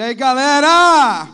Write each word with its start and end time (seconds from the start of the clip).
E 0.00 0.02
aí, 0.02 0.14
galera? 0.14 1.28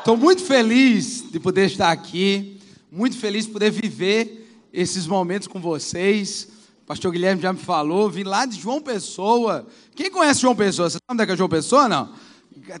Estou 0.00 0.16
uh! 0.16 0.18
muito 0.18 0.42
feliz 0.42 1.22
de 1.30 1.38
poder 1.38 1.66
estar 1.66 1.92
aqui, 1.92 2.60
muito 2.90 3.16
feliz 3.16 3.46
de 3.46 3.52
poder 3.52 3.70
viver 3.70 4.52
esses 4.72 5.06
momentos 5.06 5.46
com 5.46 5.60
vocês. 5.60 6.48
O 6.82 6.86
pastor 6.86 7.12
Guilherme 7.12 7.40
já 7.40 7.52
me 7.52 7.60
falou, 7.60 8.10
vim 8.10 8.24
lá 8.24 8.44
de 8.44 8.60
João 8.60 8.80
Pessoa. 8.82 9.64
Quem 9.94 10.10
conhece 10.10 10.40
João 10.40 10.56
Pessoa? 10.56 10.90
Você 10.90 10.94
sabe 10.94 11.12
onde 11.12 11.22
é 11.22 11.26
que 11.26 11.30
é 11.30 11.36
João 11.36 11.48
Pessoa, 11.48 11.88
não? 11.88 12.12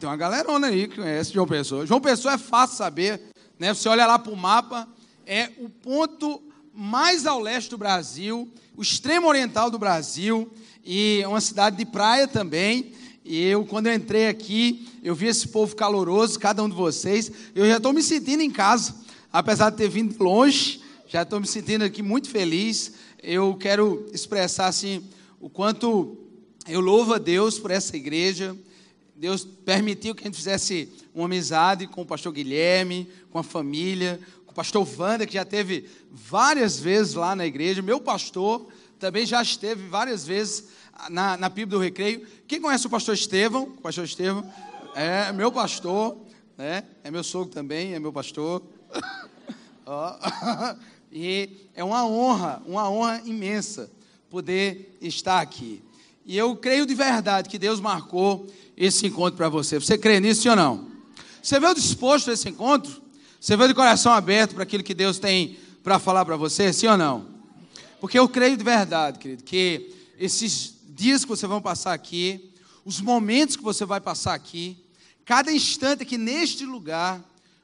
Tem 0.00 0.08
uma 0.08 0.16
galerona 0.16 0.66
aí 0.66 0.88
que 0.88 0.96
conhece 0.96 1.32
João 1.32 1.46
Pessoa. 1.46 1.86
João 1.86 2.00
Pessoa 2.00 2.34
é 2.34 2.38
fácil 2.38 2.76
saber, 2.76 3.22
né? 3.56 3.72
Você 3.72 3.88
olha 3.88 4.04
lá 4.04 4.18
para 4.18 4.32
o 4.32 4.36
mapa, 4.36 4.88
é 5.24 5.52
o 5.58 5.68
ponto 5.68 6.42
mais 6.74 7.24
ao 7.24 7.38
leste 7.38 7.70
do 7.70 7.78
Brasil, 7.78 8.52
o 8.76 8.82
extremo 8.82 9.28
oriental 9.28 9.70
do 9.70 9.78
Brasil, 9.78 10.52
e 10.84 11.20
é 11.22 11.28
uma 11.28 11.40
cidade 11.40 11.76
de 11.76 11.86
praia 11.86 12.26
também. 12.26 12.92
E 13.24 13.42
eu, 13.42 13.64
quando 13.64 13.86
eu 13.86 13.94
entrei 13.94 14.28
aqui, 14.28 14.86
eu 15.02 15.14
vi 15.14 15.26
esse 15.28 15.48
povo 15.48 15.74
caloroso, 15.74 16.38
cada 16.38 16.62
um 16.62 16.68
de 16.68 16.74
vocês. 16.74 17.32
Eu 17.54 17.66
já 17.66 17.78
estou 17.78 17.90
me 17.90 18.02
sentindo 18.02 18.42
em 18.42 18.50
casa, 18.50 18.94
apesar 19.32 19.70
de 19.70 19.78
ter 19.78 19.88
vindo 19.88 20.22
longe, 20.22 20.82
já 21.08 21.22
estou 21.22 21.40
me 21.40 21.46
sentindo 21.46 21.84
aqui 21.84 22.02
muito 22.02 22.28
feliz. 22.28 22.92
Eu 23.22 23.54
quero 23.54 24.06
expressar 24.12 24.66
assim 24.66 25.02
o 25.40 25.48
quanto 25.48 26.18
eu 26.68 26.80
louvo 26.80 27.14
a 27.14 27.18
Deus 27.18 27.58
por 27.58 27.70
essa 27.70 27.96
igreja. 27.96 28.54
Deus 29.16 29.42
permitiu 29.42 30.14
que 30.14 30.24
a 30.24 30.26
gente 30.26 30.36
fizesse 30.36 30.90
uma 31.14 31.24
amizade 31.24 31.86
com 31.86 32.02
o 32.02 32.06
pastor 32.06 32.30
Guilherme, 32.30 33.08
com 33.30 33.38
a 33.38 33.42
família, 33.42 34.20
com 34.44 34.52
o 34.52 34.54
pastor 34.54 34.86
Wanda, 34.98 35.26
que 35.26 35.34
já 35.34 35.46
teve 35.46 35.88
várias 36.10 36.78
vezes 36.78 37.14
lá 37.14 37.34
na 37.34 37.46
igreja. 37.46 37.80
Meu 37.80 38.00
pastor 38.00 38.66
também 38.98 39.24
já 39.24 39.40
esteve 39.40 39.88
várias 39.88 40.26
vezes 40.26 40.64
na, 41.10 41.36
na 41.36 41.50
PIB 41.50 41.70
do 41.70 41.78
Recreio. 41.78 42.26
Quem 42.46 42.60
conhece 42.60 42.86
o 42.86 42.90
pastor 42.90 43.14
Estevão? 43.14 43.64
O 43.64 43.80
pastor 43.80 44.04
Estevão 44.04 44.44
é 44.94 45.32
meu 45.32 45.50
pastor, 45.50 46.16
né? 46.56 46.84
é 47.02 47.10
meu 47.10 47.24
sogro 47.24 47.52
também, 47.52 47.94
é 47.94 47.98
meu 47.98 48.12
pastor. 48.12 48.62
e 51.12 51.68
é 51.74 51.84
uma 51.84 52.06
honra, 52.06 52.62
uma 52.66 52.88
honra 52.88 53.22
imensa 53.24 53.90
poder 54.30 54.96
estar 55.00 55.40
aqui. 55.40 55.82
E 56.26 56.36
eu 56.36 56.56
creio 56.56 56.86
de 56.86 56.94
verdade 56.94 57.48
que 57.48 57.58
Deus 57.58 57.80
marcou 57.80 58.46
esse 58.76 59.06
encontro 59.06 59.36
para 59.36 59.48
você. 59.48 59.78
Você 59.78 59.98
crê 59.98 60.18
nisso 60.20 60.48
ou 60.48 60.56
não? 60.56 60.88
Você 61.42 61.60
veio 61.60 61.74
disposto 61.74 62.30
a 62.30 62.32
esse 62.32 62.48
encontro? 62.48 63.02
Você 63.38 63.56
veio 63.56 63.68
de 63.68 63.74
coração 63.74 64.12
aberto 64.12 64.54
para 64.54 64.62
aquilo 64.62 64.82
que 64.82 64.94
Deus 64.94 65.18
tem 65.18 65.58
para 65.82 65.98
falar 65.98 66.24
para 66.24 66.36
você, 66.36 66.72
sim 66.72 66.86
ou 66.86 66.96
não? 66.96 67.26
Porque 68.00 68.18
eu 68.18 68.26
creio 68.26 68.56
de 68.56 68.64
verdade, 68.64 69.18
querido, 69.18 69.44
que 69.44 69.94
esses 70.18 70.73
dias 70.94 71.24
que 71.24 71.28
você 71.28 71.46
vai 71.46 71.60
passar 71.60 71.92
aqui, 71.92 72.52
os 72.84 73.00
momentos 73.00 73.56
que 73.56 73.62
você 73.62 73.84
vai 73.84 74.00
passar 74.00 74.34
aqui, 74.34 74.78
cada 75.24 75.52
instante 75.52 76.02
aqui 76.02 76.16
neste 76.16 76.64
lugar, 76.64 77.22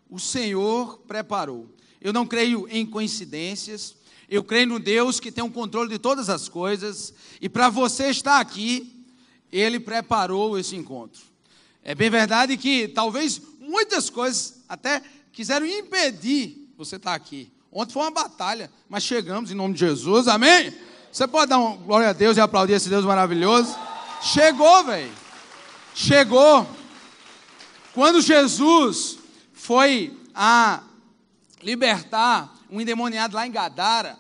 o 0.09 0.19
Senhor 0.19 0.99
preparou. 1.07 1.73
Eu 2.01 2.13
não 2.13 2.27
creio 2.27 2.67
em 2.69 2.85
coincidências, 2.85 3.95
eu 4.29 4.43
creio 4.43 4.67
no 4.67 4.79
Deus 4.81 5.21
que 5.21 5.31
tem 5.31 5.45
o 5.45 5.47
um 5.47 5.51
controle 5.51 5.89
de 5.89 5.99
todas 5.99 6.29
as 6.29 6.49
coisas, 6.49 7.15
e 7.41 7.49
para 7.49 7.69
você 7.69 8.09
estar 8.11 8.41
aqui, 8.41 8.93
Ele 9.53 9.79
preparou 9.79 10.59
esse 10.59 10.75
encontro. 10.75 11.23
É 11.85 11.95
bem 11.95 12.11
verdade 12.11 12.57
que 12.57 12.89
talvez 12.89 13.41
muitas 13.61 14.11
coisas 14.11 14.63
até 14.69 15.03
quiseram 15.33 15.67
impedir 15.67 16.69
você 16.77 16.97
estar 16.97 17.15
aqui. 17.15 17.51
Ontem 17.71 17.93
foi 17.93 18.03
uma 18.03 18.11
batalha, 18.11 18.71
mas 18.89 19.05
chegamos 19.05 19.53
em 19.53 19.55
nome 19.55 19.75
de 19.75 19.81
Jesus, 19.81 20.27
amém? 20.27 20.75
Você 21.13 21.27
pode 21.27 21.51
dar 21.51 21.59
uma 21.59 21.77
glória 21.77 22.11
a 22.11 22.13
Deus 22.13 22.37
e 22.37 22.41
aplaudir 22.41 22.75
esse 22.75 22.89
Deus 22.89 23.05
maravilhoso? 23.05 23.77
Chegou, 24.23 24.85
velho. 24.85 25.13
Chegou. 25.93 26.69
Quando 27.93 28.21
Jesus 28.21 29.19
foi 29.53 30.17
a 30.33 30.85
libertar 31.61 32.55
um 32.71 32.81
endemoniado 32.81 33.35
lá 33.35 33.45
em 33.45 33.51
Gadara, 33.51 34.17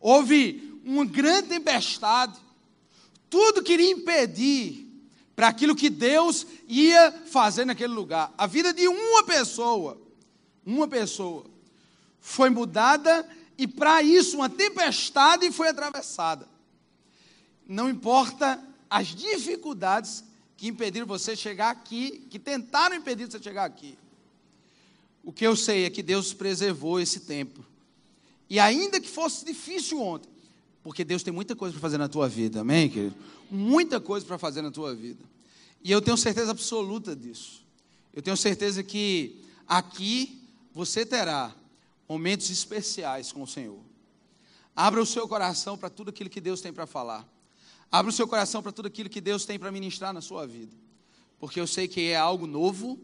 houve 0.00 0.80
uma 0.84 1.04
grande 1.04 1.48
tempestade. 1.48 2.38
Tudo 3.28 3.60
queria 3.60 3.90
impedir 3.90 4.86
para 5.34 5.48
aquilo 5.48 5.74
que 5.74 5.90
Deus 5.90 6.46
ia 6.68 7.12
fazer 7.26 7.64
naquele 7.64 7.92
lugar. 7.92 8.32
A 8.38 8.46
vida 8.46 8.72
de 8.72 8.86
uma 8.86 9.24
pessoa, 9.24 10.00
uma 10.64 10.86
pessoa, 10.86 11.44
foi 12.20 12.50
mudada 12.50 13.28
e 13.58 13.66
para 13.66 14.00
isso 14.04 14.36
uma 14.36 14.48
tempestade 14.48 15.50
foi 15.50 15.68
atravessada. 15.68 16.48
Não 17.66 17.90
importa 17.90 18.62
as 18.88 19.08
dificuldades 19.08 20.22
que 20.56 20.68
impediram 20.68 21.06
você 21.06 21.34
chegar 21.34 21.70
aqui, 21.70 22.24
que 22.30 22.38
tentaram 22.38 22.94
impedir 22.94 23.28
você 23.28 23.42
chegar 23.42 23.64
aqui. 23.64 23.98
O 25.24 25.32
que 25.32 25.44
eu 25.44 25.56
sei 25.56 25.84
é 25.84 25.90
que 25.90 26.02
Deus 26.02 26.32
preservou 26.32 27.00
esse 27.00 27.20
tempo. 27.20 27.64
E 28.48 28.60
ainda 28.60 29.00
que 29.00 29.08
fosse 29.08 29.44
difícil 29.44 30.00
ontem, 30.00 30.30
porque 30.82 31.04
Deus 31.04 31.22
tem 31.22 31.34
muita 31.34 31.54
coisa 31.54 31.74
para 31.74 31.82
fazer 31.82 31.98
na 31.98 32.08
tua 32.08 32.28
vida, 32.28 32.60
amém, 32.60 32.88
querido? 32.88 33.14
Muita 33.50 34.00
coisa 34.00 34.24
para 34.24 34.38
fazer 34.38 34.62
na 34.62 34.70
tua 34.70 34.94
vida. 34.94 35.22
E 35.82 35.90
eu 35.90 36.00
tenho 36.00 36.16
certeza 36.16 36.52
absoluta 36.52 37.14
disso. 37.14 37.62
Eu 38.14 38.22
tenho 38.22 38.36
certeza 38.36 38.82
que 38.82 39.44
aqui 39.66 40.40
você 40.72 41.04
terá 41.04 41.54
momentos 42.08 42.50
especiais 42.50 43.30
com 43.32 43.42
o 43.42 43.46
Senhor. 43.46 43.80
Abra 44.74 45.02
o 45.02 45.06
seu 45.06 45.28
coração 45.28 45.76
para 45.76 45.90
tudo 45.90 46.10
aquilo 46.10 46.30
que 46.30 46.40
Deus 46.40 46.60
tem 46.60 46.72
para 46.72 46.86
falar. 46.86 47.28
Abra 47.90 48.10
o 48.10 48.14
seu 48.14 48.26
coração 48.26 48.62
para 48.62 48.72
tudo 48.72 48.86
aquilo 48.86 49.08
que 49.08 49.20
Deus 49.20 49.44
tem 49.44 49.58
para 49.58 49.70
ministrar 49.72 50.12
na 50.12 50.20
sua 50.20 50.46
vida. 50.46 50.74
Porque 51.38 51.60
eu 51.60 51.66
sei 51.66 51.88
que 51.88 52.10
é 52.10 52.16
algo 52.16 52.46
novo, 52.46 52.98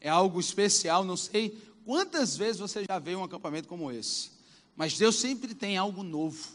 é 0.00 0.08
algo 0.08 0.40
especial. 0.40 1.04
Não 1.04 1.16
sei 1.16 1.58
quantas 1.84 2.36
vezes 2.36 2.60
você 2.60 2.84
já 2.88 2.98
veio 2.98 3.18
um 3.20 3.24
acampamento 3.24 3.68
como 3.68 3.90
esse. 3.90 4.30
Mas 4.74 4.96
Deus 4.96 5.16
sempre 5.16 5.54
tem 5.54 5.76
algo 5.76 6.02
novo 6.02 6.48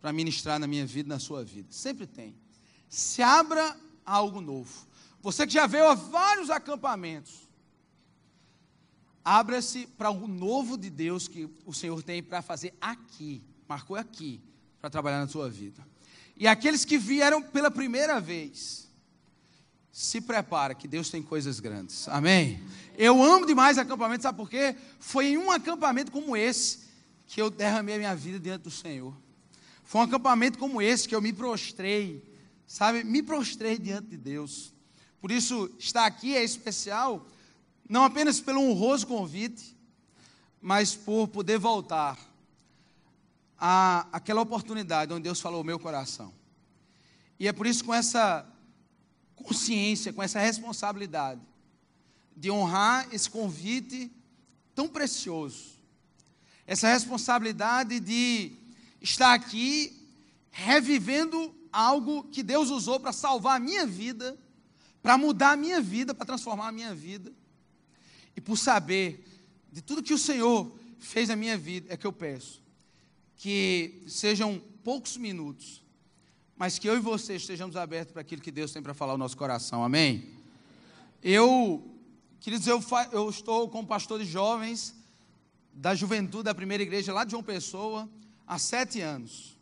para 0.00 0.12
ministrar 0.12 0.58
na 0.58 0.66
minha 0.66 0.84
vida, 0.84 1.08
na 1.08 1.20
sua 1.20 1.44
vida. 1.44 1.68
Sempre 1.70 2.06
tem. 2.06 2.34
Se 2.88 3.22
abra 3.22 3.76
a 4.04 4.14
algo 4.14 4.40
novo. 4.40 4.86
Você 5.22 5.46
que 5.46 5.52
já 5.52 5.66
veio 5.66 5.86
a 5.86 5.94
vários 5.94 6.50
acampamentos, 6.50 7.48
Abra-se 9.24 9.86
para 9.86 10.10
o 10.10 10.26
novo 10.26 10.76
de 10.76 10.90
Deus 10.90 11.28
que 11.28 11.48
o 11.64 11.72
Senhor 11.72 12.02
tem 12.02 12.22
para 12.22 12.42
fazer 12.42 12.74
aqui, 12.80 13.42
marcou 13.68 13.96
aqui, 13.96 14.40
para 14.80 14.90
trabalhar 14.90 15.20
na 15.20 15.28
sua 15.28 15.48
vida. 15.48 15.86
E 16.36 16.46
aqueles 16.46 16.84
que 16.84 16.98
vieram 16.98 17.40
pela 17.42 17.70
primeira 17.70 18.20
vez, 18.20 18.82
se 19.92 20.22
prepara 20.22 20.74
que 20.74 20.88
Deus 20.88 21.10
tem 21.10 21.22
coisas 21.22 21.60
grandes. 21.60 22.08
Amém? 22.08 22.62
Eu 22.96 23.22
amo 23.22 23.46
demais 23.46 23.76
acampamento, 23.76 24.22
sabe 24.22 24.38
por 24.38 24.48
quê? 24.48 24.74
Foi 24.98 25.26
em 25.26 25.38
um 25.38 25.50
acampamento 25.50 26.10
como 26.10 26.34
esse 26.34 26.80
que 27.26 27.40
eu 27.40 27.50
derramei 27.50 27.96
a 27.96 27.98
minha 27.98 28.16
vida 28.16 28.40
diante 28.40 28.62
do 28.62 28.70
Senhor. 28.70 29.14
Foi 29.84 30.00
um 30.00 30.04
acampamento 30.04 30.58
como 30.58 30.80
esse 30.80 31.06
que 31.06 31.14
eu 31.14 31.20
me 31.20 31.32
prostrei, 31.32 32.24
sabe? 32.66 33.04
Me 33.04 33.22
prostrei 33.22 33.78
diante 33.78 34.08
de 34.08 34.16
Deus. 34.16 34.72
Por 35.20 35.30
isso, 35.30 35.70
estar 35.78 36.06
aqui 36.06 36.34
é 36.34 36.42
especial, 36.42 37.26
não 37.88 38.04
apenas 38.04 38.40
pelo 38.40 38.60
honroso 38.60 39.06
convite, 39.06 39.76
mas 40.60 40.94
por 40.94 41.28
poder 41.28 41.58
voltar 41.58 42.18
a 43.58 44.06
aquela 44.12 44.40
oportunidade 44.40 45.12
onde 45.12 45.24
Deus 45.24 45.40
falou 45.40 45.60
o 45.60 45.64
meu 45.64 45.78
coração. 45.78 46.32
E 47.38 47.48
é 47.48 47.52
por 47.52 47.66
isso 47.66 47.84
com 47.84 47.92
essa 47.92 48.46
consciência, 49.36 50.12
com 50.12 50.22
essa 50.22 50.38
responsabilidade 50.38 51.40
de 52.36 52.50
honrar 52.50 53.08
esse 53.12 53.28
convite 53.28 54.10
tão 54.74 54.88
precioso. 54.88 55.72
Essa 56.66 56.88
responsabilidade 56.88 58.00
de 58.00 58.52
estar 59.00 59.34
aqui 59.34 60.08
revivendo 60.50 61.54
algo 61.72 62.24
que 62.24 62.42
Deus 62.42 62.70
usou 62.70 63.00
para 63.00 63.12
salvar 63.12 63.56
a 63.56 63.60
minha 63.60 63.86
vida, 63.86 64.38
para 65.02 65.18
mudar 65.18 65.52
a 65.52 65.56
minha 65.56 65.80
vida, 65.80 66.14
para 66.14 66.26
transformar 66.26 66.68
a 66.68 66.72
minha 66.72 66.94
vida. 66.94 67.32
E 68.36 68.40
por 68.40 68.56
saber 68.56 69.24
de 69.70 69.80
tudo 69.80 70.02
que 70.02 70.14
o 70.14 70.18
Senhor 70.18 70.70
fez 70.98 71.28
na 71.28 71.36
minha 71.36 71.56
vida, 71.56 71.92
é 71.92 71.96
que 71.96 72.06
eu 72.06 72.12
peço 72.12 72.62
que 73.42 74.04
sejam 74.06 74.62
poucos 74.84 75.16
minutos, 75.16 75.82
mas 76.56 76.78
que 76.78 76.88
eu 76.88 76.96
e 76.96 77.00
você 77.00 77.34
estejamos 77.34 77.74
abertos 77.74 78.12
para 78.12 78.22
aquilo 78.22 78.40
que 78.40 78.52
Deus 78.52 78.72
tem 78.72 78.80
para 78.80 78.94
falar 78.94 79.12
ao 79.12 79.18
nosso 79.18 79.36
coração. 79.36 79.82
Amém? 79.82 80.30
Eu 81.20 81.84
queria 82.38 82.56
dizer, 82.56 82.70
eu, 82.70 82.80
eu 83.10 83.28
estou 83.28 83.68
como 83.68 83.86
pastor 83.86 84.20
de 84.20 84.26
jovens 84.26 84.94
da 85.72 85.92
juventude 85.92 86.44
da 86.44 86.54
primeira 86.54 86.84
igreja 86.84 87.12
lá 87.12 87.24
de 87.24 87.32
João 87.32 87.42
Pessoa 87.42 88.08
há 88.46 88.58
sete 88.58 89.00
anos. 89.00 89.58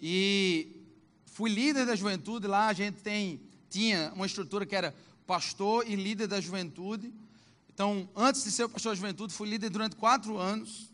E 0.00 0.82
fui 1.24 1.50
líder 1.50 1.86
da 1.86 1.96
juventude, 1.96 2.46
lá 2.46 2.68
a 2.68 2.72
gente 2.72 2.96
tem, 3.00 3.40
tinha 3.70 4.12
uma 4.14 4.26
estrutura 4.26 4.66
que 4.66 4.76
era 4.76 4.94
pastor 5.26 5.88
e 5.88 5.96
líder 5.96 6.26
da 6.26 6.40
juventude. 6.40 7.12
Então, 7.78 8.08
antes 8.16 8.42
de 8.42 8.50
ser 8.50 8.68
pastor 8.68 8.90
da 8.90 8.96
juventude, 8.96 9.32
fui 9.32 9.48
líder 9.48 9.70
durante 9.70 9.94
quatro 9.94 10.36
anos. 10.36 10.90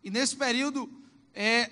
E 0.00 0.12
nesse 0.12 0.36
período, 0.36 0.88
é, 1.34 1.68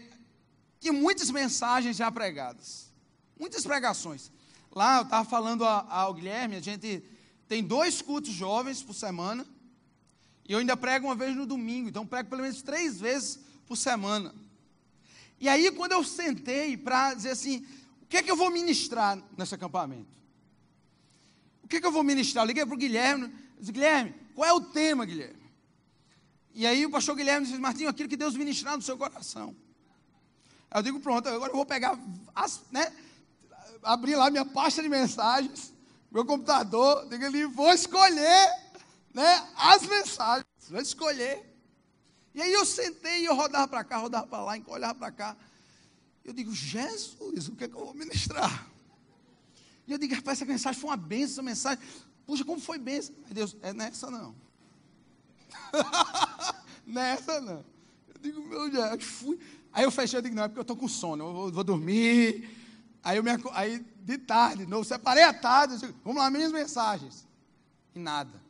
tinha 0.80 0.92
muitas 0.92 1.30
mensagens 1.30 1.96
já 1.96 2.10
pregadas. 2.10 2.90
Muitas 3.38 3.62
pregações. 3.62 4.32
lá 4.74 4.96
eu 4.96 5.02
estava 5.02 5.24
falando 5.24 5.64
ao 5.64 6.12
Guilherme, 6.12 6.56
a 6.56 6.60
gente 6.60 7.04
tem 7.46 7.62
dois 7.62 8.02
cultos 8.02 8.32
jovens 8.32 8.82
por 8.82 8.94
semana, 8.94 9.46
e 10.44 10.54
eu 10.54 10.58
ainda 10.58 10.76
prego 10.76 11.06
uma 11.06 11.14
vez 11.14 11.36
no 11.36 11.46
domingo, 11.46 11.88
então 11.88 12.04
prego 12.04 12.28
pelo 12.28 12.42
menos 12.42 12.60
três 12.62 12.98
vezes 12.98 13.38
por 13.64 13.76
semana. 13.76 14.34
E 15.38 15.48
aí, 15.48 15.70
quando 15.70 15.92
eu 15.92 16.02
sentei 16.02 16.76
para 16.76 17.14
dizer 17.14 17.30
assim, 17.30 17.64
o 18.02 18.06
que 18.06 18.16
é 18.16 18.22
que 18.24 18.30
eu 18.32 18.36
vou 18.36 18.50
ministrar 18.50 19.22
nesse 19.38 19.54
acampamento? 19.54 20.10
O 21.62 21.68
que 21.68 21.76
é 21.76 21.80
que 21.80 21.86
eu 21.86 21.92
vou 21.92 22.02
ministrar? 22.02 22.42
Eu 22.42 22.48
liguei 22.48 22.66
para 22.66 22.74
o 22.74 22.76
Guilherme, 22.78 23.45
disse, 23.58 23.72
Guilherme, 23.72 24.14
qual 24.34 24.48
é 24.48 24.52
o 24.52 24.60
tema, 24.60 25.04
Guilherme? 25.04 25.46
E 26.54 26.66
aí 26.66 26.86
o 26.86 26.90
pastor 26.90 27.14
Guilherme 27.16 27.46
disse, 27.46 27.58
Martinho, 27.58 27.88
aquilo 27.88 28.08
que 28.08 28.16
Deus 28.16 28.34
ministrar 28.34 28.76
no 28.76 28.82
seu 28.82 28.96
coração. 28.96 29.54
Aí 30.70 30.78
eu 30.78 30.82
digo, 30.82 31.00
pronto, 31.00 31.28
agora 31.28 31.50
eu 31.50 31.56
vou 31.56 31.66
pegar, 31.66 31.98
as, 32.34 32.62
né, 32.70 32.92
abrir 33.82 34.16
lá 34.16 34.30
minha 34.30 34.44
pasta 34.44 34.82
de 34.82 34.88
mensagens, 34.88 35.72
meu 36.10 36.24
computador, 36.24 37.08
digo 37.08 37.24
ali, 37.24 37.44
vou 37.44 37.72
escolher 37.72 38.50
né, 39.12 39.48
as 39.56 39.82
mensagens, 39.86 40.46
vou 40.68 40.80
escolher. 40.80 41.44
E 42.34 42.42
aí 42.42 42.52
eu 42.52 42.66
sentei 42.66 43.22
e 43.22 43.24
eu 43.24 43.34
rodava 43.34 43.66
para 43.66 43.82
cá, 43.82 43.96
rodava 43.96 44.26
para 44.26 44.42
lá, 44.44 44.58
olhava 44.66 44.94
para 44.94 45.10
cá. 45.10 45.36
Eu 46.24 46.32
digo, 46.32 46.52
Jesus, 46.52 47.48
o 47.48 47.56
que 47.56 47.64
é 47.64 47.68
que 47.68 47.74
eu 47.74 47.84
vou 47.84 47.94
ministrar? 47.94 48.66
E 49.86 49.92
eu 49.92 49.98
digo, 49.98 50.14
rapaz, 50.14 50.38
essa 50.38 50.44
mensagem 50.44 50.80
foi 50.80 50.90
uma 50.90 50.96
benção, 50.96 51.34
essa 51.34 51.42
mensagem. 51.42 51.84
Puxa, 52.26 52.44
como 52.44 52.60
foi 52.60 52.78
benção? 52.78 53.14
Aí 53.26 53.32
Deus, 53.32 53.56
é 53.62 53.72
nessa 53.72 54.10
não. 54.10 54.34
nessa 56.84 57.40
não. 57.40 57.64
Eu 58.08 58.20
digo, 58.20 58.46
meu 58.46 58.70
Deus, 58.70 59.04
fui. 59.04 59.38
Aí 59.72 59.84
eu 59.84 59.90
fechei, 59.90 60.18
eu 60.18 60.22
digo, 60.22 60.34
não, 60.34 60.44
é 60.44 60.48
porque 60.48 60.58
eu 60.58 60.62
estou 60.62 60.76
com 60.76 60.88
sono, 60.88 61.24
eu 61.24 61.32
vou, 61.32 61.52
vou 61.52 61.64
dormir. 61.64 62.50
Aí, 63.02 63.18
eu 63.18 63.22
me, 63.22 63.30
aí 63.52 63.86
de 64.00 64.18
tarde, 64.18 64.64
de 64.64 64.70
novo, 64.70 64.84
separei 64.84 65.22
a 65.22 65.32
tarde, 65.32 65.78
digo, 65.78 65.94
vamos 66.04 66.20
lá, 66.20 66.28
minhas 66.28 66.50
mensagens. 66.50 67.26
E 67.94 67.98
nada. 67.98 68.42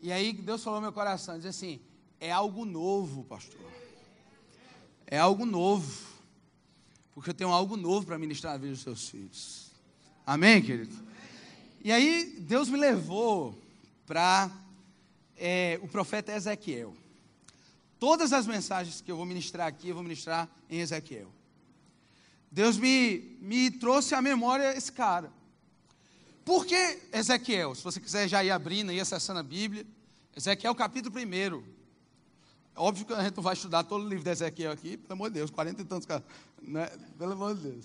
E 0.00 0.10
aí 0.10 0.32
Deus 0.32 0.62
falou 0.62 0.80
no 0.80 0.86
meu 0.86 0.92
coração, 0.92 1.36
diz 1.36 1.46
assim, 1.46 1.80
é 2.18 2.32
algo 2.32 2.64
novo, 2.64 3.24
pastor. 3.24 3.60
É 5.06 5.18
algo 5.18 5.46
novo. 5.46 6.06
Porque 7.14 7.30
eu 7.30 7.34
tenho 7.34 7.50
algo 7.50 7.76
novo 7.76 8.06
para 8.06 8.18
ministrar 8.18 8.54
na 8.54 8.58
vida 8.58 8.72
dos 8.72 8.82
seus 8.82 9.08
filhos. 9.08 9.70
Amém, 10.26 10.60
querido? 10.60 10.94
E 11.86 11.92
aí 11.92 12.34
Deus 12.40 12.68
me 12.68 12.76
levou 12.76 13.56
para 14.08 14.50
é, 15.36 15.78
o 15.84 15.86
profeta 15.86 16.34
Ezequiel. 16.34 16.92
Todas 18.00 18.32
as 18.32 18.44
mensagens 18.44 19.00
que 19.00 19.08
eu 19.08 19.16
vou 19.16 19.24
ministrar 19.24 19.68
aqui, 19.68 19.90
eu 19.90 19.94
vou 19.94 20.02
ministrar 20.02 20.48
em 20.68 20.80
Ezequiel. 20.80 21.28
Deus 22.50 22.76
me, 22.76 23.38
me 23.40 23.70
trouxe 23.70 24.16
à 24.16 24.20
memória 24.20 24.76
esse 24.76 24.90
cara. 24.90 25.30
Por 26.44 26.66
que 26.66 26.74
Ezequiel? 27.12 27.72
Se 27.76 27.84
você 27.84 28.00
quiser 28.00 28.26
já 28.26 28.42
ir 28.42 28.50
abrindo 28.50 28.90
e 28.90 28.98
acessando 28.98 29.38
a 29.38 29.44
Bíblia, 29.44 29.86
Ezequiel 30.36 30.74
capítulo 30.74 31.14
1. 31.16 31.62
Óbvio 32.74 33.06
que 33.06 33.12
a 33.12 33.22
gente 33.22 33.36
não 33.36 33.44
vai 33.44 33.54
estudar 33.54 33.84
todo 33.84 34.04
o 34.04 34.08
livro 34.08 34.24
de 34.24 34.30
Ezequiel 34.30 34.72
aqui, 34.72 34.96
pelo 34.96 35.12
amor 35.12 35.30
de 35.30 35.34
Deus, 35.34 35.52
40 35.52 35.82
e 35.82 35.84
tantos 35.84 36.04
caras, 36.04 36.24
né? 36.60 36.90
pelo 37.16 37.30
amor 37.30 37.54
de 37.54 37.60
Deus. 37.60 37.84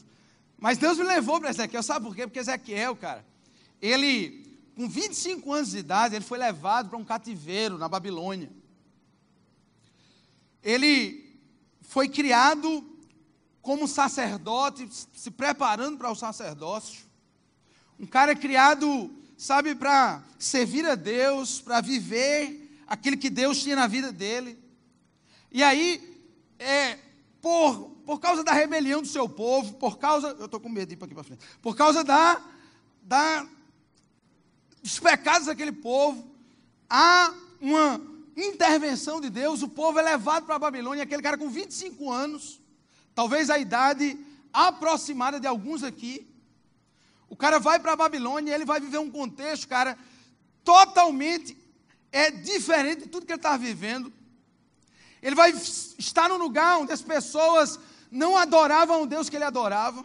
Mas 0.58 0.80
Deus 0.80 0.98
me 0.98 1.04
levou 1.04 1.40
para 1.40 1.52
Ezequiel, 1.52 1.84
sabe 1.84 2.08
por 2.08 2.16
quê? 2.16 2.26
Porque 2.26 2.40
Ezequiel, 2.40 2.96
cara, 2.96 3.24
ele, 3.82 4.46
com 4.76 4.88
25 4.88 5.52
anos 5.52 5.72
de 5.72 5.80
idade, 5.80 6.16
ele 6.16 6.24
foi 6.24 6.38
levado 6.38 6.90
para 6.90 6.98
um 6.98 7.06
cativeiro 7.06 7.78
na 7.78 7.90
Babilônia. 7.90 8.52
Ele 10.62 11.40
foi 11.82 12.08
criado 12.08 12.86
como 13.62 13.88
sacerdote, 13.88 14.88
se 15.14 15.32
preparando 15.32 15.98
para 15.98 16.12
o 16.12 16.16
sacerdócio. 16.16 17.04
Um 18.00 18.06
cara 18.06 18.36
criado, 18.36 19.12
sabe, 19.38 19.76
para 19.76 20.24
servir 20.40 20.86
a 20.86 20.96
Deus, 20.96 21.62
para 21.62 21.82
viver 21.82 22.82
aquilo 22.88 23.18
que 23.18 23.30
Deus 23.30 23.62
tinha 23.62 23.76
na 23.76 23.88
vida 23.88 24.12
dele. 24.12 24.58
E 25.52 25.64
aí, 25.64 26.24
é, 26.58 26.98
por, 27.42 27.90
por 28.06 28.20
causa 28.20 28.44
da 28.44 28.54
rebelião 28.54 29.02
do 29.02 29.08
seu 29.08 29.28
povo, 29.28 29.74
por 29.74 29.98
causa. 29.98 30.36
Eu 30.40 30.46
estou 30.46 30.60
com 30.60 30.70
medo 30.70 30.88
de 30.88 30.94
ir 30.94 30.98
para 30.98 31.06
aqui 31.06 31.16
para 31.16 31.24
frente. 31.24 31.46
Por 31.62 31.76
causa 31.76 32.04
da, 32.04 32.42
da, 33.02 33.46
dos 34.82 35.00
pecados 35.00 35.48
daquele 35.48 35.72
povo, 35.72 36.30
há 36.90 37.34
uma 37.60 38.02
intervenção 38.36 39.22
de 39.22 39.30
Deus, 39.30 39.62
o 39.62 39.68
povo 39.68 40.00
é 40.00 40.02
levado 40.02 40.46
para 40.46 40.56
a 40.56 40.60
Babilônia, 40.60 41.04
aquele 41.04 41.22
cara 41.22 41.38
com 41.38 41.50
25 41.50 42.12
anos, 42.12 42.60
talvez 43.14 43.50
a 43.50 43.60
idade 43.60 44.18
aproximada 44.52 45.40
de 45.40 45.48
alguns 45.48 45.84
aqui. 45.84 46.28
O 47.30 47.36
cara 47.36 47.60
vai 47.60 47.80
para 47.80 47.94
a 47.94 47.96
Babilônia 47.96 48.54
ele 48.54 48.66
vai 48.66 48.80
viver 48.80 48.98
um 48.98 49.12
contexto, 49.12 49.68
cara, 49.68 49.98
totalmente 50.64 51.58
é 52.12 52.30
diferente 52.30 53.04
de 53.04 53.10
tudo 53.10 53.26
que 53.26 53.32
ele 53.32 53.40
estava 53.40 53.58
vivendo. 53.58 54.12
Ele 55.22 55.36
vai 55.36 55.52
estar 55.52 56.28
num 56.28 56.38
lugar 56.38 56.80
onde 56.80 56.92
as 56.92 57.02
pessoas 57.02 57.80
não 58.10 58.36
adoravam 58.36 59.04
o 59.04 59.06
Deus 59.06 59.30
que 59.30 59.36
ele 59.36 59.46
adorava. 59.46 60.04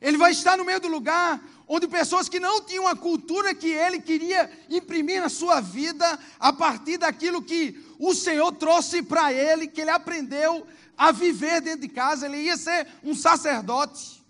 Ele 0.00 0.18
vai 0.18 0.32
estar 0.32 0.56
no 0.56 0.64
meio 0.64 0.80
do 0.80 0.88
lugar 0.88 1.42
onde 1.74 1.88
pessoas 1.88 2.28
que 2.28 2.38
não 2.38 2.60
tinham 2.60 2.86
a 2.86 2.94
cultura 2.94 3.54
que 3.54 3.70
ele 3.70 3.98
queria 3.98 4.50
imprimir 4.68 5.22
na 5.22 5.30
sua 5.30 5.58
vida, 5.58 6.18
a 6.38 6.52
partir 6.52 6.98
daquilo 6.98 7.40
que 7.40 7.82
o 7.98 8.14
Senhor 8.14 8.52
trouxe 8.52 9.02
para 9.02 9.32
ele, 9.32 9.66
que 9.66 9.80
ele 9.80 9.88
aprendeu 9.88 10.66
a 10.98 11.10
viver 11.10 11.62
dentro 11.62 11.80
de 11.80 11.88
casa, 11.88 12.26
ele 12.26 12.42
ia 12.42 12.58
ser 12.58 12.86
um 13.02 13.14
sacerdote. 13.14 14.22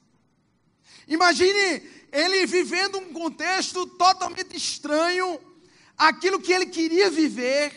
Imagine 1.09 1.83
ele 2.13 2.47
vivendo 2.47 2.99
um 2.99 3.13
contexto 3.13 3.87
totalmente 3.87 4.57
estranho 4.57 5.41
àquilo 5.99 6.39
que 6.39 6.53
ele 6.53 6.67
queria 6.67 7.11
viver, 7.11 7.73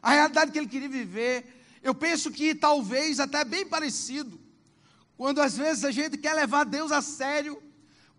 a 0.00 0.12
realidade 0.12 0.52
que 0.52 0.58
ele 0.58 0.68
queria 0.68 0.88
viver. 0.88 1.44
Eu 1.82 1.94
penso 1.94 2.30
que 2.30 2.54
talvez 2.54 3.20
até 3.20 3.44
bem 3.44 3.66
parecido, 3.66 4.40
quando 5.18 5.42
às 5.42 5.54
vezes 5.54 5.84
a 5.84 5.90
gente 5.90 6.16
quer 6.16 6.32
levar 6.32 6.64
Deus 6.64 6.90
a 6.90 7.02
sério, 7.02 7.62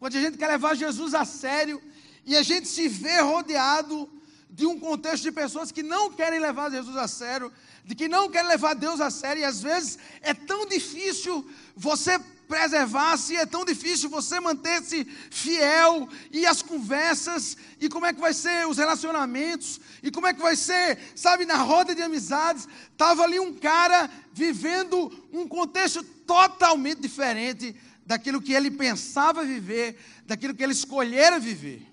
quando 0.04 0.18
a 0.18 0.20
gente 0.20 0.38
quer 0.38 0.50
levar 0.50 0.76
Jesus 0.76 1.14
a 1.14 1.24
sério, 1.24 1.82
e 2.26 2.36
a 2.36 2.44
gente 2.44 2.68
se 2.68 2.90
vê 2.90 3.22
rodeado 3.22 4.10
de 4.50 4.66
um 4.66 4.78
contexto 4.78 5.24
de 5.24 5.32
pessoas 5.32 5.72
que 5.72 5.82
não 5.82 6.12
querem 6.12 6.42
levar 6.42 6.70
Jesus 6.70 6.98
a 6.98 7.08
sério, 7.08 7.50
de 7.86 7.96
que 7.96 8.10
não 8.10 8.30
querem 8.30 8.50
levar 8.50 8.74
Deus 8.74 9.00
a 9.00 9.10
sério, 9.10 9.40
e 9.40 9.46
às 9.46 9.62
vezes 9.64 9.98
é 10.22 10.34
tão 10.34 10.66
difícil 10.66 11.50
você 11.74 12.20
preservar-se, 12.50 13.38
é 13.38 13.46
tão 13.46 13.64
difícil 13.64 14.10
você 14.10 14.42
manter-se 14.42 15.06
fiel, 15.32 16.10
e 16.34 16.46
as 16.46 16.62
conversas, 16.62 17.56
e 17.80 17.88
como 17.88 18.06
é 18.06 18.12
que 18.12 18.20
vai 18.20 18.34
ser 18.34 18.68
os 18.68 18.78
relacionamentos, 18.78 19.80
e 20.04 20.12
como 20.12 20.28
é 20.28 20.34
que 20.34 20.42
vai 20.42 20.58
ser, 20.58 21.00
sabe, 21.16 21.46
na 21.46 21.56
roda 21.56 21.96
de 21.96 22.02
amizades, 22.02 22.68
estava 22.92 23.24
ali 23.24 23.40
um 23.40 23.54
cara 23.54 24.12
vivendo 24.34 25.10
um 25.32 25.48
contexto 25.48 26.04
totalmente 26.04 27.00
diferente 27.00 27.74
daquilo 28.06 28.42
que 28.42 28.54
ele 28.54 28.70
pensava 28.70 29.44
viver, 29.44 29.98
daquilo 30.26 30.54
que 30.54 30.64
ele 30.64 30.74
escolhera 30.74 31.40
viver. 31.40 31.88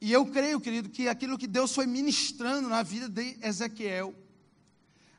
E 0.00 0.12
eu 0.12 0.26
creio, 0.26 0.60
querido, 0.60 0.88
que 0.88 1.08
aquilo 1.08 1.38
que 1.38 1.46
Deus 1.46 1.74
foi 1.74 1.86
ministrando 1.86 2.68
na 2.68 2.82
vida 2.82 3.08
de 3.08 3.38
Ezequiel, 3.42 4.14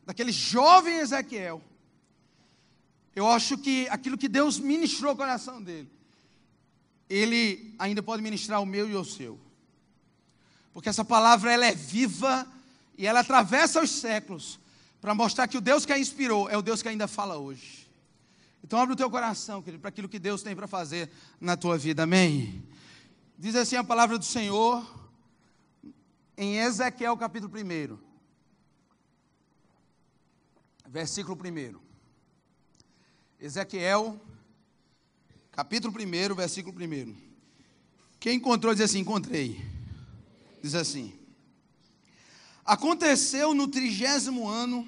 daquele 0.05 0.31
jovem 0.31 0.97
Ezequiel, 0.97 1.61
eu 3.15 3.27
acho 3.27 3.57
que 3.57 3.87
aquilo 3.89 4.17
que 4.17 4.27
Deus 4.27 4.59
ministrou 4.59 5.09
ao 5.09 5.17
coração 5.17 5.61
dele, 5.61 5.89
ele 7.09 7.73
ainda 7.79 8.03
pode 8.03 8.21
ministrar 8.21 8.61
o 8.61 8.65
meu 8.65 8.87
e 8.87 8.95
o 8.95 9.03
seu. 9.03 9.39
Porque 10.71 10.89
essa 10.89 11.03
palavra 11.03 11.51
ela 11.51 11.65
é 11.65 11.73
viva 11.73 12.47
e 12.95 13.07
ela 13.07 13.21
atravessa 13.21 13.81
os 13.81 13.89
séculos 13.89 14.59
para 15.01 15.15
mostrar 15.15 15.47
que 15.47 15.57
o 15.57 15.61
Deus 15.61 15.85
que 15.85 15.93
a 15.93 15.97
inspirou 15.97 16.47
é 16.47 16.55
o 16.55 16.61
Deus 16.61 16.83
que 16.83 16.87
ainda 16.89 17.07
fala 17.07 17.37
hoje. 17.37 17.86
Então 18.63 18.79
abre 18.79 18.93
o 18.93 18.97
teu 18.97 19.09
coração, 19.09 19.61
querido, 19.61 19.81
para 19.81 19.89
aquilo 19.89 20.09
que 20.09 20.19
Deus 20.19 20.41
tem 20.41 20.55
para 20.55 20.67
fazer 20.67 21.09
na 21.39 21.55
tua 21.55 21.77
vida. 21.77 22.03
Amém. 22.03 22.63
Diz 23.37 23.55
assim 23.55 23.75
a 23.75 23.83
palavra 23.83 24.17
do 24.17 24.25
Senhor 24.25 24.85
em 26.35 26.57
Ezequiel 26.57 27.15
capítulo 27.17 27.53
1. 27.53 27.97
Versículo 30.87 31.37
1. 31.37 31.79
Ezequiel 33.39 34.19
capítulo 35.51 35.93
1, 35.93 36.35
versículo 36.35 36.75
1. 36.75 37.15
Quem 38.19 38.37
encontrou 38.37 38.73
diz 38.73 38.83
assim: 38.83 38.99
Encontrei. 38.99 39.63
Diz 40.61 40.75
assim: 40.75 41.13
Aconteceu 42.65 43.53
no 43.53 43.67
trigésimo 43.67 44.47
ano, 44.49 44.87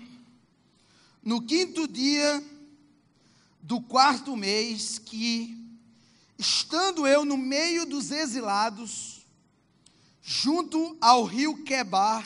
no 1.23 1.41
quinto 1.41 1.87
dia 1.87 2.43
do 3.61 3.81
quarto 3.81 4.35
mês, 4.35 4.97
que 4.97 5.57
estando 6.37 7.05
eu 7.05 7.25
no 7.25 7.37
meio 7.37 7.85
dos 7.85 8.11
exilados, 8.11 9.25
junto 10.21 10.97
ao 11.01 11.23
rio 11.25 11.63
Quebar, 11.63 12.25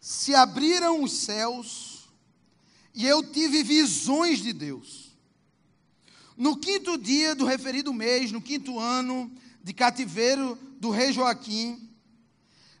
se 0.00 0.34
abriram 0.34 1.02
os 1.02 1.12
céus 1.12 2.08
e 2.94 3.06
eu 3.06 3.22
tive 3.22 3.62
visões 3.62 4.40
de 4.40 4.52
Deus. 4.52 5.16
No 6.36 6.56
quinto 6.56 6.96
dia 6.96 7.34
do 7.34 7.44
referido 7.44 7.92
mês, 7.92 8.30
no 8.30 8.40
quinto 8.40 8.78
ano 8.78 9.30
de 9.62 9.72
cativeiro 9.72 10.56
do 10.78 10.90
rei 10.90 11.12
Joaquim, 11.12 11.88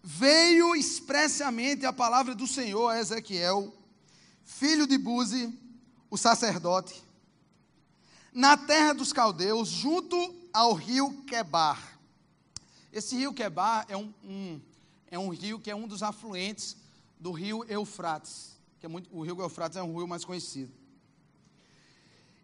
veio 0.02 0.74
expressamente 0.74 1.84
a 1.84 1.92
palavra 1.92 2.34
do 2.34 2.46
Senhor 2.46 2.88
a 2.88 3.00
Ezequiel, 3.00 3.74
filho 4.44 4.86
de 4.86 4.96
Buzi, 4.96 5.52
o 6.10 6.16
sacerdote, 6.16 7.02
na 8.32 8.56
terra 8.56 8.92
dos 8.92 9.12
caldeus, 9.12 9.68
junto 9.68 10.34
ao 10.52 10.72
rio 10.72 11.22
Quebar. 11.24 11.98
Esse 12.92 13.16
rio 13.16 13.34
Quebar 13.34 13.84
é 13.88 13.96
um, 13.96 14.12
um, 14.24 14.60
é 15.10 15.18
um 15.18 15.28
rio 15.28 15.58
que 15.58 15.70
é 15.70 15.76
um 15.76 15.86
dos 15.86 16.02
afluentes 16.02 16.76
do 17.18 17.32
rio 17.32 17.64
Eufrates, 17.68 18.56
que 18.80 18.86
é 18.86 18.88
muito, 18.88 19.08
o 19.14 19.22
rio 19.22 19.40
Eufrates 19.40 19.76
é 19.76 19.82
um 19.82 19.96
rio 19.96 20.06
mais 20.06 20.24
conhecido. 20.24 20.72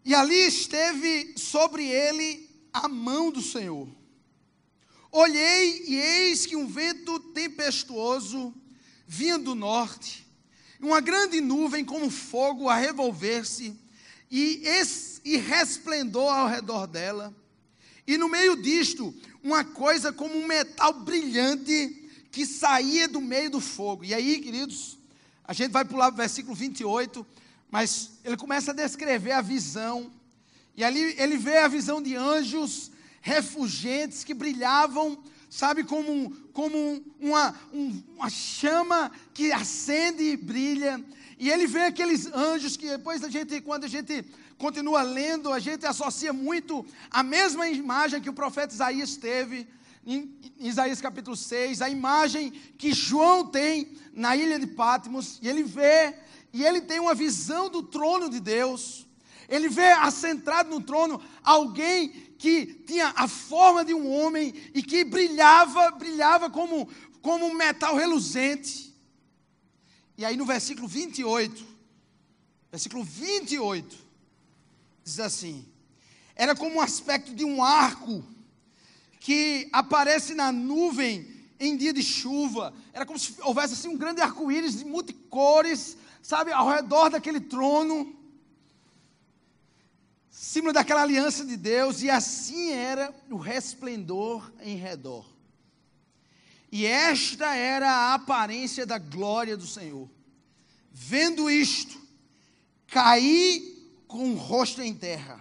E 0.03 0.13
ali 0.13 0.35
esteve 0.35 1.37
sobre 1.37 1.87
ele 1.87 2.49
a 2.71 2.87
mão 2.87 3.31
do 3.31 3.41
Senhor. 3.41 3.87
Olhei 5.11 5.85
e 5.87 5.95
eis 5.95 6.45
que 6.45 6.55
um 6.55 6.67
vento 6.67 7.19
tempestuoso 7.31 8.53
vinha 9.07 9.39
do 9.39 9.55
norte, 9.55 10.24
uma 10.81 11.01
grande 11.01 11.41
nuvem 11.41 11.83
como 11.83 12.09
fogo 12.09 12.69
a 12.69 12.75
revolver-se, 12.75 13.75
e, 14.29 14.63
e 15.23 15.37
resplendor 15.37 16.31
ao 16.33 16.47
redor 16.47 16.87
dela. 16.87 17.33
E 18.07 18.17
no 18.17 18.29
meio 18.29 18.61
disto, 18.61 19.13
uma 19.43 19.63
coisa 19.63 20.11
como 20.11 20.35
um 20.35 20.45
metal 20.45 20.93
brilhante 20.93 22.03
que 22.31 22.45
saía 22.45 23.07
do 23.07 23.21
meio 23.21 23.49
do 23.49 23.61
fogo. 23.61 24.03
E 24.03 24.13
aí, 24.13 24.39
queridos, 24.39 24.97
a 25.43 25.53
gente 25.53 25.71
vai 25.71 25.85
pular 25.85 26.07
para 26.07 26.15
o 26.15 26.17
versículo 26.17 26.55
28, 26.55 27.25
mas 27.71 28.11
ele 28.23 28.37
começa 28.37 28.71
a 28.71 28.73
descrever 28.73 29.31
a 29.31 29.41
visão. 29.41 30.11
E 30.75 30.83
ali 30.83 31.15
ele 31.17 31.37
vê 31.37 31.57
a 31.57 31.67
visão 31.67 32.01
de 32.01 32.15
anjos 32.15 32.91
refugentes 33.21 34.23
que 34.23 34.33
brilhavam, 34.33 35.17
sabe, 35.55 35.85
como, 35.85 36.35
como 36.51 37.01
uma, 37.17 37.55
um, 37.73 38.03
uma 38.17 38.29
chama 38.29 39.09
que 39.33 39.53
acende 39.53 40.21
e 40.21 40.35
brilha. 40.35 41.01
E 41.39 41.49
ele 41.49 41.65
vê 41.65 41.83
aqueles 41.83 42.25
anjos 42.27 42.75
que 42.75 42.89
depois 42.89 43.23
a 43.23 43.29
gente, 43.29 43.61
quando 43.61 43.85
a 43.85 43.87
gente 43.87 44.25
continua 44.57 45.01
lendo, 45.01 45.53
a 45.53 45.59
gente 45.59 45.85
associa 45.85 46.33
muito 46.33 46.85
a 47.09 47.23
mesma 47.23 47.69
imagem 47.69 48.21
que 48.21 48.29
o 48.29 48.33
profeta 48.33 48.73
Isaías 48.73 49.15
teve, 49.15 49.65
em 50.05 50.37
Isaías 50.59 50.99
capítulo 50.99 51.37
6, 51.37 51.81
a 51.81 51.89
imagem 51.89 52.51
que 52.77 52.91
João 52.91 53.47
tem 53.47 53.97
na 54.13 54.35
ilha 54.35 54.59
de 54.59 54.67
Patmos, 54.67 55.39
e 55.41 55.47
ele 55.47 55.63
vê 55.63 56.15
e 56.51 56.65
ele 56.65 56.81
tem 56.81 56.99
uma 56.99 57.15
visão 57.15 57.69
do 57.69 57.81
trono 57.81 58.29
de 58.29 58.41
Deus. 58.41 59.05
Ele 59.47 59.69
vê 59.69 59.91
assentado 59.91 60.69
no 60.69 60.81
trono 60.81 61.21
alguém 61.43 62.24
que 62.37 62.65
tinha 62.85 63.13
a 63.15 63.27
forma 63.27 63.83
de 63.83 63.93
um 63.93 64.11
homem 64.11 64.53
e 64.73 64.81
que 64.81 65.03
brilhava, 65.03 65.91
brilhava 65.91 66.49
como, 66.49 66.87
como 67.21 67.45
um 67.45 67.53
metal 67.53 67.95
reluzente. 67.95 68.93
E 70.17 70.25
aí 70.25 70.37
no 70.37 70.45
versículo 70.45 70.87
28, 70.87 71.65
versículo 72.71 73.03
28, 73.03 73.97
diz 75.03 75.19
assim: 75.19 75.65
Era 76.35 76.55
como 76.55 76.75
um 76.75 76.81
aspecto 76.81 77.33
de 77.33 77.43
um 77.43 77.63
arco 77.63 78.23
que 79.19 79.69
aparece 79.71 80.33
na 80.33 80.51
nuvem 80.51 81.27
em 81.59 81.75
dia 81.75 81.93
de 81.93 82.03
chuva. 82.03 82.73
Era 82.93 83.05
como 83.05 83.17
se 83.17 83.35
houvesse 83.41 83.73
assim 83.73 83.87
um 83.87 83.97
grande 83.97 84.21
arco-íris 84.21 84.77
de 84.77 84.85
multicores 84.85 85.97
sabe, 86.25 86.51
ao 86.51 86.67
redor 86.67 87.09
daquele 87.09 87.39
trono, 87.39 88.11
símbolo 90.35 90.73
daquela 90.73 91.01
aliança 91.01 91.45
de 91.45 91.55
Deus, 91.55 92.01
e 92.01 92.09
assim 92.09 92.71
era 92.71 93.15
o 93.31 93.37
resplendor 93.37 94.51
em 94.59 94.75
redor. 94.75 95.25
E 96.69 96.85
esta 96.85 97.55
era 97.55 97.89
a 97.89 98.13
aparência 98.15 98.85
da 98.85 98.97
glória 98.97 99.55
do 99.55 99.65
Senhor. 99.65 100.09
Vendo 100.91 101.49
isto, 101.49 101.97
caí 102.87 103.89
com 104.09 104.33
o 104.33 104.35
rosto 104.35 104.81
em 104.81 104.93
terra. 104.93 105.39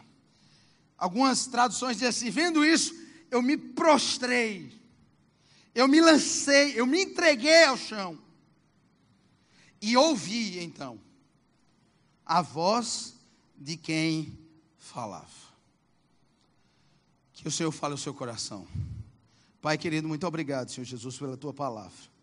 Algumas 0.97 1.49
traduções 1.49 1.97
dizem 1.97 2.09
assim: 2.09 2.31
vendo 2.31 2.65
isso, 2.65 2.95
eu 3.33 3.43
me 3.43 3.57
prostrei, 3.57 4.81
eu 5.75 5.89
me 5.89 6.01
lancei, 6.01 6.79
eu 6.79 6.87
me 6.87 7.03
entreguei 7.03 7.65
ao 7.65 7.77
chão. 7.77 8.17
E 9.83 9.97
ouvi 9.97 10.63
então 10.63 11.01
a 12.25 12.41
voz 12.41 13.15
de 13.57 13.77
quem 13.77 14.44
falava. 14.85 15.27
Que 17.33 17.49
o 17.49 17.51
Senhor 17.51 17.73
fale 17.73 17.93
ao 17.93 17.99
seu 17.99 18.15
coração. 18.15 18.67
Pai 19.61 19.79
querido, 19.79 20.07
muito 20.07 20.27
obrigado, 20.27 20.71
Senhor 20.71 20.85
Jesus, 20.85 21.19
pela 21.19 21.37
tua 21.37 21.53
palavra. 21.53 22.15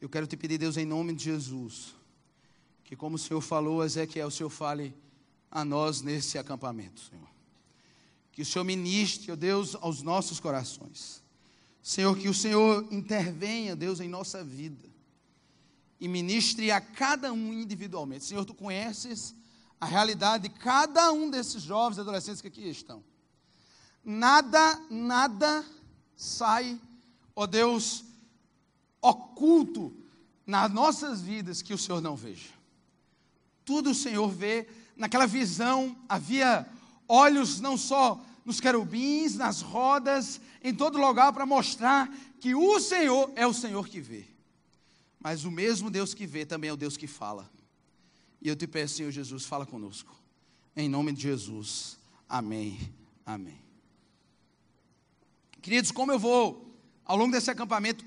Eu 0.00 0.08
quero 0.08 0.26
te 0.26 0.36
pedir, 0.36 0.58
Deus, 0.58 0.76
em 0.76 0.84
nome 0.84 1.14
de 1.14 1.24
Jesus, 1.24 1.94
que 2.84 2.94
como 2.94 3.16
o 3.16 3.18
Senhor 3.18 3.40
falou, 3.40 3.82
Ezequiel, 3.84 4.28
o 4.28 4.30
Senhor 4.30 4.50
fale 4.50 4.94
a 5.50 5.64
nós 5.64 6.02
nesse 6.02 6.38
acampamento, 6.38 7.00
Senhor. 7.00 7.28
Que 8.32 8.42
o 8.42 8.46
Senhor 8.46 8.64
ministre, 8.64 9.32
ó 9.32 9.36
Deus, 9.36 9.74
aos 9.76 10.02
nossos 10.02 10.38
corações. 10.38 11.22
Senhor, 11.82 12.16
que 12.16 12.28
o 12.28 12.34
Senhor 12.34 12.86
intervenha, 12.90 13.74
Deus, 13.74 13.98
em 14.00 14.08
nossa 14.08 14.44
vida 14.44 14.88
e 15.98 16.08
ministre 16.08 16.70
a 16.70 16.80
cada 16.80 17.32
um 17.32 17.52
individualmente. 17.52 18.24
Senhor, 18.24 18.44
tu 18.44 18.54
conheces 18.54 19.34
a 19.82 19.84
realidade 19.84 20.44
de 20.44 20.54
cada 20.60 21.10
um 21.10 21.28
desses 21.28 21.60
jovens 21.60 21.98
e 21.98 22.02
adolescentes 22.02 22.40
que 22.40 22.46
aqui 22.46 22.68
estão. 22.68 23.02
Nada, 24.04 24.80
nada 24.88 25.64
sai, 26.14 26.80
ó 27.34 27.48
Deus, 27.48 28.04
oculto 29.00 29.92
nas 30.46 30.72
nossas 30.72 31.20
vidas 31.20 31.62
que 31.62 31.74
o 31.74 31.78
Senhor 31.78 32.00
não 32.00 32.14
veja. 32.14 32.50
Tudo 33.64 33.90
o 33.90 33.94
Senhor 33.94 34.28
vê. 34.28 34.68
Naquela 34.96 35.26
visão 35.26 35.96
havia 36.08 36.64
olhos 37.08 37.58
não 37.58 37.76
só 37.76 38.24
nos 38.44 38.60
querubins, 38.60 39.34
nas 39.34 39.62
rodas, 39.62 40.40
em 40.62 40.72
todo 40.72 40.96
lugar 40.96 41.32
para 41.32 41.44
mostrar 41.44 42.08
que 42.38 42.54
o 42.54 42.78
Senhor 42.78 43.32
é 43.34 43.48
o 43.48 43.52
Senhor 43.52 43.88
que 43.88 44.00
vê. 44.00 44.28
Mas 45.18 45.44
o 45.44 45.50
mesmo 45.50 45.90
Deus 45.90 46.14
que 46.14 46.24
vê 46.24 46.46
também 46.46 46.70
é 46.70 46.72
o 46.72 46.76
Deus 46.76 46.96
que 46.96 47.08
fala. 47.08 47.50
E 48.42 48.48
eu 48.48 48.56
te 48.56 48.66
peço, 48.66 48.96
Senhor 48.96 49.12
Jesus, 49.12 49.44
fala 49.44 49.64
conosco. 49.64 50.12
Em 50.76 50.88
nome 50.88 51.12
de 51.12 51.22
Jesus. 51.22 51.96
Amém. 52.28 52.92
Amém. 53.24 53.56
Queridos, 55.60 55.92
como 55.92 56.10
eu 56.10 56.18
vou, 56.18 56.76
ao 57.04 57.16
longo 57.16 57.30
desse 57.30 57.52
acampamento, 57.52 58.04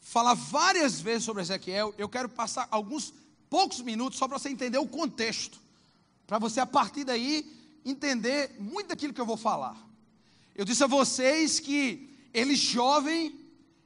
falar 0.00 0.34
várias 0.34 1.00
vezes 1.00 1.24
sobre 1.24 1.42
Ezequiel, 1.42 1.92
eu 1.98 2.08
quero 2.08 2.28
passar 2.28 2.68
alguns 2.70 3.12
poucos 3.48 3.80
minutos 3.80 4.20
só 4.20 4.28
para 4.28 4.38
você 4.38 4.48
entender 4.48 4.78
o 4.78 4.86
contexto. 4.86 5.60
Para 6.28 6.38
você, 6.38 6.60
a 6.60 6.66
partir 6.66 7.02
daí, 7.02 7.44
entender 7.84 8.54
muito 8.60 8.86
daquilo 8.86 9.12
que 9.12 9.20
eu 9.20 9.26
vou 9.26 9.36
falar. 9.36 9.76
Eu 10.54 10.64
disse 10.64 10.84
a 10.84 10.86
vocês 10.86 11.58
que 11.58 12.08
ele 12.32 12.54
jovem, 12.54 13.34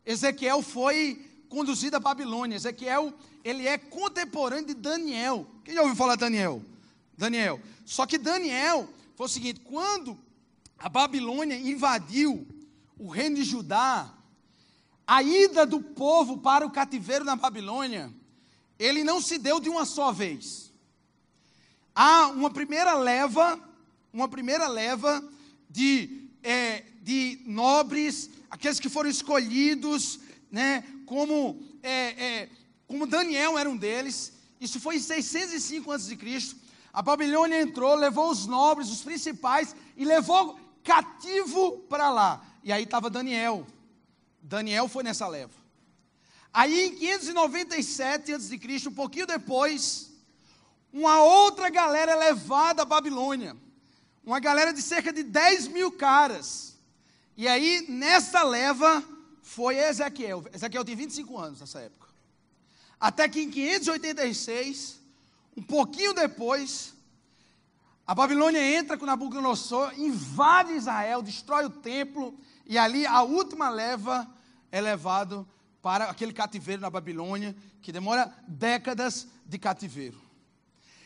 Ezequiel 0.04 0.60
foi 0.60 1.24
conduzido 1.54 1.96
à 1.96 2.00
Babilônia. 2.00 2.56
Ezequiel, 2.56 3.14
ele 3.44 3.68
é 3.68 3.78
contemporâneo 3.78 4.66
de 4.66 4.74
Daniel. 4.74 5.46
Quem 5.64 5.74
já 5.74 5.82
ouviu 5.82 5.94
falar 5.94 6.16
de 6.16 6.20
Daniel? 6.22 6.60
Daniel. 7.16 7.60
Só 7.86 8.04
que 8.06 8.18
Daniel 8.18 8.88
foi 9.14 9.26
o 9.26 9.28
seguinte: 9.28 9.60
quando 9.60 10.18
a 10.76 10.88
Babilônia 10.88 11.56
invadiu 11.56 12.44
o 12.98 13.08
reino 13.08 13.36
de 13.36 13.44
Judá, 13.44 14.12
a 15.06 15.22
ida 15.22 15.64
do 15.64 15.80
povo 15.80 16.38
para 16.38 16.66
o 16.66 16.70
cativeiro 16.70 17.24
na 17.24 17.36
Babilônia, 17.36 18.12
ele 18.76 19.04
não 19.04 19.20
se 19.20 19.38
deu 19.38 19.60
de 19.60 19.68
uma 19.68 19.84
só 19.84 20.10
vez. 20.10 20.72
Há 21.94 22.26
uma 22.28 22.50
primeira 22.50 22.94
leva, 22.94 23.60
uma 24.12 24.28
primeira 24.28 24.66
leva 24.66 25.22
de, 25.70 26.28
é, 26.42 26.82
de 27.00 27.40
nobres, 27.46 28.28
aqueles 28.50 28.80
que 28.80 28.88
foram 28.88 29.08
escolhidos, 29.08 30.18
né, 30.50 30.84
como, 31.06 31.62
é, 31.82 32.24
é, 32.24 32.48
como 32.86 33.06
Daniel 33.06 33.58
era 33.58 33.68
um 33.68 33.76
deles. 33.76 34.32
Isso 34.60 34.80
foi 34.80 34.96
em 34.96 35.00
605 35.00 35.92
a.C. 35.92 36.16
A 36.92 37.02
Babilônia 37.02 37.60
entrou, 37.60 37.94
levou 37.94 38.30
os 38.30 38.46
nobres, 38.46 38.90
os 38.90 39.02
principais, 39.02 39.74
e 39.96 40.04
levou 40.04 40.58
cativo 40.82 41.78
para 41.88 42.10
lá. 42.10 42.44
E 42.62 42.72
aí 42.72 42.84
estava 42.84 43.10
Daniel. 43.10 43.66
Daniel 44.40 44.88
foi 44.88 45.02
nessa 45.02 45.26
leva. 45.26 45.54
Aí 46.52 46.86
em 46.86 46.94
597 46.94 48.32
a.C., 48.32 48.88
um 48.88 48.92
pouquinho 48.92 49.26
depois, 49.26 50.12
uma 50.92 51.20
outra 51.20 51.68
galera 51.68 52.12
é 52.12 52.16
levada 52.16 52.82
à 52.82 52.84
Babilônia. 52.84 53.56
Uma 54.24 54.38
galera 54.38 54.72
de 54.72 54.80
cerca 54.80 55.12
de 55.12 55.24
10 55.24 55.68
mil 55.68 55.90
caras. 55.90 56.78
E 57.36 57.48
aí, 57.48 57.84
nessa 57.88 58.44
leva, 58.44 59.02
foi 59.44 59.76
Ezequiel. 59.76 60.42
Ezequiel 60.52 60.84
tem 60.84 60.96
25 60.96 61.38
anos 61.38 61.60
nessa 61.60 61.78
época. 61.78 62.08
Até 62.98 63.28
que 63.28 63.40
em 63.40 63.50
586, 63.50 64.98
um 65.54 65.62
pouquinho 65.62 66.14
depois, 66.14 66.94
A 68.06 68.14
Babilônia 68.14 68.60
entra 68.60 68.98
com 68.98 69.06
Nabucodonosor, 69.06 69.98
invade 69.98 70.74
Israel, 70.74 71.22
destrói 71.22 71.64
o 71.64 71.70
templo, 71.70 72.38
e 72.66 72.76
ali 72.76 73.06
a 73.06 73.22
última 73.22 73.70
leva 73.70 74.28
é 74.70 74.80
levado 74.80 75.48
para 75.80 76.10
aquele 76.10 76.32
cativeiro 76.32 76.82
na 76.82 76.90
Babilônia, 76.90 77.56
que 77.80 77.92
demora 77.92 78.34
décadas 78.46 79.26
de 79.46 79.58
cativeiro. 79.58 80.20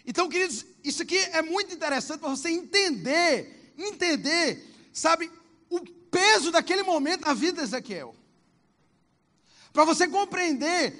Então, 0.04 0.28
queridos, 0.28 0.64
isso 0.82 1.02
aqui 1.02 1.18
é 1.18 1.42
muito 1.42 1.72
interessante 1.72 2.20
para 2.20 2.30
você 2.30 2.48
entender, 2.50 3.74
entender, 3.76 4.74
sabe, 4.92 5.30
o 5.70 5.80
peso 6.10 6.50
daquele 6.50 6.82
momento 6.82 7.26
na 7.26 7.34
vida 7.34 7.58
de 7.58 7.68
Ezequiel. 7.68 8.14
Para 9.72 9.84
você 9.84 10.08
compreender 10.08 10.94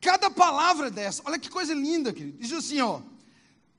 cada 0.00 0.30
palavra 0.30 0.90
dessa. 0.90 1.22
Olha 1.24 1.38
que 1.38 1.48
coisa 1.48 1.74
linda, 1.74 2.12
querido. 2.12 2.38
Diz 2.38 2.52
assim, 2.52 2.80
ó, 2.80 3.00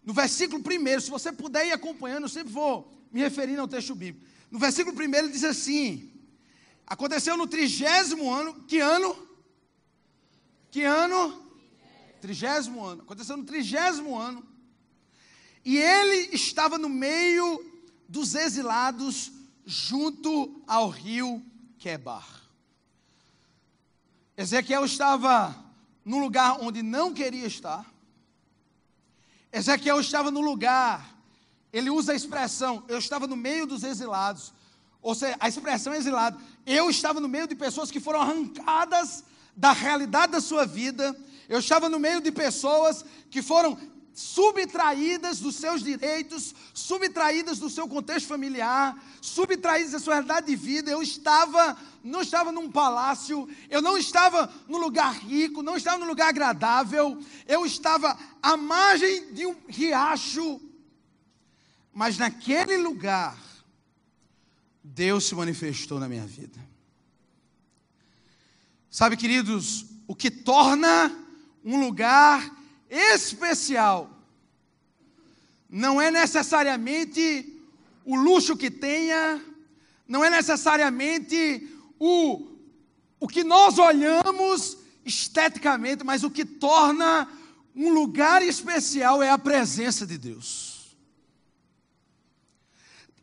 no 0.03 0.13
versículo 0.13 0.61
primeiro, 0.61 1.01
se 1.01 1.09
você 1.09 1.31
puder 1.31 1.67
ir 1.67 1.71
acompanhando, 1.71 2.23
eu 2.23 2.29
sempre 2.29 2.53
vou 2.53 2.91
me 3.11 3.19
referindo 3.19 3.61
ao 3.61 3.67
texto 3.67 3.95
bíblico. 3.95 4.25
No 4.51 4.59
versículo 4.59 4.95
primeiro 4.95 5.31
diz 5.31 5.43
assim: 5.43 6.11
Aconteceu 6.85 7.35
no 7.35 7.47
trigésimo 7.47 8.31
ano, 8.31 8.53
que 8.67 8.79
ano? 8.79 9.15
Que 10.69 10.83
ano? 10.83 11.43
Trigésimo 12.21 12.83
ano. 12.83 13.01
Aconteceu 13.01 13.35
no 13.35 13.43
trigésimo 13.43 14.17
ano. 14.17 14.45
E 15.63 15.77
ele 15.77 16.35
estava 16.35 16.77
no 16.77 16.87
meio 16.87 17.65
dos 18.07 18.35
exilados, 18.35 19.31
junto 19.65 20.61
ao 20.67 20.89
rio 20.89 21.43
Quebar. 21.79 22.44
Ezequiel 24.37 24.85
estava 24.85 25.55
num 26.03 26.19
lugar 26.19 26.57
onde 26.61 26.83
não 26.83 27.13
queria 27.13 27.47
estar. 27.47 27.85
Ezequiel 29.51 29.99
estava 29.99 30.29
no 30.29 30.41
lugar, 30.41 31.15
ele 31.71 31.89
usa 31.89 32.11
a 32.11 32.15
expressão, 32.15 32.83
eu 32.87 32.97
estava 32.97 33.25
no 33.25 33.35
meio 33.35 33.65
dos 33.65 33.83
exilados. 33.83 34.53
Ou 35.01 35.15
seja, 35.15 35.37
a 35.39 35.47
expressão 35.47 35.93
exilado, 35.93 36.39
eu 36.65 36.89
estava 36.89 37.19
no 37.19 37.29
meio 37.29 37.47
de 37.47 37.55
pessoas 37.55 37.89
que 37.91 37.99
foram 37.99 38.21
arrancadas 38.21 39.23
da 39.55 39.71
realidade 39.71 40.33
da 40.33 40.41
sua 40.41 40.65
vida. 40.65 41.15
Eu 41.47 41.59
estava 41.59 41.87
no 41.87 41.99
meio 41.99 42.19
de 42.19 42.31
pessoas 42.31 43.05
que 43.29 43.41
foram 43.41 43.77
subtraídas 44.15 45.41
dos 45.41 45.57
seus 45.57 45.83
direitos, 45.83 46.55
subtraídas 46.73 47.59
do 47.59 47.69
seu 47.69 47.85
contexto 47.85 48.27
familiar, 48.27 48.97
subtraídas 49.21 49.91
da 49.91 49.99
sua 49.99 50.13
realidade 50.13 50.47
de 50.47 50.55
vida. 50.55 50.89
Eu 50.89 51.03
estava, 51.03 51.77
não 52.01 52.21
estava 52.21 52.49
num 52.49 52.71
palácio, 52.71 53.47
eu 53.69 53.81
não 53.81 53.97
estava 53.97 54.49
num 54.69 54.77
lugar 54.77 55.13
rico, 55.13 55.61
não 55.61 55.75
estava 55.75 55.97
num 55.97 56.07
lugar 56.07 56.29
agradável, 56.29 57.21
eu 57.45 57.65
estava 57.65 58.17
à 58.41 58.55
margem 58.55 59.33
de 59.33 59.45
um 59.45 59.55
riacho. 59.67 60.61
Mas 61.93 62.17
naquele 62.17 62.77
lugar, 62.77 63.37
Deus 64.81 65.25
se 65.25 65.35
manifestou 65.35 65.99
na 65.99 66.07
minha 66.07 66.25
vida. 66.25 66.59
Sabe, 68.89 69.17
queridos, 69.17 69.85
o 70.07 70.15
que 70.15 70.31
torna 70.31 71.13
um 71.65 71.81
lugar 71.81 72.54
especial 72.89 74.15
não 75.69 75.99
é 76.01 76.09
necessariamente 76.09 77.53
o 78.05 78.15
luxo 78.15 78.55
que 78.55 78.69
tenha, 78.71 79.43
não 80.07 80.23
é 80.23 80.29
necessariamente 80.29 81.69
o, 81.99 82.47
o 83.19 83.27
que 83.27 83.43
nós 83.43 83.77
olhamos 83.77 84.77
esteticamente, 85.03 86.03
mas 86.03 86.23
o 86.23 86.31
que 86.31 86.45
torna 86.45 87.27
um 87.75 87.89
lugar 87.89 88.41
especial 88.41 89.21
é 89.21 89.29
a 89.29 89.37
presença 89.37 90.05
de 90.05 90.17
Deus. 90.17 90.95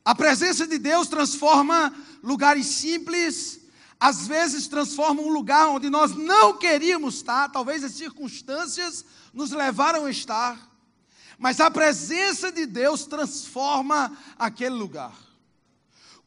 A 0.05 0.15
presença 0.15 0.67
de 0.67 0.79
Deus 0.79 1.09
transforma 1.09 1.95
lugares 2.23 2.67
simples 2.67 3.62
às 4.03 4.27
vezes 4.27 4.67
transforma 4.67 5.23
um 5.23 5.29
lugar 5.29 5.69
onde 5.69 5.89
nós 5.89 6.13
não 6.13 6.59
queríamos 6.59 7.15
estar, 7.15 7.49
talvez 7.51 7.85
as 7.85 7.93
circunstâncias 7.93 9.05
nos 9.33 9.53
levaram 9.53 10.07
a 10.07 10.11
estar, 10.11 10.59
mas 11.39 11.61
a 11.61 11.71
presença 11.71 12.51
de 12.51 12.67
Deus 12.67 13.07
transforma 13.07 14.13
aquele 14.37 14.75
lugar. 14.75 15.17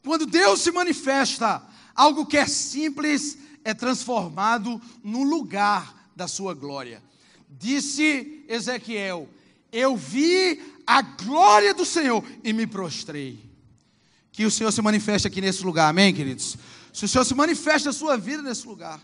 Quando 0.02 0.24
Deus 0.24 0.62
se 0.62 0.70
manifesta, 0.70 1.62
algo 1.94 2.24
que 2.24 2.38
é 2.38 2.46
simples 2.46 3.36
é 3.62 3.74
transformado 3.74 4.80
no 5.04 5.22
lugar 5.22 6.08
da 6.16 6.26
sua 6.26 6.54
glória. 6.54 7.02
Disse 7.46 8.42
Ezequiel: 8.48 9.28
Eu 9.70 9.98
vi 9.98 10.62
a 10.86 11.02
glória 11.02 11.74
do 11.74 11.84
Senhor 11.84 12.24
e 12.42 12.54
me 12.54 12.66
prostrei. 12.66 13.38
Que 14.32 14.46
o 14.46 14.50
Senhor 14.50 14.72
se 14.72 14.80
manifeste 14.80 15.28
aqui 15.28 15.42
nesse 15.42 15.62
lugar, 15.62 15.90
amém, 15.90 16.14
queridos? 16.14 16.56
Se 16.96 17.04
o 17.04 17.08
Senhor 17.08 17.26
se 17.26 17.34
manifesta 17.34 17.90
na 17.90 17.92
sua 17.92 18.16
vida 18.16 18.40
nesse 18.40 18.66
lugar. 18.66 18.98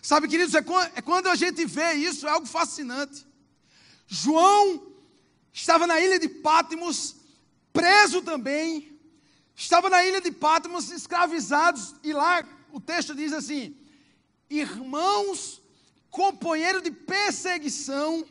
Sabe, 0.00 0.28
queridos, 0.28 0.54
é, 0.54 0.64
é 0.94 1.02
quando 1.02 1.26
a 1.26 1.34
gente 1.34 1.66
vê 1.66 1.94
isso, 1.94 2.24
é 2.24 2.30
algo 2.30 2.46
fascinante. 2.46 3.26
João 4.06 4.94
estava 5.52 5.88
na 5.88 6.00
ilha 6.00 6.20
de 6.20 6.28
Pátimos, 6.28 7.16
preso 7.72 8.22
também, 8.22 8.96
estava 9.56 9.90
na 9.90 10.04
ilha 10.04 10.20
de 10.20 10.30
Pátimos, 10.30 10.92
escravizados, 10.92 11.96
e 12.04 12.12
lá 12.12 12.44
o 12.70 12.80
texto 12.80 13.12
diz 13.12 13.32
assim: 13.32 13.76
irmãos, 14.48 15.60
companheiro 16.10 16.80
de 16.80 16.92
perseguição 16.92 18.24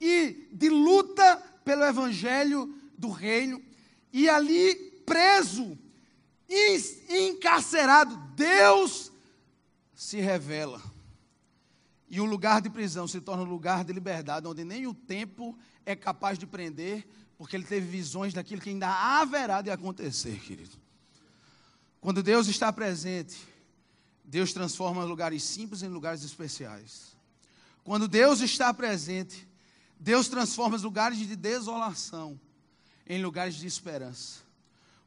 e 0.00 0.46
de 0.52 0.68
luta 0.68 1.42
pelo 1.64 1.82
evangelho 1.82 2.80
do 2.96 3.10
reino, 3.10 3.60
e 4.12 4.28
ali 4.28 4.72
preso, 5.04 5.76
encarcerado, 7.08 8.16
Deus 8.34 9.12
se 9.94 10.20
revela. 10.20 10.80
E 12.08 12.20
o 12.20 12.24
lugar 12.24 12.60
de 12.60 12.70
prisão 12.70 13.08
se 13.08 13.20
torna 13.20 13.42
um 13.42 13.48
lugar 13.48 13.84
de 13.84 13.92
liberdade, 13.92 14.46
onde 14.46 14.64
nem 14.64 14.86
o 14.86 14.94
tempo 14.94 15.58
é 15.84 15.96
capaz 15.96 16.38
de 16.38 16.46
prender, 16.46 17.06
porque 17.36 17.56
ele 17.56 17.64
teve 17.64 17.86
visões 17.86 18.32
daquilo 18.32 18.60
que 18.60 18.70
ainda 18.70 18.88
haverá 18.88 19.60
de 19.62 19.70
acontecer, 19.70 20.38
querido. 20.40 20.78
Quando 22.00 22.22
Deus 22.22 22.46
está 22.46 22.72
presente, 22.72 23.36
Deus 24.24 24.52
transforma 24.52 25.04
lugares 25.04 25.42
simples 25.42 25.82
em 25.82 25.88
lugares 25.88 26.22
especiais. 26.22 27.16
Quando 27.82 28.06
Deus 28.06 28.40
está 28.40 28.72
presente, 28.72 29.48
Deus 29.98 30.28
transforma 30.28 30.76
os 30.76 30.82
lugares 30.82 31.18
de 31.18 31.34
desolação 31.34 32.38
em 33.06 33.22
lugares 33.22 33.56
de 33.56 33.66
esperança. 33.66 34.43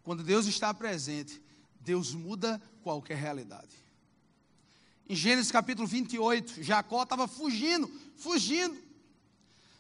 Quando 0.08 0.24
Deus 0.24 0.46
está 0.46 0.74
presente, 0.74 1.41
Deus 1.82 2.13
muda 2.13 2.62
qualquer 2.82 3.17
realidade. 3.17 3.76
Em 5.10 5.13
Gênesis 5.13 5.52
capítulo 5.52 5.86
28, 5.86 6.63
Jacó 6.63 7.04
estava 7.04 7.28
fugindo, 7.28 7.91
fugindo. 8.15 8.78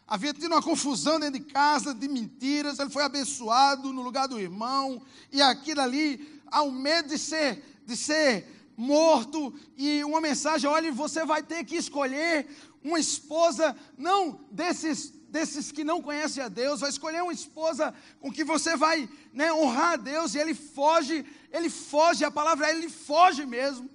Havia 0.05 0.33
tido 0.33 0.47
uma 0.47 0.61
confusão 0.61 1.17
dentro 1.17 1.39
de 1.39 1.45
casa, 1.45 1.93
de 1.93 2.09
mentiras. 2.09 2.77
Ele 2.77 2.89
foi 2.89 3.03
abençoado 3.03 3.93
no 3.93 4.01
lugar 4.01 4.27
do 4.27 4.37
irmão. 4.37 5.01
E 5.31 5.41
aquilo 5.41 5.79
ali, 5.79 6.41
ao 6.47 6.69
medo 6.71 7.07
de 7.07 7.17
ser, 7.17 7.63
de 7.85 7.95
ser 7.95 8.73
morto. 8.75 9.57
E 9.77 10.03
uma 10.03 10.19
mensagem: 10.19 10.69
olha, 10.69 10.91
você 10.91 11.23
vai 11.25 11.41
ter 11.41 11.63
que 11.63 11.77
escolher 11.77 12.53
uma 12.83 12.99
esposa, 12.99 13.73
não 13.97 14.41
desses 14.51 15.13
desses 15.37 15.71
que 15.71 15.83
não 15.83 16.01
conhecem 16.01 16.41
a 16.43 16.47
Deus, 16.47 16.79
vai 16.79 16.89
escolher 16.89 17.21
uma 17.21 17.31
esposa 17.31 17.93
com 18.19 18.31
que 18.31 18.43
você 18.43 18.75
vai 18.75 19.07
né, 19.31 19.53
honrar 19.53 19.93
a 19.93 19.95
Deus, 19.95 20.33
e 20.33 20.39
ele 20.39 20.55
foge, 20.55 21.23
ele 21.51 21.69
foge, 21.69 22.25
a 22.25 22.31
palavra 22.31 22.67
é 22.67 22.71
ele 22.75 22.89
foge 22.89 23.45
mesmo. 23.45 23.87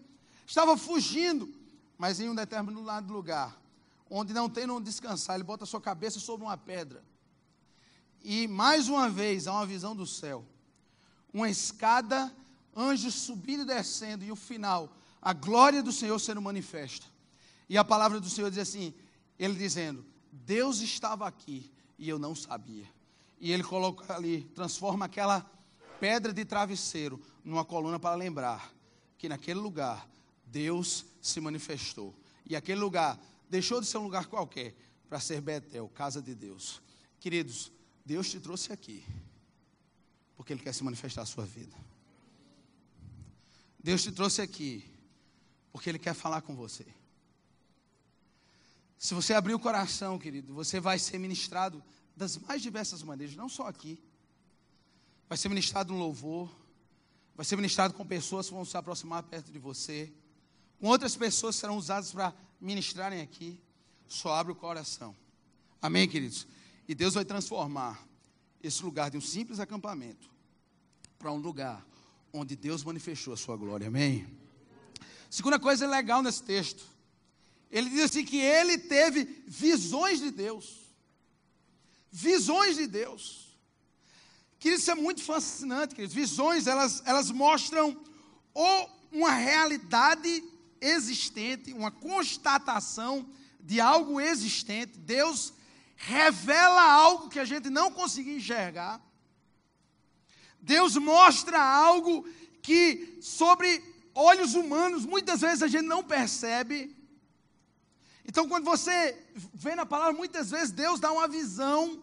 Estava 0.47 0.77
fugindo, 0.77 1.53
mas 1.99 2.21
em 2.21 2.29
um 2.29 2.35
determinado 2.35 3.13
lugar, 3.13 3.61
onde 4.09 4.33
não 4.33 4.49
tem 4.49 4.71
onde 4.71 4.85
descansar, 4.85 5.35
ele 5.35 5.43
bota 5.43 5.67
sua 5.67 5.81
cabeça 5.81 6.21
sobre 6.21 6.47
uma 6.47 6.57
pedra. 6.57 7.03
E 8.23 8.47
mais 8.47 8.89
uma 8.89 9.09
vez 9.09 9.49
há 9.49 9.53
uma 9.53 9.67
visão 9.67 9.97
do 9.97 10.07
céu. 10.07 10.45
Uma 11.35 11.51
escada, 11.51 12.33
anjos 12.77 13.15
subindo 13.15 13.63
e 13.63 13.67
descendo, 13.67 14.25
e 14.25 14.31
o 14.31 14.37
final, 14.37 14.95
a 15.21 15.33
glória 15.33 15.83
do 15.83 15.91
Senhor 15.91 16.21
sendo 16.21 16.41
manifesta. 16.41 17.07
E 17.69 17.77
a 17.77 17.83
palavra 17.83 18.21
do 18.21 18.31
Senhor 18.31 18.49
diz 18.49 18.61
assim: 18.61 18.95
Ele 19.39 19.55
dizendo: 19.55 20.12
Deus 20.45 20.81
estava 20.81 21.27
aqui 21.27 21.71
e 21.99 22.09
eu 22.09 22.19
não 22.19 22.35
sabia. 22.35 22.89
E 23.41 23.53
ele 23.53 23.63
coloca 23.63 24.15
ali, 24.15 24.43
transforma 24.55 25.07
aquela 25.07 25.49
pedra 25.99 26.33
de 26.33 26.45
travesseiro 26.45 27.21
numa 27.45 27.65
coluna 27.65 27.99
para 27.99 28.15
lembrar 28.15 28.73
que 29.19 29.29
naquele 29.29 29.61
lugar 29.61 30.09
Deus 30.47 31.05
se 31.21 31.41
manifestou. 31.41 32.15
E 32.45 32.57
aquele 32.57 32.81
lugar 32.81 33.19
deixou 33.49 33.81
de 33.81 33.87
ser 33.87 33.99
um 33.99 34.05
lugar 34.05 34.27
qualquer 34.27 34.75
para 35.09 35.21
ser 35.21 35.41
Betel, 35.41 35.89
casa 35.89 36.21
de 36.21 36.35
Deus. 36.35 36.83
Queridos, 37.21 37.71
Deus 38.05 38.31
te 38.31 38.41
trouxe 38.41 38.73
aqui 38.73 39.05
porque 40.37 40.53
Ele 40.53 40.63
quer 40.63 40.75
se 40.75 40.83
manifestar 40.83 41.23
na 41.23 41.27
sua 41.27 41.45
vida. 41.45 41.77
Deus 43.79 44.03
te 44.03 44.11
trouxe 44.11 44.43
aqui 44.43 44.85
porque 45.73 45.89
Ele 45.89 45.99
quer 45.99 46.15
falar 46.15 46.43
com 46.43 46.57
você. 46.57 46.87
Se 49.03 49.15
você 49.15 49.35
abrir 49.35 49.53
o 49.53 49.59
coração, 49.59 50.17
querido, 50.17 50.55
você 50.55 50.79
vai 50.79 50.97
ser 50.97 51.19
ministrado 51.19 51.83
das 52.17 52.39
mais 52.39 52.63
diversas 52.63 53.03
maneiras, 53.03 53.35
não 53.35 53.49
só 53.49 53.67
aqui, 53.67 54.01
vai 55.29 55.37
ser 55.37 55.49
ministrado 55.49 55.93
no 55.93 55.99
louvor, 55.99 56.49
vai 57.35 57.45
ser 57.45 57.57
ministrado 57.57 57.95
com 57.95 58.07
pessoas 58.07 58.47
que 58.47 58.55
vão 58.55 58.65
se 58.65 58.77
aproximar 58.77 59.25
perto 59.25 59.51
de 59.51 59.59
você, 59.59 60.13
com 60.79 60.87
outras 60.87 61.17
pessoas 61.17 61.57
que 61.57 61.63
serão 61.63 61.77
usadas 61.77 62.13
para 62.13 62.33
ministrarem 62.61 63.21
aqui. 63.21 63.61
Só 64.07 64.35
abre 64.35 64.53
o 64.53 64.55
coração. 64.55 65.17
Amém, 65.81 66.07
queridos? 66.07 66.47
E 66.87 66.95
Deus 66.95 67.15
vai 67.15 67.25
transformar 67.25 68.07
esse 68.63 68.85
lugar 68.85 69.11
de 69.11 69.19
um 69.19 69.21
simples 69.21 69.59
acampamento 69.59 70.31
para 71.19 71.33
um 71.33 71.39
lugar 71.39 71.85
onde 72.33 72.55
Deus 72.55 72.85
manifestou 72.85 73.35
a 73.35 73.37
sua 73.37 73.57
glória. 73.57 73.89
Amém? 73.89 74.29
Segunda 75.29 75.59
coisa 75.59 75.89
legal 75.89 76.23
nesse 76.23 76.45
texto. 76.45 76.92
Ele 77.73 77.89
diz 77.89 78.05
assim 78.05 78.23
que 78.23 78.37
ele 78.37 78.77
teve 78.77 79.25
visões 79.49 80.21
de 80.21 80.31
Deus. 80.31 80.93
Visões 82.13 82.77
de 82.77 82.87
Deus. 82.87 83.57
Queridos, 84.61 84.83
isso 84.83 84.91
é 84.91 84.95
muito 84.95 85.23
fascinante, 85.25 85.95
queridos. 85.95 86.15
Visões, 86.15 86.67
elas, 86.67 87.03
elas 87.07 87.31
mostram 87.31 87.99
ou 88.53 88.91
uma 89.11 89.33
realidade 89.33 90.45
existente, 90.81 91.73
uma 91.73 91.91
constatação 91.91 93.27
de 93.59 93.81
algo 93.81 94.21
existente. 94.21 94.99
Deus 94.99 95.55
revela 95.97 96.83
algo 96.83 97.31
que 97.31 97.39
a 97.39 97.45
gente 97.45 97.71
não 97.71 97.91
conseguia 97.91 98.37
enxergar. 98.37 99.01
Deus 100.61 100.95
mostra 100.97 101.59
algo 101.59 102.29
que, 102.61 103.19
sobre 103.23 103.83
olhos 104.15 104.55
humanos, 104.55 105.07
muitas 105.07 105.41
vezes 105.41 105.63
a 105.63 105.69
gente 105.69 105.87
não 105.87 106.05
percebe. 106.05 106.95
Então, 108.25 108.49
quando 108.49 108.65
você 108.65 109.19
vê 109.53 109.75
na 109.75 109.85
palavra, 109.85 110.13
muitas 110.13 110.51
vezes 110.51 110.71
Deus 110.71 111.01
dá 111.01 111.11
uma 111.11 111.27
visão 111.27 112.03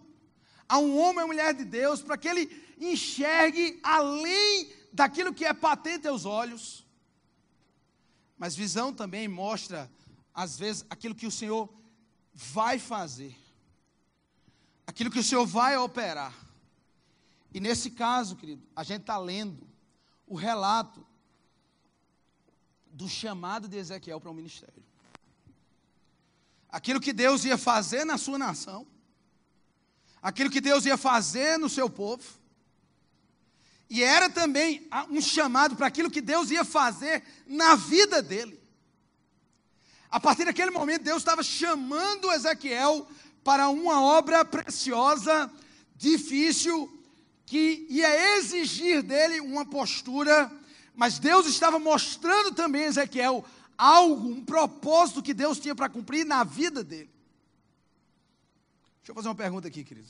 a 0.68 0.78
um 0.78 0.98
homem 0.98 1.22
ou 1.22 1.28
mulher 1.28 1.54
de 1.54 1.66
Deus 1.66 2.02
para 2.02 2.18
que 2.18 2.28
ele 2.28 2.76
enxergue 2.80 3.80
além 3.82 4.72
daquilo 4.92 5.34
que 5.34 5.46
é 5.46 5.54
patente 5.54 6.08
aos 6.08 6.26
olhos. 6.26 6.86
Mas 8.38 8.56
visão 8.56 8.94
também 8.94 9.28
mostra, 9.28 9.92
às 10.34 10.58
vezes, 10.58 10.86
aquilo 10.90 11.16
que 11.16 11.28
o 11.28 11.32
Senhor 11.32 11.70
vai 12.34 12.80
fazer, 12.80 13.36
aquilo 14.86 15.12
que 15.12 15.20
o 15.20 15.24
Senhor 15.24 15.46
vai 15.46 15.76
operar. 15.78 16.34
E 17.54 17.60
nesse 17.60 17.92
caso, 17.92 18.36
querido, 18.36 18.62
a 18.76 18.84
gente 18.84 19.02
está 19.02 19.18
lendo 19.18 19.68
o 20.28 20.36
relato 20.36 21.06
do 22.92 23.10
chamado 23.10 23.68
de 23.68 23.78
Ezequiel 23.78 24.20
para 24.20 24.30
o 24.30 24.34
ministério. 24.34 24.89
Aquilo 26.72 27.00
que 27.00 27.12
Deus 27.12 27.46
ia 27.46 27.58
fazer 27.58 28.06
na 28.06 28.18
sua 28.18 28.38
nação, 28.38 28.86
aquilo 30.22 30.50
que 30.50 30.62
Deus 30.62 30.86
ia 30.86 30.98
fazer 30.98 31.58
no 31.58 31.70
seu 31.70 31.90
povo, 31.90 32.24
e 33.90 34.04
era 34.04 34.30
também 34.30 34.88
um 35.10 35.20
chamado 35.20 35.76
para 35.76 35.88
aquilo 35.88 36.12
que 36.12 36.22
Deus 36.22 36.52
ia 36.52 36.64
fazer 36.64 37.24
na 37.48 37.76
vida 37.76 38.22
dele. 38.22 38.60
A 40.12 40.20
partir 40.20 40.46
daquele 40.46 40.70
momento, 40.70 41.04
Deus 41.04 41.18
estava 41.18 41.42
chamando 41.42 42.32
Ezequiel 42.32 43.08
para 43.44 43.70
uma 43.70 44.02
obra 44.02 44.46
preciosa, 44.46 45.52
difícil, 45.96 46.88
que 47.46 47.88
ia 47.90 48.38
exigir 48.38 49.02
dele 49.02 49.40
uma 49.42 49.66
postura, 49.66 50.52
mas 50.94 51.18
Deus 51.18 51.48
estava 51.48 51.80
mostrando 51.80 52.54
também 52.54 52.84
a 52.84 52.88
Ezequiel 52.88 53.44
algo, 53.80 54.28
um 54.28 54.44
propósito 54.44 55.24
que 55.24 55.34
Deus 55.34 55.58
tinha 55.58 55.74
para 55.74 55.88
cumprir 55.88 56.26
na 56.26 56.44
vida 56.44 56.84
dele. 56.84 57.10
Deixa 58.98 59.12
eu 59.12 59.16
fazer 59.16 59.30
uma 59.30 59.36
pergunta 59.36 59.70
aqui, 59.70 59.86
querido. 59.86 60.10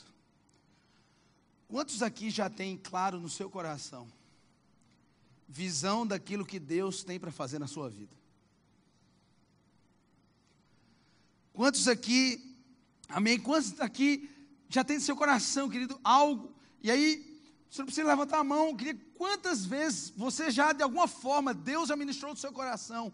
Quantos 1.67 2.01
aqui 2.01 2.31
já 2.31 2.49
tem 2.49 2.75
claro 2.75 3.19
no 3.19 3.29
seu 3.29 3.47
coração 3.47 4.11
visão 5.47 6.05
daquilo 6.05 6.45
que 6.45 6.59
Deus 6.59 7.03
tem 7.03 7.19
para 7.19 7.31
fazer 7.31 7.59
na 7.59 7.67
sua 7.67 7.89
vida? 7.89 8.17
Quantos 11.53 11.87
aqui, 11.87 12.57
amém? 13.07 13.39
Quantos 13.39 13.79
aqui 13.79 14.29
já 14.67 14.83
tem 14.83 14.97
no 14.97 15.03
seu 15.03 15.15
coração, 15.15 15.69
querido, 15.69 15.99
algo? 16.03 16.55
E 16.81 16.89
aí, 16.89 17.39
você 17.69 17.81
não 17.81 17.85
precisa 17.85 18.07
levantar 18.07 18.39
a 18.39 18.43
mão. 18.43 18.75
Queria 18.75 18.99
quantas 19.15 19.63
vezes 19.63 20.09
você 20.09 20.49
já, 20.49 20.71
de 20.73 20.81
alguma 20.81 21.07
forma, 21.07 21.53
Deus 21.53 21.89
já 21.89 21.95
ministrou 21.95 22.33
do 22.33 22.39
seu 22.39 22.51
coração 22.51 23.13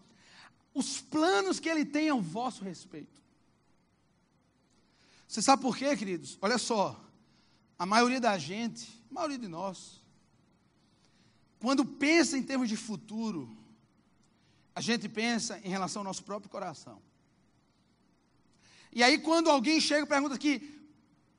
os 0.76 1.00
planos 1.00 1.60
que 1.60 1.70
Ele 1.70 1.86
tem 1.86 2.10
ao 2.10 2.22
vosso 2.22 2.64
respeito. 2.64 3.24
Você 5.26 5.42
sabe 5.42 5.62
por 5.62 5.76
quê, 5.76 5.96
queridos? 5.96 6.38
Olha 6.42 6.58
só, 6.58 7.02
a 7.80 7.86
maioria 7.86 8.20
da 8.20 8.38
gente, 8.38 9.04
a 9.10 9.14
maioria 9.14 9.38
de 9.38 9.48
nós, 9.48 10.04
quando 11.60 11.86
pensa 11.86 12.38
em 12.38 12.44
termos 12.44 12.68
de 12.68 12.76
futuro, 12.76 13.58
a 14.76 14.82
gente 14.82 15.08
pensa 15.08 15.60
em 15.64 15.70
relação 15.70 16.02
ao 16.02 16.04
nosso 16.04 16.24
próprio 16.24 16.52
coração. 16.52 17.02
E 18.92 19.02
aí, 19.02 19.18
quando 19.18 19.50
alguém 19.50 19.80
chega 19.80 20.04
e 20.04 20.08
pergunta 20.08 20.36
aqui, 20.36 20.78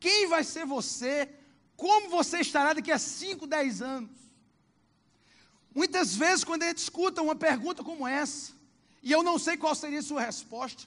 quem 0.00 0.26
vai 0.26 0.42
ser 0.42 0.64
você 0.64 1.28
como 1.76 2.08
você 2.08 2.40
estará 2.40 2.72
daqui 2.72 2.90
a 2.90 2.98
5, 2.98 3.46
10 3.46 3.82
anos? 3.82 4.16
Muitas 5.74 6.16
vezes, 6.16 6.42
quando 6.42 6.62
a 6.62 6.68
gente 6.68 6.78
escuta 6.78 7.20
uma 7.20 7.36
pergunta 7.36 7.84
como 7.84 8.08
essa, 8.08 8.55
e 9.06 9.12
eu 9.12 9.22
não 9.22 9.38
sei 9.38 9.56
qual 9.56 9.72
seria 9.72 10.00
a 10.00 10.02
sua 10.02 10.20
resposta, 10.20 10.82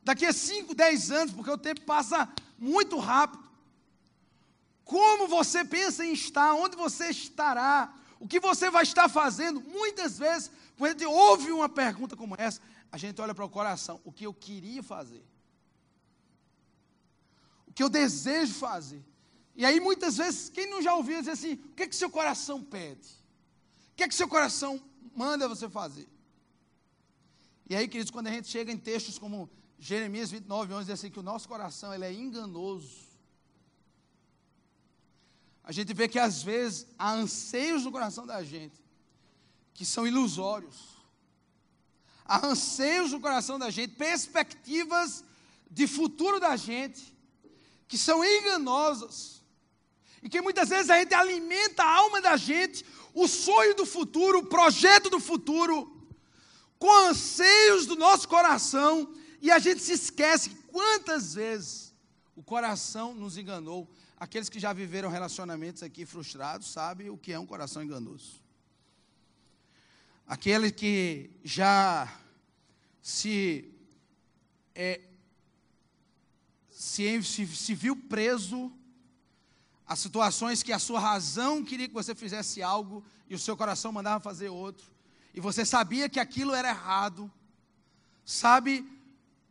daqui 0.00 0.24
a 0.24 0.32
5, 0.32 0.72
10 0.72 1.10
anos, 1.10 1.34
porque 1.34 1.50
o 1.50 1.58
tempo 1.58 1.80
passa 1.80 2.32
muito 2.56 3.00
rápido, 3.00 3.42
como 4.84 5.26
você 5.26 5.64
pensa 5.64 6.06
em 6.06 6.12
estar, 6.12 6.54
onde 6.54 6.76
você 6.76 7.08
estará, 7.08 7.92
o 8.20 8.28
que 8.28 8.38
você 8.38 8.70
vai 8.70 8.84
estar 8.84 9.08
fazendo, 9.08 9.60
muitas 9.60 10.16
vezes, 10.16 10.52
quando 10.78 10.90
a 10.90 10.92
gente 10.92 11.04
ouve 11.06 11.50
uma 11.50 11.68
pergunta 11.68 12.14
como 12.16 12.36
essa, 12.38 12.60
a 12.92 12.96
gente 12.96 13.20
olha 13.20 13.34
para 13.34 13.44
o 13.44 13.50
coração, 13.50 14.00
o 14.04 14.12
que 14.12 14.24
eu 14.24 14.32
queria 14.32 14.80
fazer, 14.80 15.26
o 17.66 17.72
que 17.72 17.82
eu 17.82 17.88
desejo 17.88 18.54
fazer. 18.54 19.04
E 19.56 19.64
aí 19.64 19.80
muitas 19.80 20.16
vezes, 20.16 20.48
quem 20.48 20.70
não 20.70 20.80
já 20.80 20.94
ouviu 20.94 21.18
dizer 21.18 21.32
assim, 21.32 21.54
o 21.54 21.74
que 21.74 21.82
é 21.82 21.88
que 21.88 21.96
seu 21.96 22.08
coração 22.08 22.62
pede? 22.62 23.08
O 23.90 23.96
que 23.96 24.04
é 24.04 24.08
que 24.08 24.14
seu 24.14 24.28
coração 24.28 24.80
manda 25.12 25.48
você 25.48 25.68
fazer? 25.68 26.08
E 27.68 27.74
aí, 27.74 27.88
queridos, 27.88 28.12
quando 28.12 28.28
a 28.28 28.30
gente 28.30 28.48
chega 28.48 28.70
em 28.70 28.78
textos 28.78 29.18
como 29.18 29.50
Jeremias 29.78 30.30
29, 30.30 30.72
11, 30.72 30.84
diz 30.84 30.94
assim 30.94 31.10
que 31.10 31.18
o 31.18 31.22
nosso 31.22 31.48
coração 31.48 31.92
ele 31.92 32.04
é 32.04 32.12
enganoso. 32.12 33.06
A 35.64 35.72
gente 35.72 35.92
vê 35.92 36.06
que 36.06 36.18
às 36.18 36.42
vezes 36.42 36.86
há 36.96 37.12
anseios 37.12 37.84
no 37.84 37.90
coração 37.90 38.24
da 38.24 38.42
gente 38.42 38.80
que 39.74 39.84
são 39.84 40.06
ilusórios. 40.06 40.96
Há 42.24 42.46
anseios 42.46 43.10
no 43.10 43.20
coração 43.20 43.58
da 43.58 43.68
gente, 43.68 43.94
perspectivas 43.94 45.24
de 45.68 45.88
futuro 45.88 46.38
da 46.38 46.56
gente 46.56 47.14
que 47.88 47.98
são 47.98 48.24
enganosas 48.24 49.42
e 50.22 50.28
que 50.28 50.40
muitas 50.40 50.68
vezes 50.68 50.88
a 50.88 50.98
gente 50.98 51.14
alimenta 51.14 51.82
a 51.82 51.94
alma 51.96 52.20
da 52.20 52.36
gente, 52.36 52.84
o 53.12 53.26
sonho 53.26 53.74
do 53.74 53.84
futuro, 53.84 54.38
o 54.38 54.46
projeto 54.46 55.10
do 55.10 55.20
futuro, 55.20 55.95
com 56.78 56.92
anseios 57.08 57.86
do 57.86 57.96
nosso 57.96 58.28
coração, 58.28 59.12
e 59.40 59.50
a 59.50 59.58
gente 59.58 59.82
se 59.82 59.92
esquece 59.92 60.50
quantas 60.70 61.34
vezes 61.34 61.94
o 62.34 62.42
coração 62.42 63.14
nos 63.14 63.36
enganou. 63.36 63.88
Aqueles 64.18 64.48
que 64.48 64.58
já 64.58 64.72
viveram 64.72 65.10
relacionamentos 65.10 65.82
aqui 65.82 66.06
frustrados 66.06 66.70
sabem 66.70 67.10
o 67.10 67.18
que 67.18 67.32
é 67.32 67.38
um 67.38 67.46
coração 67.46 67.82
enganoso. 67.82 68.42
Aquele 70.26 70.70
que 70.70 71.30
já 71.44 72.12
se, 73.00 73.72
é, 74.74 75.00
se, 76.70 77.22
se, 77.22 77.46
se 77.46 77.74
viu 77.74 77.96
preso 77.96 78.72
Há 79.86 79.94
situações 79.94 80.64
que 80.64 80.72
a 80.72 80.80
sua 80.80 80.98
razão 80.98 81.64
queria 81.64 81.86
que 81.86 81.94
você 81.94 82.12
fizesse 82.12 82.60
algo 82.60 83.04
e 83.28 83.36
o 83.36 83.38
seu 83.38 83.56
coração 83.56 83.92
mandava 83.92 84.18
fazer 84.18 84.48
outro. 84.48 84.90
E 85.36 85.40
você 85.40 85.64
sabia 85.64 86.08
que 86.08 86.18
aquilo 86.18 86.52
era 86.52 86.70
errado. 86.70 87.30
Sabe 88.24 88.84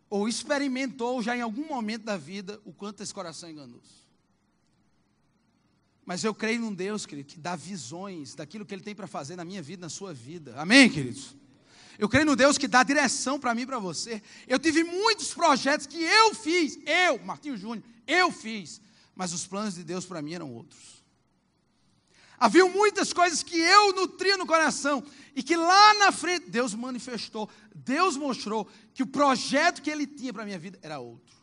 ou 0.09 0.27
experimentou 0.27 1.21
já 1.21 1.37
em 1.37 1.41
algum 1.41 1.65
momento 1.67 2.03
da 2.03 2.17
vida 2.17 2.59
o 2.65 2.73
quanto 2.73 3.01
esse 3.01 3.13
coração 3.13 3.47
é 3.47 3.51
enganoso. 3.53 4.03
Mas 6.05 6.23
eu 6.23 6.35
creio 6.35 6.59
num 6.59 6.73
Deus, 6.73 7.05
querido, 7.05 7.29
que 7.29 7.39
dá 7.39 7.55
visões 7.55 8.35
daquilo 8.35 8.65
que 8.65 8.73
Ele 8.73 8.83
tem 8.83 8.93
para 8.93 9.07
fazer 9.07 9.35
na 9.35 9.45
minha 9.45 9.61
vida, 9.61 9.81
na 9.81 9.89
sua 9.89 10.13
vida. 10.13 10.53
Amém, 10.59 10.89
queridos? 10.89 11.35
Eu 11.97 12.09
creio 12.09 12.25
no 12.25 12.35
Deus 12.35 12.57
que 12.57 12.67
dá 12.67 12.83
direção 12.83 13.39
para 13.39 13.55
mim 13.55 13.61
e 13.61 13.65
para 13.65 13.79
você. 13.79 14.21
Eu 14.47 14.59
tive 14.59 14.83
muitos 14.83 15.33
projetos 15.33 15.87
que 15.87 16.03
eu 16.03 16.35
fiz, 16.35 16.77
eu, 16.85 17.17
Martinho 17.19 17.55
Júnior, 17.55 17.83
eu 18.05 18.31
fiz 18.31 18.81
mas 19.15 19.31
os 19.31 19.47
planos 19.47 19.75
de 19.75 19.83
Deus 19.83 20.05
para 20.05 20.21
mim 20.21 20.33
eram 20.33 20.53
outros. 20.53 21.03
Havia 22.39 22.65
muitas 22.67 23.13
coisas 23.13 23.43
que 23.43 23.57
eu 23.57 23.93
nutria 23.93 24.37
no 24.37 24.45
coração 24.45 25.03
e 25.35 25.41
que 25.41 25.55
lá 25.55 25.93
na 25.95 26.11
frente 26.11 26.49
Deus 26.49 26.73
manifestou, 26.73 27.49
Deus 27.73 28.17
mostrou 28.17 28.69
que 28.93 29.03
o 29.03 29.07
projeto 29.07 29.81
que 29.81 29.89
Ele 29.89 30.05
tinha 30.05 30.33
para 30.33 30.43
a 30.43 30.45
minha 30.45 30.59
vida 30.59 30.79
era 30.81 30.99
outro. 30.99 31.35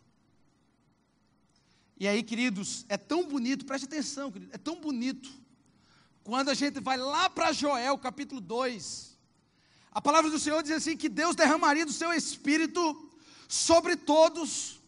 E 1.99 2.09
aí, 2.09 2.23
queridos, 2.23 2.85
é 2.89 2.97
tão 2.97 3.27
bonito, 3.27 3.65
preste 3.65 3.85
atenção, 3.85 4.33
querido, 4.33 4.53
é 4.53 4.59
tão 4.59 4.81
bonito 4.81 5.31
quando 6.25 6.51
a 6.51 6.55
gente 6.55 6.79
vai 6.81 6.97
lá 6.97 7.29
para 7.29 7.53
Joel, 7.53 7.99
capítulo 7.99 8.41
2, 8.41 9.13
a 9.91 10.01
palavra 10.01 10.31
do 10.31 10.39
Senhor 10.39 10.63
diz 10.63 10.73
assim: 10.73 10.97
que 10.97 11.09
Deus 11.09 11.35
derramaria 11.35 11.85
do 11.85 11.93
seu 11.93 12.13
espírito 12.13 13.11
sobre 13.49 13.97
todos. 13.97 14.81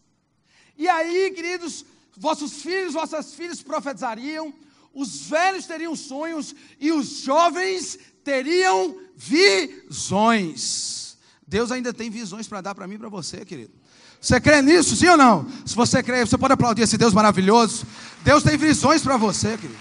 E 0.79 0.89
aí, 0.89 1.33
queridos, 1.33 1.85
vossos 2.17 2.63
filhos, 2.63 2.95
vossas 2.95 3.35
filhas 3.35 3.63
profetizariam, 3.63 4.55
os 4.95 5.27
velhos 5.27 5.67
teriam 5.67 5.97
sonhos 5.97 6.55
e 6.79 6.93
os 6.93 7.23
jovens 7.23 7.99
teriam 8.23 8.97
visões. 9.17 11.19
Deus 11.47 11.71
ainda 11.71 11.93
tem 11.93 12.09
visões 12.09 12.49
para 12.49 12.61
dar 12.61 12.75
para 12.75 12.87
mim 12.87 12.95
e 12.95 12.99
para 12.99 13.09
você, 13.09 13.45
querido. 13.45 13.73
Você 14.21 14.41
crê 14.41 14.63
nisso, 14.63 14.97
sim 14.97 15.09
ou 15.09 15.17
não? 15.17 15.47
Se 15.67 15.75
você 15.75 16.03
crê, 16.03 16.25
você 16.25 16.39
pode 16.39 16.55
aplaudir 16.55 16.83
esse 16.83 16.97
Deus 16.97 17.13
maravilhoso. 17.13 17.87
Deus 18.23 18.43
tem 18.43 18.57
visões 18.57 19.03
para 19.03 19.19
você, 19.19 19.59
querido. 19.59 19.79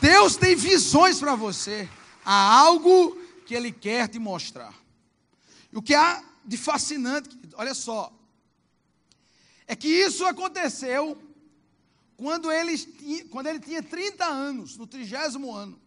Deus 0.00 0.36
tem 0.36 0.54
visões 0.54 1.18
para 1.18 1.34
você. 1.34 1.88
Há 2.24 2.60
algo 2.60 3.18
que 3.44 3.54
Ele 3.54 3.72
quer 3.72 4.08
te 4.08 4.18
mostrar. 4.18 4.72
E 5.72 5.76
o 5.76 5.82
que 5.82 5.94
há 5.94 6.22
de 6.44 6.56
fascinante, 6.56 7.28
olha 7.54 7.74
só, 7.74 8.12
é 9.66 9.74
que 9.74 9.88
isso 9.88 10.24
aconteceu 10.24 11.18
quando 12.16 12.50
ele, 12.50 12.78
quando 13.30 13.46
ele 13.46 13.60
tinha 13.60 13.82
30 13.82 14.24
anos, 14.24 14.76
no 14.76 14.86
trigésimo 14.86 15.54
ano. 15.54 15.80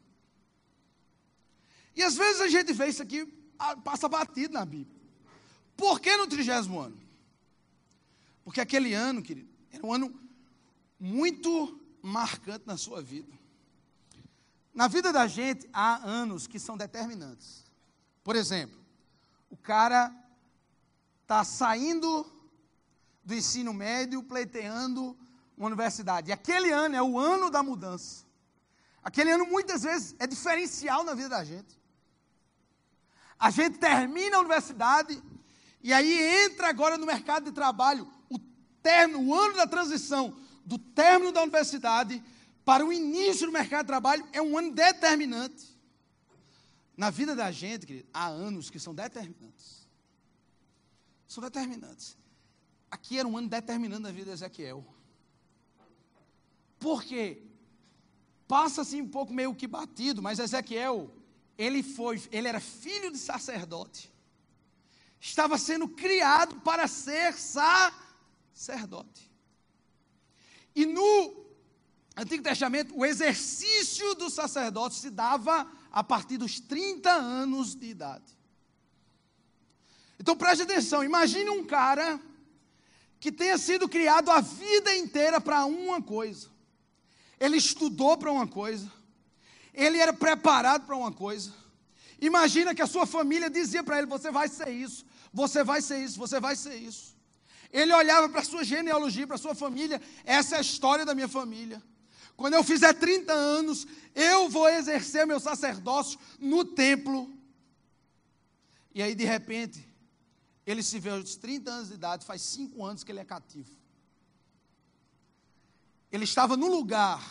E 1.95 2.03
às 2.03 2.15
vezes 2.15 2.41
a 2.41 2.47
gente 2.47 2.71
vê 2.71 2.87
isso 2.87 3.01
aqui, 3.01 3.25
passa 3.83 4.07
batido 4.07 4.53
na 4.53 4.63
Bíblia. 4.63 4.99
Por 5.75 5.99
que 5.99 6.15
no 6.15 6.27
trigésimo 6.27 6.79
ano? 6.79 6.97
Porque 8.43 8.61
aquele 8.61 8.93
ano, 8.93 9.21
querido, 9.21 9.49
era 9.71 9.85
um 9.85 9.93
ano 9.93 10.13
muito 10.99 11.79
marcante 12.01 12.65
na 12.65 12.77
sua 12.77 13.01
vida. 13.01 13.31
Na 14.73 14.87
vida 14.87 15.11
da 15.11 15.27
gente, 15.27 15.67
há 15.73 15.97
anos 16.07 16.47
que 16.47 16.59
são 16.59 16.77
determinantes. 16.77 17.65
Por 18.23 18.35
exemplo, 18.35 18.79
o 19.49 19.57
cara 19.57 20.13
está 21.23 21.43
saindo 21.43 22.25
do 23.23 23.33
ensino 23.33 23.73
médio, 23.73 24.23
pleiteando 24.23 25.17
uma 25.59 25.67
universidade. 25.67 26.29
E 26.29 26.31
aquele 26.31 26.71
ano 26.71 26.95
é 26.95 27.03
o 27.03 27.19
ano 27.19 27.51
da 27.51 27.61
mudança. 27.61 28.25
Aquele 29.03 29.31
ano 29.31 29.45
muitas 29.45 29.83
vezes 29.83 30.15
é 30.17 30.25
diferencial 30.25 31.03
na 31.03 31.13
vida 31.13 31.29
da 31.29 31.43
gente. 31.43 31.77
A 33.37 33.51
gente 33.51 33.77
termina 33.77 34.37
a 34.37 34.39
universidade 34.39 35.21
e 35.83 35.93
aí 35.93 36.45
entra 36.45 36.69
agora 36.69 36.97
no 36.97 37.05
mercado 37.05 37.45
de 37.45 37.51
trabalho, 37.51 38.09
o 38.29 38.39
o 39.19 39.33
ano 39.33 39.55
da 39.55 39.67
transição 39.67 40.35
do 40.65 40.77
término 40.77 41.31
da 41.31 41.41
universidade 41.41 42.23
para 42.63 42.85
o 42.85 42.93
início 42.93 43.45
do 43.45 43.51
mercado 43.51 43.81
de 43.81 43.87
trabalho 43.87 44.27
é 44.31 44.41
um 44.41 44.57
ano 44.57 44.71
determinante. 44.71 45.77
Na 46.95 47.09
vida 47.09 47.35
da 47.35 47.51
gente, 47.51 47.85
querido, 47.85 48.07
há 48.13 48.27
anos 48.27 48.69
que 48.69 48.79
são 48.79 48.95
determinantes. 48.95 49.87
São 51.27 51.43
determinantes. 51.43 52.17
Aqui 52.89 53.19
era 53.19 53.27
um 53.27 53.37
ano 53.37 53.47
determinante 53.47 54.01
na 54.01 54.11
vida 54.11 54.25
de 54.25 54.31
Ezequiel. 54.31 54.83
Por 56.79 57.03
quê? 57.03 57.43
Passa 58.47 58.81
assim 58.81 59.01
um 59.01 59.07
pouco 59.07 59.33
meio 59.33 59.53
que 59.53 59.67
batido, 59.67 60.23
mas 60.23 60.39
Ezequiel, 60.39 61.13
ele 61.57 61.83
foi, 61.83 62.21
ele 62.31 62.47
era 62.47 62.59
filho 62.59 63.11
de 63.11 63.17
sacerdote. 63.17 64.11
Estava 65.19 65.57
sendo 65.57 65.87
criado 65.87 66.61
para 66.61 66.87
ser 66.87 67.35
sacerdote. 68.55 69.29
E 70.73 70.85
no 70.85 71.45
Antigo 72.15 72.41
Testamento, 72.41 72.97
o 72.97 73.05
exercício 73.05 74.15
do 74.15 74.29
sacerdote 74.29 74.95
se 74.95 75.09
dava 75.09 75.69
a 75.91 76.03
partir 76.03 76.37
dos 76.37 76.59
30 76.59 77.11
anos 77.11 77.75
de 77.75 77.87
idade. 77.87 78.37
Então 80.17 80.35
preste 80.35 80.61
atenção, 80.63 81.03
imagine 81.03 81.49
um 81.49 81.65
cara 81.65 82.19
que 83.19 83.31
tenha 83.31 83.57
sido 83.57 83.87
criado 83.87 84.31
a 84.31 84.39
vida 84.39 84.95
inteira 84.95 85.41
para 85.41 85.65
uma 85.65 86.01
coisa 86.01 86.49
ele 87.39 87.57
estudou 87.57 88.17
para 88.17 88.31
uma 88.31 88.47
coisa, 88.47 88.91
ele 89.73 89.97
era 89.97 90.11
preparado 90.11 90.85
para 90.85 90.95
uma 90.95 91.11
coisa. 91.11 91.53
Imagina 92.19 92.75
que 92.75 92.81
a 92.81 92.87
sua 92.87 93.05
família 93.05 93.49
dizia 93.49 93.83
para 93.83 93.97
ele: 93.97 94.07
Você 94.07 94.29
vai 94.29 94.49
ser 94.49 94.69
isso, 94.69 95.05
você 95.31 95.63
vai 95.63 95.81
ser 95.81 96.03
isso, 96.03 96.17
você 96.17 96.39
vai 96.39 96.55
ser 96.55 96.75
isso. 96.75 97.17
Ele 97.71 97.93
olhava 97.93 98.27
para 98.27 98.41
a 98.41 98.43
sua 98.43 98.63
genealogia, 98.63 99.27
para 99.27 99.35
a 99.35 99.39
sua 99.39 99.55
família, 99.55 100.01
essa 100.25 100.55
é 100.55 100.57
a 100.57 100.61
história 100.61 101.05
da 101.05 101.15
minha 101.15 101.27
família. 101.27 101.81
Quando 102.35 102.55
eu 102.55 102.63
fizer 102.63 102.93
30 102.93 103.31
anos, 103.31 103.85
eu 104.15 104.49
vou 104.49 104.67
exercer 104.67 105.27
meu 105.27 105.39
sacerdócio 105.39 106.19
no 106.39 106.65
templo. 106.65 107.31
E 108.93 109.03
aí, 109.03 109.13
de 109.13 109.23
repente, 109.23 109.87
ele 110.65 110.81
se 110.81 110.99
vê 110.99 111.11
aos 111.11 111.35
30 111.35 111.69
anos 111.69 111.89
de 111.89 111.93
idade, 111.93 112.25
faz 112.25 112.41
5 112.41 112.83
anos 112.83 113.03
que 113.03 113.11
ele 113.11 113.19
é 113.19 113.25
cativo 113.25 113.78
ele 116.11 116.23
estava 116.23 116.57
no 116.57 116.67
lugar 116.67 117.21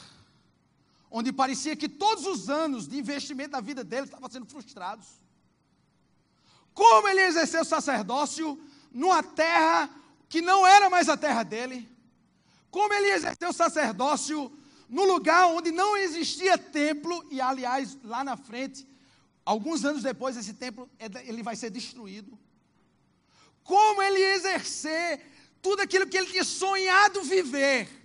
onde 1.10 1.32
parecia 1.32 1.74
que 1.74 1.88
todos 1.88 2.26
os 2.26 2.50
anos 2.50 2.86
de 2.86 2.98
investimento 2.98 3.50
da 3.50 3.60
vida 3.60 3.82
dele 3.82 4.04
estavam 4.04 4.30
sendo 4.30 4.46
frustrados. 4.46 5.06
Como 6.74 7.08
ele 7.08 7.22
exerceu 7.22 7.62
o 7.62 7.64
sacerdócio 7.64 8.60
numa 8.92 9.22
terra 9.22 9.90
que 10.28 10.40
não 10.40 10.66
era 10.66 10.90
mais 10.90 11.08
a 11.08 11.16
terra 11.16 11.42
dele? 11.42 11.88
Como 12.70 12.92
ele 12.92 13.10
exerceu 13.10 13.48
o 13.48 13.54
sacerdócio 13.54 14.52
no 14.88 15.04
lugar 15.04 15.46
onde 15.48 15.70
não 15.72 15.96
existia 15.96 16.56
templo 16.56 17.26
e 17.30 17.40
aliás 17.40 17.98
lá 18.04 18.22
na 18.22 18.36
frente, 18.36 18.86
alguns 19.44 19.84
anos 19.84 20.02
depois 20.02 20.36
esse 20.36 20.54
templo 20.54 20.88
ele 20.98 21.42
vai 21.42 21.56
ser 21.56 21.70
destruído? 21.70 22.38
Como 23.64 24.02
ele 24.02 24.20
exercer 24.20 25.20
tudo 25.60 25.80
aquilo 25.80 26.06
que 26.06 26.16
ele 26.16 26.30
tinha 26.30 26.44
sonhado 26.44 27.22
viver? 27.22 27.98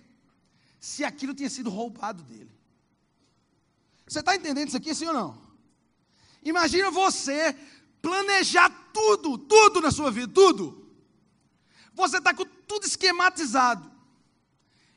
Se 0.84 1.02
aquilo 1.02 1.32
tinha 1.32 1.48
sido 1.48 1.70
roubado 1.70 2.22
dele. 2.24 2.54
Você 4.06 4.18
está 4.20 4.36
entendendo 4.36 4.68
isso 4.68 4.76
aqui, 4.76 4.94
sim 4.94 5.06
ou 5.06 5.14
não? 5.14 5.42
Imagina 6.42 6.90
você 6.90 7.56
planejar 8.02 8.68
tudo, 8.92 9.38
tudo 9.38 9.80
na 9.80 9.90
sua 9.90 10.10
vida, 10.10 10.30
tudo. 10.30 10.94
Você 11.94 12.18
está 12.18 12.34
com 12.34 12.44
tudo 12.44 12.84
esquematizado. 12.84 13.90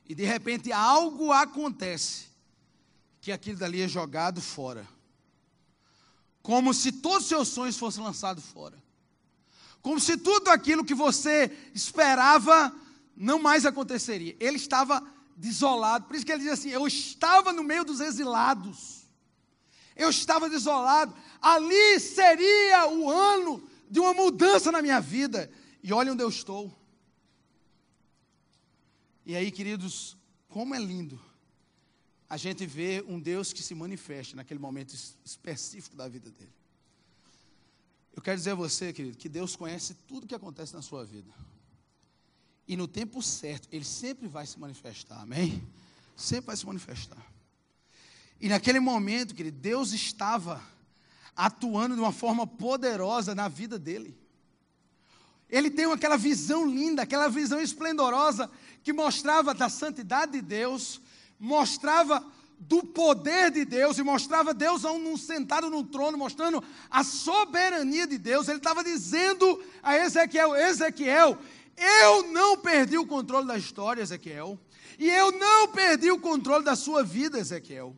E 0.06 0.14
de 0.14 0.26
repente 0.26 0.74
algo 0.74 1.32
acontece 1.32 2.26
que 3.22 3.32
aquilo 3.32 3.58
dali 3.58 3.80
é 3.80 3.88
jogado 3.88 4.42
fora. 4.42 4.86
Como 6.42 6.74
se 6.74 6.92
todos 6.92 7.22
os 7.24 7.30
seus 7.30 7.48
sonhos 7.48 7.78
fossem 7.78 8.04
lançados 8.04 8.44
fora. 8.44 8.78
Como 9.82 10.02
se 10.02 10.18
tudo 10.18 10.50
aquilo 10.50 10.84
que 10.84 10.94
você 10.94 11.50
esperava 11.74 12.76
não 13.16 13.40
mais 13.40 13.66
aconteceria. 13.66 14.36
Ele 14.38 14.58
estava 14.58 15.16
desolado. 15.38 16.06
Por 16.06 16.16
isso 16.16 16.26
que 16.26 16.32
ele 16.32 16.44
diz 16.44 16.52
assim: 16.54 16.70
Eu 16.70 16.86
estava 16.88 17.54
no 17.54 17.64
meio 17.64 17.86
dos 17.86 18.02
exilados. 18.02 19.06
Eu 19.96 20.10
estava 20.10 20.50
desolado. 20.50 21.16
Ali 21.42 22.00
seria 22.00 22.88
o 22.88 23.10
ano 23.10 23.64
de 23.90 24.00
uma 24.00 24.14
mudança 24.14 24.72
na 24.72 24.82
minha 24.82 25.00
vida. 25.00 25.50
E 25.82 25.94
olha 25.94 26.12
onde 26.12 26.24
eu 26.24 26.30
estou. 26.30 26.76
E 29.26 29.36
aí, 29.36 29.52
queridos, 29.52 30.18
como 30.50 30.74
é 30.74 30.80
lindo 30.80 31.20
a 32.30 32.36
gente 32.36 32.66
ver 32.66 33.06
um 33.08 33.20
Deus 33.20 33.54
que 33.54 33.64
se 33.64 33.74
manifesta 33.74 34.36
naquele 34.36 34.60
momento 34.60 34.94
específico 35.24 35.96
da 35.96 36.08
vida 36.08 36.30
dele. 36.30 36.54
Eu 38.14 38.22
quero 38.22 38.36
dizer 38.38 38.52
a 38.52 38.56
você, 38.56 38.92
querido, 38.92 39.18
que 39.18 39.30
Deus 39.30 39.56
conhece 39.56 39.94
tudo 40.08 40.28
que 40.28 40.36
acontece 40.36 40.74
na 40.74 40.82
sua 40.82 41.06
vida. 41.06 41.32
E 42.68 42.76
no 42.76 42.88
tempo 42.88 43.22
certo, 43.22 43.68
ele 43.72 43.86
sempre 43.86 44.28
vai 44.28 44.46
se 44.46 44.60
manifestar, 44.60 45.22
amém? 45.22 45.66
Sempre 46.16 46.48
vai 46.48 46.58
se 46.58 46.66
manifestar. 46.66 47.26
E 48.42 48.50
naquele 48.50 48.80
momento, 48.80 49.34
querido, 49.34 49.58
Deus 49.58 49.94
estava 49.94 50.62
atuando 51.36 51.96
de 51.96 52.02
uma 52.02 52.12
forma 52.12 52.46
poderosa 52.46 53.34
na 53.34 53.48
vida 53.48 53.80
dele. 53.80 54.18
Ele 55.50 55.70
tem 55.70 55.86
aquela 55.92 56.18
visão 56.18 56.66
linda, 56.70 57.04
aquela 57.04 57.30
visão 57.30 57.62
esplendorosa 57.62 58.52
que 58.84 58.92
mostrava 58.92 59.54
da 59.54 59.70
santidade 59.70 60.34
de 60.34 60.42
Deus, 60.42 61.00
mostrava 61.40 62.26
do 62.60 62.84
poder 62.84 63.52
de 63.52 63.64
Deus 63.64 63.98
e 63.98 64.04
mostrava 64.04 64.54
Deus 64.54 64.82
sentado 65.20 65.70
no 65.70 65.84
trono, 65.84 66.18
mostrando 66.18 66.64
a 66.90 67.04
soberania 67.04 68.08
de 68.08 68.18
Deus. 68.18 68.48
Ele 68.48 68.58
estava 68.58 68.84
dizendo 68.84 69.64
a 69.82 69.96
Ezequiel: 69.96 70.56
Ezequiel, 70.56 71.38
eu 71.78 72.24
não 72.32 72.58
perdi 72.58 72.98
o 72.98 73.06
controle 73.06 73.48
da 73.48 73.58
história, 73.58 74.02
Ezequiel. 74.02 74.60
E 74.98 75.08
eu 75.08 75.32
não 75.32 75.68
perdi 75.68 76.10
o 76.10 76.20
controle 76.20 76.66
da 76.66 76.76
sua 76.76 77.04
vida, 77.04 77.38
Ezequiel. 77.38 77.96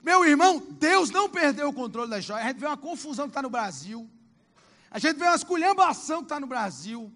Meu 0.00 0.24
irmão, 0.24 0.64
Deus 0.70 1.10
não 1.10 1.28
perdeu 1.28 1.68
o 1.68 1.72
controle 1.72 2.08
da 2.08 2.18
história. 2.18 2.44
A 2.44 2.48
gente 2.48 2.60
vê 2.60 2.66
uma 2.66 2.76
confusão 2.76 3.26
que 3.26 3.30
está 3.30 3.42
no 3.42 3.50
Brasil. 3.50 4.08
A 4.90 4.98
gente 4.98 5.16
vê 5.18 5.24
uma 5.24 5.34
esculhambação 5.34 6.18
que 6.18 6.24
está 6.24 6.38
no 6.38 6.46
Brasil. 6.46 7.12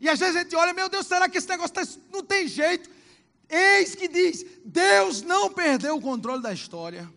E 0.00 0.08
às 0.08 0.18
vezes 0.18 0.36
a 0.36 0.42
gente 0.42 0.54
olha, 0.54 0.74
meu 0.74 0.88
Deus, 0.88 1.06
será 1.06 1.28
que 1.28 1.38
esse 1.38 1.48
negócio 1.48 1.74
tá, 1.74 1.82
não 2.12 2.22
tem 2.22 2.46
jeito? 2.46 2.90
Eis 3.48 3.94
que 3.94 4.08
diz: 4.08 4.44
Deus 4.64 5.22
não 5.22 5.52
perdeu 5.52 5.96
o 5.96 6.00
controle 6.00 6.42
da 6.42 6.52
história. 6.52 7.10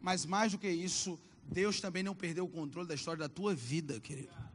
Mas 0.00 0.26
mais 0.26 0.52
do 0.52 0.58
que 0.58 0.68
isso, 0.68 1.18
Deus 1.42 1.80
também 1.80 2.02
não 2.02 2.14
perdeu 2.14 2.44
o 2.44 2.48
controle 2.48 2.86
da 2.86 2.94
história 2.94 3.18
da 3.18 3.28
tua 3.28 3.54
vida, 3.54 3.98
querido. 3.98 4.45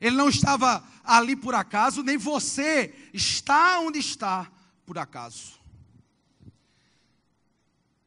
Ele 0.00 0.16
não 0.16 0.28
estava 0.28 0.86
ali 1.02 1.34
por 1.34 1.54
acaso, 1.54 2.02
nem 2.02 2.16
você 2.16 2.94
está 3.12 3.80
onde 3.80 3.98
está 3.98 4.50
por 4.84 4.98
acaso. 4.98 5.58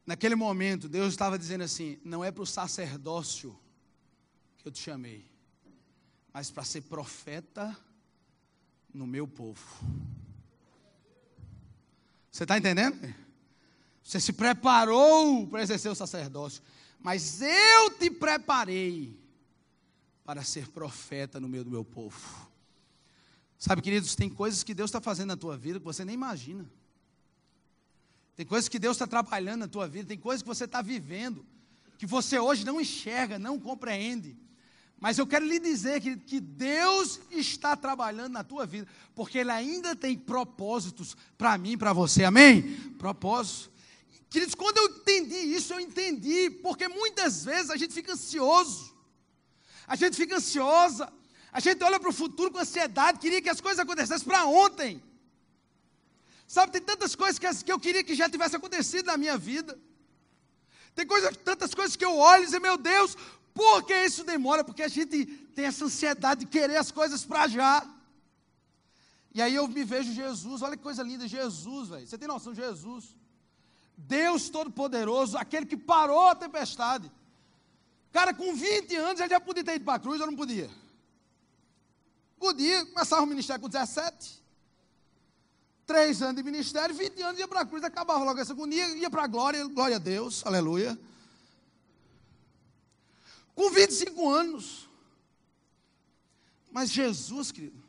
Naquele 0.06 0.36
momento, 0.36 0.89
Deus 0.89 1.10
estava 1.10 1.38
dizendo 1.38 1.63
assim: 1.63 1.99
não 2.04 2.23
é 2.23 2.32
para 2.32 2.43
o 2.43 2.47
sacerdócio 2.47 3.58
que 4.58 4.67
eu 4.67 4.71
te 4.71 4.80
chamei, 4.80 5.30
mas 6.34 6.49
para 6.49 6.63
ser 6.63 6.82
profeta 6.82 7.78
no 8.93 9.06
meu 9.06 9.28
povo. 9.28 9.63
Você 12.32 12.43
está 12.43 12.58
entendendo? 12.58 13.13
Você 14.04 14.19
se 14.19 14.34
preparou 14.34 15.45
para 15.47 15.62
exercer 15.62 15.91
o 15.91 15.95
sacerdócio, 15.95 16.63
mas 16.99 17.41
eu 17.41 17.91
te 17.91 18.10
preparei 18.10 19.18
para 20.29 20.43
ser 20.43 20.67
profeta 20.67 21.39
no 21.39 21.49
meio 21.49 21.63
do 21.63 21.71
meu 21.71 21.83
povo. 21.83 22.15
Sabe, 23.57 23.81
queridos, 23.81 24.13
tem 24.13 24.29
coisas 24.29 24.61
que 24.61 24.75
Deus 24.75 24.89
está 24.89 25.01
fazendo 25.01 25.29
na 25.29 25.35
tua 25.35 25.57
vida 25.57 25.79
que 25.79 25.85
você 25.85 26.05
nem 26.05 26.13
imagina. 26.13 26.69
Tem 28.35 28.45
coisas 28.45 28.69
que 28.69 28.77
Deus 28.77 28.95
está 28.95 29.07
trabalhando 29.07 29.61
na 29.61 29.67
tua 29.67 29.87
vida, 29.87 30.09
tem 30.09 30.19
coisas 30.19 30.43
que 30.43 30.47
você 30.47 30.65
está 30.65 30.83
vivendo, 30.83 31.43
que 31.97 32.05
você 32.05 32.37
hoje 32.37 32.63
não 32.63 32.79
enxerga, 32.79 33.39
não 33.39 33.59
compreende. 33.59 34.37
Mas 34.99 35.17
eu 35.17 35.25
quero 35.25 35.47
lhe 35.47 35.57
dizer 35.59 35.99
que, 35.99 36.15
que 36.15 36.39
Deus 36.39 37.19
está 37.31 37.75
trabalhando 37.75 38.33
na 38.33 38.43
tua 38.43 38.67
vida, 38.67 38.87
porque 39.15 39.39
Ele 39.39 39.49
ainda 39.49 39.95
tem 39.95 40.15
propósitos 40.15 41.17
para 41.39 41.57
mim, 41.57 41.75
para 41.75 41.91
você, 41.91 42.23
amém? 42.23 42.77
Propósitos. 42.99 43.71
Queridos, 44.29 44.53
quando 44.53 44.77
eu 44.77 44.95
entendi 44.95 45.37
isso, 45.37 45.73
eu 45.73 45.79
entendi, 45.79 46.51
porque 46.51 46.87
muitas 46.87 47.43
vezes 47.45 47.71
a 47.71 47.77
gente 47.77 47.95
fica 47.95 48.13
ansioso, 48.13 48.98
a 49.89 49.95
gente 49.95 50.15
fica 50.15 50.38
ansiosa, 50.38 51.12
a 51.52 51.60
gente 51.60 51.84
olha 51.84 51.99
para 51.99 52.10
o 52.10 52.13
futuro 52.13 52.52
com 52.52 52.60
ansiedade, 52.60 53.17
queria 53.17 53.41
que 53.41 53.49
as 53.49 53.60
coisas 53.60 53.80
acontecessem 53.80 54.28
para 54.28 54.45
ontem. 54.45 55.02
Sabe, 56.47 56.71
tem 56.71 56.82
tantas 56.82 57.15
coisas 57.15 57.39
que, 57.39 57.63
que 57.65 57.71
eu 57.71 57.80
queria 57.80 58.04
que 58.04 58.13
já 58.13 58.30
tivesse 58.30 58.56
acontecido 58.56 59.08
na 59.08 59.17
minha 59.17 59.36
vida. 59.36 59.78
Tem 60.93 61.08
coisa, 61.08 61.32
tantas 61.34 61.73
coisas 61.73 61.95
que 61.95 62.06
eu 62.06 62.15
olho 62.15 62.43
e 62.43 62.47
digo, 62.47 62.62
meu 62.62 62.78
Deus, 62.78 63.17
por 63.52 63.82
que 63.84 63.95
isso 64.06 64.23
demora? 64.23 64.63
Porque 64.63 64.84
a 64.84 64.88
gente 64.88 65.25
tem 65.56 65.65
essa 65.65 65.86
ansiedade 65.86 66.41
de 66.41 66.45
querer 66.45 66.78
as 66.78 66.91
coisas 66.91 67.25
para 67.25 67.47
já. 67.47 67.88
E 69.34 69.41
aí 69.41 69.56
eu 69.56 69.67
me 69.67 69.84
vejo 69.84 70.13
Jesus, 70.13 70.62
olha 70.62 70.78
que 70.78 70.84
coisa 70.84 71.02
linda, 71.02 71.28
Jesus, 71.28 71.89
velho. 71.89 72.06
Você 72.06 72.17
tem 72.17 72.28
noção 72.28 72.54
de 72.54 72.62
Jesus? 72.62 73.15
Deus 73.97 74.49
Todo-Poderoso, 74.49 75.36
aquele 75.36 75.65
que 75.65 75.78
parou 75.78 76.28
a 76.28 76.36
tempestade. 76.36 77.12
Cara, 78.12 78.34
com 78.34 78.56
20 78.56 78.95
anos 78.95 79.19
ele 79.19 79.30
já 79.30 79.39
podia 79.39 79.63
ter 79.63 79.76
ido 79.76 79.86
para 79.86 79.95
a 79.95 80.00
cruz 80.00 80.19
ou 80.19 80.28
não 80.28 80.36
podia? 80.36 80.69
Podia, 82.39 82.86
começava 82.86 83.22
o 83.22 83.28
ministério 83.28 83.62
com 83.62 83.69
17. 83.69 84.39
Três 85.86 86.22
anos 86.22 86.36
de 86.36 86.43
ministério, 86.43 86.95
20 86.95 87.22
anos 87.22 87.39
ia 87.39 87.48
para 87.48 87.62
a 87.62 87.65
cruz, 87.65 87.84
acabava 87.84 88.24
logo 88.24 88.39
essa 88.39 88.54
agonia, 88.54 88.88
ia 88.95 89.10
para 89.10 89.24
a 89.24 89.28
glória, 89.28 89.65
glória 89.65 89.98
a 89.98 90.00
Deus, 90.00 90.45
aleluia. 90.45 90.98
Com 93.56 93.69
25 93.72 94.30
anos. 94.30 94.88
Mas 96.72 96.91
Jesus, 96.91 97.52
querido, 97.52 97.84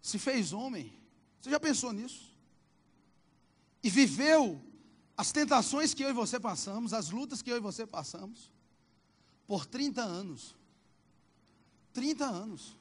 se 0.00 0.18
fez 0.18 0.52
homem. 0.52 0.92
Você 1.40 1.50
já 1.50 1.60
pensou 1.60 1.92
nisso? 1.92 2.34
E 3.82 3.90
viveu 3.90 4.60
as 5.16 5.30
tentações 5.30 5.94
que 5.94 6.02
eu 6.02 6.10
e 6.10 6.12
você 6.12 6.40
passamos, 6.40 6.92
as 6.92 7.10
lutas 7.10 7.42
que 7.42 7.50
eu 7.50 7.56
e 7.56 7.60
você 7.60 7.86
passamos, 7.86 8.50
por 9.46 9.66
30 9.66 10.02
anos. 10.02 10.54
30 11.92 12.24
anos. 12.24 12.76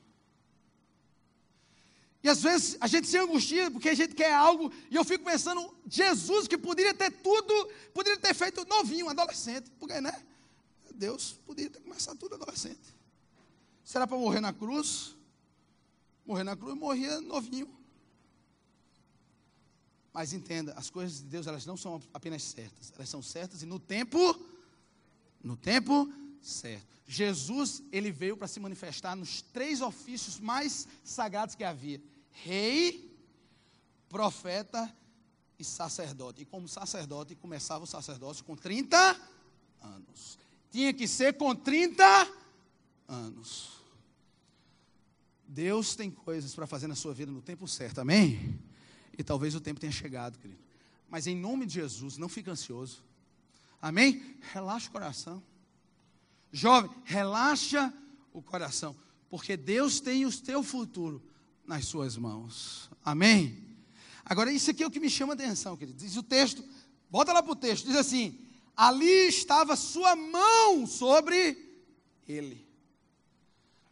E 2.25 2.29
às 2.29 2.41
vezes 2.41 2.75
a 2.81 2.87
gente 2.87 3.07
se 3.07 3.17
angustia 3.17 3.69
porque 3.69 3.87
a 3.87 3.93
gente 3.93 4.15
quer 4.15 4.33
algo, 4.33 4.73
e 4.89 4.95
eu 4.95 5.05
fico 5.05 5.23
pensando, 5.23 5.71
Jesus 5.87 6.47
que 6.47 6.57
poderia 6.57 6.91
ter 6.91 7.11
tudo, 7.11 7.69
poderia 7.93 8.19
ter 8.19 8.33
feito 8.33 8.65
novinho, 8.67 9.07
adolescente, 9.07 9.69
porque, 9.79 10.01
né? 10.01 10.25
Deus 10.95 11.33
poderia 11.45 11.69
ter 11.69 11.81
começado 11.81 12.17
tudo 12.17 12.35
adolescente. 12.35 12.95
Será 13.83 14.07
para 14.07 14.17
morrer 14.17 14.39
na 14.39 14.51
cruz? 14.51 15.15
Morrer 16.25 16.43
na 16.43 16.55
cruz, 16.55 16.75
morria 16.75 17.21
novinho. 17.21 17.69
Mas 20.11 20.33
entenda, 20.33 20.73
as 20.73 20.89
coisas 20.89 21.17
de 21.19 21.25
Deus, 21.25 21.45
elas 21.45 21.65
não 21.65 21.77
são 21.77 22.01
apenas 22.11 22.41
certas, 22.41 22.91
elas 22.95 23.07
são 23.07 23.21
certas 23.21 23.61
e 23.61 23.65
no 23.65 23.79
tempo, 23.79 24.17
no 25.43 25.55
tempo 25.55 26.11
certo. 26.45 26.95
Jesus, 27.07 27.83
ele 27.91 28.11
veio 28.11 28.35
para 28.35 28.47
se 28.47 28.59
manifestar 28.59 29.15
nos 29.15 29.41
três 29.41 29.81
ofícios 29.81 30.39
mais 30.39 30.87
sagrados 31.03 31.55
que 31.55 31.63
havia: 31.63 32.01
rei, 32.31 33.15
profeta 34.09 34.93
e 35.57 35.63
sacerdote. 35.63 36.41
E 36.41 36.45
como 36.45 36.67
sacerdote, 36.67 37.35
começava 37.35 37.83
o 37.83 37.87
sacerdócio 37.87 38.43
com 38.43 38.55
30 38.55 38.97
anos. 39.81 40.37
Tinha 40.71 40.93
que 40.93 41.07
ser 41.07 41.37
com 41.37 41.55
30 41.55 42.03
anos. 43.07 43.71
Deus 45.47 45.95
tem 45.95 46.09
coisas 46.09 46.53
para 46.55 46.67
fazer 46.67 46.87
na 46.87 46.95
sua 46.95 47.13
vida 47.13 47.31
no 47.31 47.41
tempo 47.41 47.67
certo, 47.67 47.99
amém? 47.99 48.59
E 49.17 49.23
talvez 49.23 49.55
o 49.55 49.61
tempo 49.61 49.79
tenha 49.79 49.91
chegado, 49.91 50.37
querido. 50.39 50.59
Mas 51.07 51.27
em 51.27 51.35
nome 51.35 51.65
de 51.65 51.75
Jesus, 51.75 52.17
não 52.17 52.27
fique 52.27 52.49
ansioso. 52.49 53.03
Amém? 53.81 54.37
Relaxa 54.51 54.89
o 54.89 54.91
coração. 54.91 55.41
Jovem, 56.55 56.89
relaxa 57.03 57.93
o 58.31 58.41
coração. 58.41 58.95
Porque 59.29 59.57
Deus 59.57 59.99
tem 59.99 60.25
o 60.25 60.31
teu 60.31 60.63
futuro 60.63 61.21
nas 61.67 61.83
suas 61.83 62.15
mãos. 62.15 62.89
Amém? 63.03 63.75
Agora, 64.23 64.53
isso 64.53 64.71
aqui 64.71 64.81
é 64.81 64.87
o 64.87 64.89
que 64.89 65.01
me 65.01 65.09
chama 65.09 65.33
a 65.33 65.35
atenção, 65.35 65.75
querido. 65.75 65.97
Diz 65.97 66.15
o 66.15 66.23
texto, 66.23 66.63
bota 67.09 67.33
lá 67.33 67.43
para 67.43 67.51
o 67.51 67.57
texto, 67.57 67.85
diz 67.85 67.97
assim: 67.97 68.39
ali 68.73 69.27
estava 69.27 69.75
sua 69.75 70.15
mão 70.15 70.87
sobre 70.87 71.57
ele. 72.25 72.65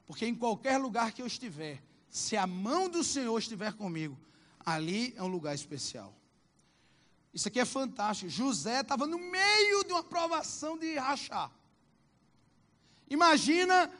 Porque 0.07 0.25
em 0.25 0.33
qualquer 0.33 0.77
lugar 0.77 1.11
que 1.11 1.21
eu 1.21 1.27
estiver, 1.27 1.83
se 2.09 2.37
a 2.37 2.47
mão 2.47 2.87
do 2.87 3.03
Senhor 3.03 3.37
estiver 3.37 3.73
comigo, 3.73 4.17
ali 4.65 5.13
é 5.17 5.21
um 5.21 5.27
lugar 5.27 5.53
especial. 5.53 6.15
Isso 7.33 7.49
aqui 7.49 7.59
é 7.59 7.65
fantástico. 7.65 8.29
José 8.29 8.79
estava 8.79 9.05
no 9.05 9.19
meio 9.19 9.83
de 9.83 9.91
uma 9.91 10.03
provação 10.03 10.77
de 10.77 10.95
rachar. 10.95 11.51
Imagina, 13.09 13.91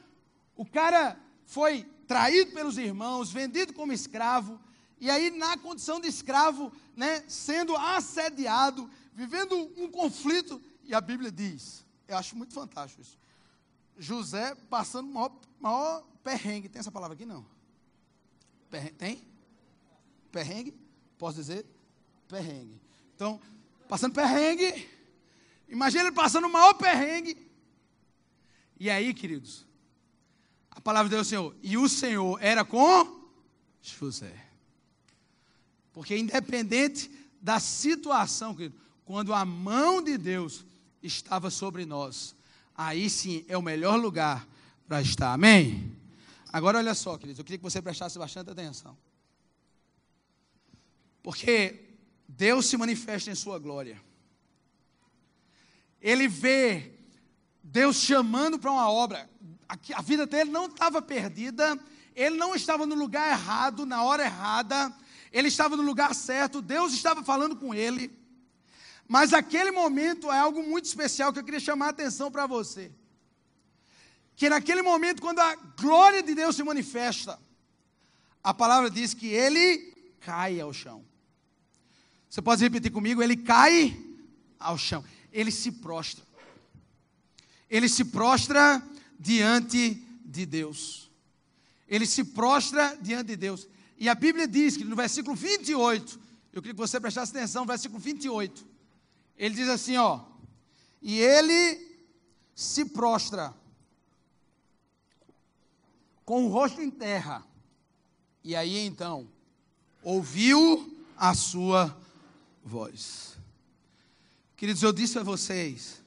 o 0.55 0.65
cara 0.65 1.19
foi 1.45 1.83
traído 2.07 2.51
pelos 2.51 2.77
irmãos, 2.77 3.31
vendido 3.31 3.73
como 3.73 3.93
escravo, 3.93 4.59
e 4.99 5.09
aí 5.09 5.31
na 5.31 5.57
condição 5.57 5.99
de 5.99 6.07
escravo, 6.07 6.71
né, 6.95 7.23
sendo 7.27 7.75
assediado, 7.75 8.89
vivendo 9.13 9.55
um 9.77 9.89
conflito, 9.89 10.61
e 10.83 10.93
a 10.93 11.01
Bíblia 11.01 11.31
diz, 11.31 11.85
eu 12.07 12.17
acho 12.17 12.35
muito 12.35 12.53
fantástico 12.53 13.01
isso. 13.01 13.17
José 13.97 14.55
passando 14.69 15.09
o 15.09 15.13
maior, 15.13 15.31
maior 15.59 16.03
perrengue, 16.23 16.69
tem 16.69 16.79
essa 16.79 16.91
palavra 16.91 17.15
aqui 17.15 17.25
não? 17.25 17.45
Perrengue, 18.69 18.95
tem? 18.95 19.21
Perrengue? 20.31 20.73
Posso 21.17 21.37
dizer? 21.37 21.65
Perrengue. 22.27 22.81
Então, 23.15 23.39
passando 23.87 24.13
perrengue. 24.13 24.89
Imagina 25.69 26.05
ele 26.05 26.11
passando 26.11 26.47
o 26.47 26.51
maior 26.51 26.73
perrengue. 26.73 27.37
E 28.79 28.89
aí, 28.89 29.13
queridos, 29.13 29.65
a 30.71 30.81
palavra 30.81 31.09
de 31.09 31.15
Deus, 31.15 31.27
Senhor, 31.27 31.55
e 31.61 31.77
o 31.77 31.87
Senhor 31.87 32.37
era 32.41 32.65
com 32.65 33.29
José. 33.81 34.33
Porque 35.91 36.17
independente 36.17 37.09
da 37.41 37.59
situação, 37.59 38.55
querido, 38.55 38.75
quando 39.05 39.33
a 39.33 39.45
mão 39.45 40.01
de 40.01 40.17
Deus 40.17 40.65
estava 41.01 41.49
sobre 41.49 41.85
nós, 41.85 42.35
aí 42.75 43.09
sim 43.09 43.45
é 43.47 43.57
o 43.57 43.61
melhor 43.61 43.99
lugar 43.99 44.47
para 44.87 45.01
estar. 45.01 45.33
Amém? 45.33 45.95
Agora 46.51 46.77
olha 46.77 46.93
só, 46.93 47.17
queridos, 47.17 47.39
eu 47.39 47.45
queria 47.45 47.57
que 47.57 47.63
você 47.63 47.81
prestasse 47.81 48.17
bastante 48.17 48.49
atenção. 48.49 48.97
Porque 51.21 51.97
Deus 52.27 52.65
se 52.65 52.77
manifesta 52.77 53.31
em 53.31 53.35
sua 53.35 53.59
glória. 53.59 54.01
Ele 56.01 56.27
vê 56.27 56.91
Deus 57.63 57.95
chamando 57.95 58.59
para 58.59 58.71
uma 58.71 58.89
obra. 58.91 59.29
A 59.95 60.01
vida 60.01 60.27
dele 60.27 60.51
não 60.51 60.65
estava 60.65 61.01
perdida, 61.01 61.79
ele 62.15 62.35
não 62.35 62.53
estava 62.53 62.85
no 62.85 62.93
lugar 62.93 63.31
errado, 63.31 63.85
na 63.85 64.03
hora 64.03 64.23
errada, 64.23 64.93
ele 65.31 65.47
estava 65.47 65.75
no 65.75 65.81
lugar 65.81 66.13
certo, 66.13 66.61
Deus 66.61 66.93
estava 66.93 67.23
falando 67.23 67.55
com 67.55 67.73
ele. 67.73 68.11
Mas 69.07 69.33
aquele 69.33 69.71
momento 69.71 70.31
é 70.31 70.37
algo 70.37 70.61
muito 70.61 70.85
especial 70.85 71.31
que 71.31 71.39
eu 71.39 71.43
queria 71.43 71.59
chamar 71.59 71.87
a 71.87 71.89
atenção 71.89 72.31
para 72.31 72.45
você. 72.45 72.91
Que 74.35 74.49
naquele 74.49 74.81
momento, 74.81 75.21
quando 75.21 75.39
a 75.39 75.55
glória 75.55 76.21
de 76.21 76.35
Deus 76.35 76.55
se 76.55 76.63
manifesta, 76.63 77.39
a 78.43 78.53
palavra 78.53 78.89
diz 78.89 79.13
que 79.13 79.27
ele 79.27 79.93
cai 80.19 80.59
ao 80.59 80.73
chão. 80.73 81.03
Você 82.29 82.41
pode 82.41 82.63
repetir 82.63 82.91
comigo? 82.91 83.21
Ele 83.21 83.37
cai 83.37 83.97
ao 84.59 84.77
chão, 84.77 85.03
ele 85.31 85.51
se 85.51 85.71
prostra. 85.71 86.25
Ele 87.73 87.89
se 87.89 88.05
prostra 88.05 88.87
diante 89.19 89.95
de 90.23 90.45
Deus. 90.45 91.09
Ele 91.87 92.05
se 92.05 92.23
prostra 92.23 92.95
diante 93.01 93.29
de 93.29 93.35
Deus. 93.35 93.67
E 93.97 94.07
a 94.07 94.13
Bíblia 94.13 94.47
diz 94.47 94.77
que 94.77 94.83
no 94.83 94.95
versículo 94.95 95.35
28, 95.35 96.19
eu 96.53 96.61
queria 96.61 96.75
que 96.75 96.79
você 96.79 96.99
prestasse 96.99 97.35
atenção, 97.35 97.65
versículo 97.65 97.99
28. 97.99 98.63
Ele 99.35 99.55
diz 99.55 99.67
assim, 99.67 99.97
ó: 99.97 100.23
"E 101.01 101.17
ele 101.19 101.97
se 102.53 102.85
prostra 102.85 103.51
com 106.23 106.45
o 106.45 106.49
rosto 106.49 106.79
em 106.79 106.91
terra. 106.91 107.43
E 108.43 108.55
aí 108.55 108.85
então 108.85 109.27
ouviu 110.03 110.95
a 111.17 111.33
sua 111.33 111.99
voz. 112.63 113.35
Queridos, 114.55 114.83
eu 114.83 114.93
disse 114.93 115.17
a 115.17 115.23
vocês 115.23 116.02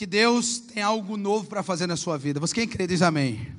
que 0.00 0.06
Deus 0.06 0.60
tem 0.60 0.82
algo 0.82 1.14
novo 1.18 1.46
para 1.46 1.62
fazer 1.62 1.86
na 1.86 1.94
sua 1.94 2.16
vida. 2.16 2.40
Você 2.40 2.54
quem 2.54 2.66
crê 2.66 2.86
diz 2.86 3.02
amém. 3.02 3.54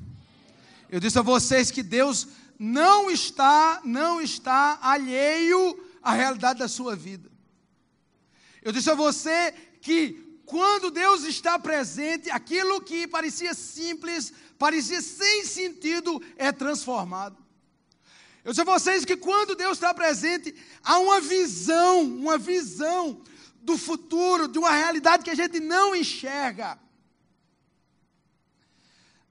Eu 0.89 0.99
disse 0.99 1.19
a 1.19 1.21
vocês 1.21 1.69
que 1.69 1.83
Deus 1.83 2.29
não 2.57 3.11
está, 3.11 3.79
não 3.85 4.19
está 4.19 4.79
alheio 4.81 5.79
à 6.01 6.13
realidade 6.13 6.57
da 6.57 6.67
sua 6.67 6.95
vida. 6.95 7.29
Eu 8.63 8.71
disse 8.71 8.89
a 8.89 8.95
você 8.95 9.53
que 9.83 10.39
quando 10.43 10.89
Deus 10.89 11.25
está 11.25 11.59
presente, 11.59 12.31
aquilo 12.31 12.81
que 12.81 13.05
parecia 13.05 13.53
simples, 13.53 14.33
parecia 14.57 14.99
sem 14.99 15.45
sentido, 15.45 16.19
é 16.37 16.51
transformado. 16.51 17.37
Eu 18.43 18.51
disse 18.51 18.61
a 18.61 18.65
vocês 18.65 19.05
que 19.05 19.15
quando 19.15 19.53
Deus 19.53 19.73
está 19.73 19.93
presente, 19.93 20.55
há 20.83 20.97
uma 20.97 21.21
visão, 21.21 22.01
uma 22.01 22.39
visão 22.39 23.21
do 23.61 23.77
futuro, 23.77 24.47
de 24.47 24.57
uma 24.57 24.71
realidade 24.71 25.23
que 25.23 25.29
a 25.29 25.35
gente 25.35 25.59
não 25.59 25.95
enxerga. 25.95 26.79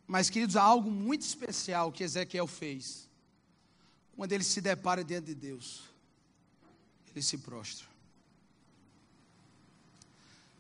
Mas, 0.07 0.31
queridos, 0.31 0.57
há 0.57 0.62
algo 0.62 0.91
muito 0.91 1.22
especial 1.22 1.93
que 1.93 2.03
Ezequiel 2.03 2.47
fez. 2.47 3.09
Quando 4.16 4.33
ele 4.33 4.45
se 4.45 4.61
depara 4.61 5.05
diante 5.05 5.26
de 5.26 5.35
Deus, 5.35 5.85
ele 7.11 7.22
se 7.22 7.39
prostra. 7.39 7.87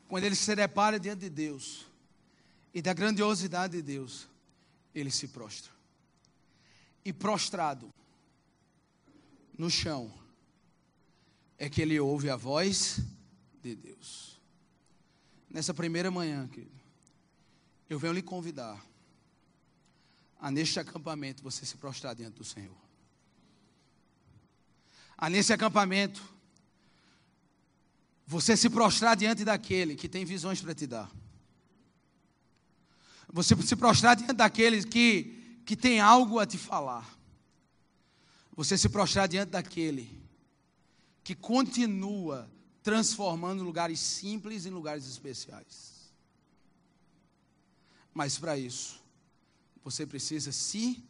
Quando 0.08 0.24
ele 0.24 0.34
se 0.34 0.54
depara 0.56 0.98
diante 0.98 1.20
de 1.20 1.30
Deus 1.30 1.86
e 2.74 2.82
da 2.82 2.92
grandiosidade 2.92 3.76
de 3.76 3.82
Deus, 3.82 4.28
ele 4.94 5.10
se 5.10 5.28
prostra. 5.28 5.72
E 7.04 7.12
prostrado 7.12 7.92
no 9.56 9.70
chão, 9.70 10.12
é 11.58 11.68
que 11.68 11.82
ele 11.82 12.00
ouve 12.00 12.30
a 12.30 12.36
voz 12.36 13.00
de 13.62 13.74
Deus. 13.74 14.40
Nessa 15.48 15.74
primeira 15.74 16.10
manhã, 16.10 16.46
querido, 16.48 16.80
eu 17.88 17.98
venho 17.98 18.12
lhe 18.12 18.22
convidar 18.22 18.84
a 20.38 20.50
neste 20.50 20.80
acampamento 20.80 21.42
você 21.42 21.66
se 21.66 21.76
prostrar 21.76 22.14
diante 22.14 22.34
do 22.36 22.44
Senhor. 22.44 22.76
A 25.18 25.28
nesse 25.28 25.52
acampamento 25.52 26.22
você 28.26 28.56
se 28.56 28.70
prostrar 28.70 29.16
diante 29.16 29.44
daquele 29.44 29.96
que 29.96 30.08
tem 30.08 30.24
visões 30.24 30.62
para 30.62 30.74
te 30.74 30.86
dar. 30.86 31.10
Você 33.32 33.54
se 33.56 33.76
prostrar 33.76 34.16
diante 34.16 34.32
daquele 34.32 34.82
que, 34.84 35.60
que 35.66 35.76
tem 35.76 36.00
algo 36.00 36.38
a 36.38 36.46
te 36.46 36.56
falar. 36.56 37.18
Você 38.56 38.78
se 38.78 38.88
prostrar 38.88 39.28
diante 39.28 39.50
daquele 39.50 40.20
que 41.24 41.34
continua 41.34 42.48
transformando 42.82 43.62
lugares 43.62 44.00
simples 44.00 44.66
em 44.66 44.70
lugares 44.70 45.06
especiais. 45.06 46.10
Mas 48.12 48.38
para 48.38 48.58
isso, 48.58 49.00
você 49.84 50.06
precisa 50.06 50.52
se 50.52 51.02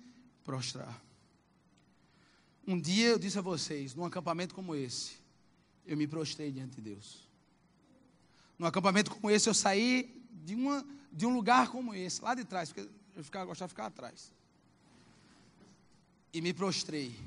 prostrar. 0.45 1.03
Um 2.67 2.79
dia 2.81 3.09
eu 3.09 3.19
disse 3.19 3.39
a 3.39 3.43
vocês, 3.43 3.95
num 3.95 4.05
acampamento 4.05 4.55
como 4.55 4.75
esse, 4.75 5.13
eu 5.87 5.97
me 5.97 6.07
prostrei 6.07 6.53
diante 6.53 6.77
de 6.77 6.83
Deus. 6.83 7.29
Num 8.59 8.67
acampamento 8.67 9.11
como 9.11 9.31
esse, 9.31 9.49
eu 9.49 9.55
saí 9.55 10.23
de, 10.45 10.55
uma, 10.55 10.87
de 11.11 11.27
um 11.27 11.35
lugar 11.35 11.71
como 11.71 11.95
esse, 11.95 12.23
lá 12.23 12.35
de 12.35 12.45
trás, 12.45 12.71
porque 12.71 12.89
eu 13.17 13.25
ficava, 13.25 13.47
gostava 13.47 13.69
de 13.69 13.73
ficar 13.73 13.87
atrás. 13.87 14.31
E 16.33 16.41
me 16.41 16.53
prostrei 16.53 17.19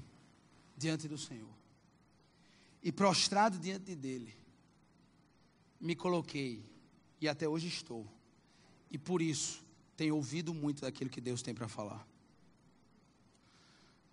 diante 0.78 1.08
do 1.08 1.18
Senhor. 1.18 1.50
E 2.84 2.92
prostrado 2.92 3.58
diante 3.58 3.96
dele, 3.96 4.36
me 5.80 5.96
coloquei 5.96 6.64
e 7.20 7.28
até 7.28 7.48
hoje 7.48 7.68
estou. 7.68 8.06
E 8.92 8.98
por 8.98 9.22
isso 9.22 9.64
tenho 9.96 10.16
ouvido 10.16 10.54
muito 10.54 10.82
daquilo 10.82 11.10
que 11.10 11.22
Deus 11.22 11.42
tem 11.42 11.54
para 11.54 11.68
falar. 11.68 12.06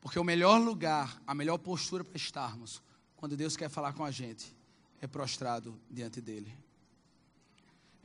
Porque 0.00 0.18
o 0.18 0.24
melhor 0.24 0.58
lugar, 0.58 1.20
a 1.26 1.34
melhor 1.34 1.58
postura 1.58 2.04
para 2.04 2.16
estarmos, 2.16 2.82
quando 3.16 3.36
Deus 3.36 3.56
quer 3.56 3.68
falar 3.68 3.92
com 3.92 4.04
a 4.04 4.10
gente, 4.10 4.56
é 5.00 5.06
prostrado 5.06 5.78
diante 5.90 6.20
dele. 6.20 6.56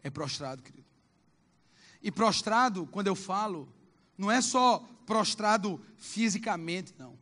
É 0.03 0.09
prostrado, 0.09 0.61
querido. 0.61 0.85
E 2.01 2.11
prostrado, 2.11 2.85
quando 2.87 3.07
eu 3.07 3.15
falo, 3.15 3.67
não 4.17 4.29
é 4.29 4.41
só 4.41 4.79
prostrado 5.05 5.79
fisicamente, 5.97 6.93
não. 6.97 7.17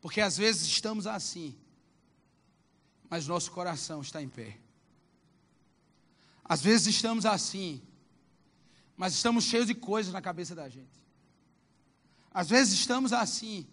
Porque 0.00 0.20
às 0.20 0.36
vezes 0.36 0.66
estamos 0.66 1.06
assim, 1.06 1.56
mas 3.08 3.26
nosso 3.26 3.50
coração 3.50 4.00
está 4.00 4.22
em 4.22 4.28
pé. 4.28 4.58
Às 6.44 6.60
vezes 6.62 6.86
estamos 6.86 7.26
assim, 7.26 7.82
mas 8.96 9.14
estamos 9.14 9.44
cheios 9.44 9.66
de 9.66 9.74
coisas 9.74 10.12
na 10.12 10.22
cabeça 10.22 10.54
da 10.54 10.68
gente. 10.68 11.04
Às 12.32 12.48
vezes 12.48 12.74
estamos 12.74 13.12
assim, 13.12 13.66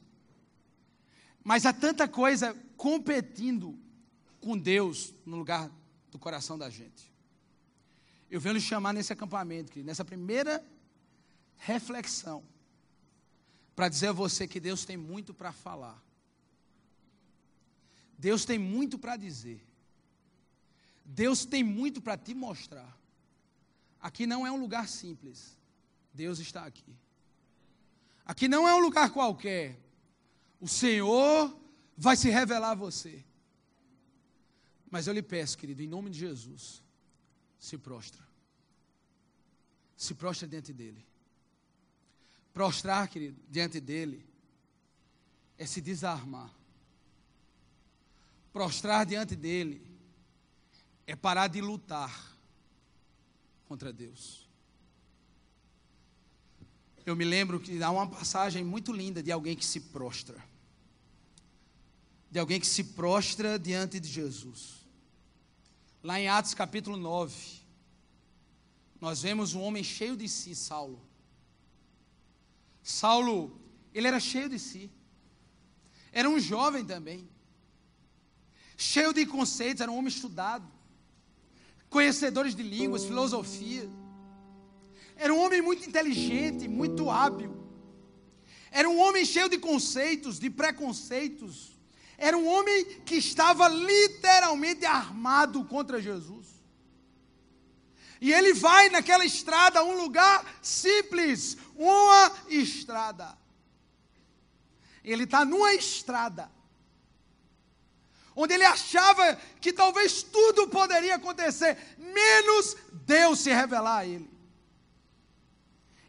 mas 1.44 1.66
há 1.66 1.74
tanta 1.74 2.08
coisa 2.08 2.56
competindo 2.78 3.78
com 4.40 4.58
Deus 4.58 5.14
no 5.26 5.38
lugar 5.38 5.70
do 6.12 6.18
coração 6.18 6.58
da 6.58 6.70
gente. 6.70 7.12
Eu 8.30 8.40
venho 8.40 8.56
lhe 8.56 8.62
chamar 8.62 8.94
nesse 8.94 9.14
acampamento, 9.14 9.78
nessa 9.84 10.04
primeira 10.04 10.66
reflexão, 11.58 12.44
para 13.76 13.90
dizer 13.90 14.08
a 14.08 14.14
você 14.14 14.48
que 14.48 14.60
Deus 14.60 14.86
tem 14.86 14.98
muito 14.98 15.34
para 15.34 15.52
falar. 15.52 16.02
Deus 18.24 18.46
tem 18.46 18.58
muito 18.58 18.98
para 18.98 19.18
dizer. 19.18 19.62
Deus 21.04 21.44
tem 21.44 21.62
muito 21.62 22.02
para 22.02 22.18
te 22.18 22.34
mostrar. 22.34 22.98
Aqui 24.00 24.26
não 24.26 24.48
é 24.48 24.52
um 24.52 24.56
lugar 24.56 24.88
simples. 24.88 25.58
Deus 26.14 26.40
está 26.40 26.64
aqui. 26.64 26.96
Aqui 28.26 28.48
não 28.48 28.66
é 28.66 28.74
um 28.74 28.80
lugar 28.80 29.10
qualquer. 29.12 29.78
O 30.62 30.70
Senhor 30.70 31.54
vai 31.98 32.16
se 32.16 32.30
revelar 32.30 32.72
a 32.72 32.76
você. 32.76 33.26
Mas 34.90 35.06
eu 35.06 35.14
lhe 35.14 35.22
peço, 35.22 35.58
querido, 35.58 35.82
em 35.82 35.88
nome 35.88 36.10
de 36.10 36.20
Jesus, 36.20 36.82
se 37.60 37.78
prostra. 37.78 38.26
Se 39.98 40.14
prostra 40.14 40.48
diante 40.48 40.72
dele. 40.72 41.06
Prostrar, 42.54 43.10
querido, 43.10 43.38
diante 43.50 43.82
dele 43.82 44.26
é 45.58 45.66
se 45.66 45.82
desarmar. 45.82 46.63
Prostrar 48.54 49.04
diante 49.04 49.36
dele 49.36 49.82
é 51.08 51.16
parar 51.16 51.48
de 51.48 51.60
lutar 51.60 52.38
contra 53.68 53.92
Deus. 53.92 54.48
Eu 57.04 57.16
me 57.16 57.26
lembro 57.26 57.60
que 57.60 57.82
há 57.82 57.90
uma 57.90 58.08
passagem 58.08 58.64
muito 58.64 58.94
linda 58.94 59.24
de 59.24 59.32
alguém 59.32 59.56
que 59.56 59.66
se 59.66 59.80
prostra. 59.80 60.38
De 62.30 62.38
alguém 62.38 62.60
que 62.60 62.68
se 62.68 62.84
prostra 62.84 63.58
diante 63.58 64.00
de 64.00 64.08
Jesus. 64.08 64.86
Lá 66.04 66.20
em 66.20 66.28
Atos 66.28 66.54
capítulo 66.54 66.96
9, 66.96 67.36
nós 69.02 69.24
vemos 69.24 69.56
um 69.56 69.62
homem 69.62 69.84
cheio 69.84 70.16
de 70.16 70.30
si, 70.30 70.54
Saulo. 70.54 71.02
Saulo, 72.84 73.60
ele 73.96 74.08
era 74.08 74.20
cheio 74.20 74.48
de 74.48 74.60
si. 74.60 74.92
Era 76.12 76.30
um 76.30 76.40
jovem 76.40 76.86
também 76.86 77.33
cheio 78.78 79.14
de 79.14 79.26
conceitos, 79.26 79.82
era 79.82 79.92
um 79.92 79.98
homem 79.98 80.10
estudado, 80.10 80.66
conhecedores 81.90 82.56
de 82.56 82.64
línguas, 82.64 83.06
filosofia. 83.06 83.90
Era 85.16 85.34
um 85.34 85.40
homem 85.40 85.62
muito 85.62 85.88
inteligente, 85.88 86.68
muito 86.68 87.10
hábil. 87.10 87.56
Era 88.72 88.90
um 88.90 89.00
homem 89.00 89.24
cheio 89.24 89.48
de 89.48 89.58
conceitos, 89.58 90.40
de 90.40 90.50
preconceitos. 90.50 91.74
Era 92.18 92.38
um 92.38 92.48
homem 92.48 92.86
que 93.06 93.16
estava 93.16 93.68
literalmente 93.68 94.86
armado 94.86 95.64
contra 95.66 96.02
Jesus. 96.02 96.48
E 98.20 98.34
ele 98.34 98.54
vai 98.54 98.90
naquela 98.90 99.26
estrada, 99.26 99.84
um 99.84 99.98
lugar 99.98 100.46
simples, 100.62 101.58
uma 101.76 102.32
estrada. 102.48 103.38
Ele 105.04 105.26
está 105.26 105.44
numa 105.44 105.74
estrada 105.74 106.50
onde 108.36 108.54
ele 108.54 108.66
achava 108.66 109.36
que 109.62 109.72
talvez 109.72 110.24
tudo 110.24 110.68
poderia 110.68 111.16
acontecer, 111.16 111.78
menos 111.98 112.76
Deus 113.06 113.40
se 113.40 113.52
revelar 113.52 114.00
a 114.00 114.06
ele. 114.06 114.30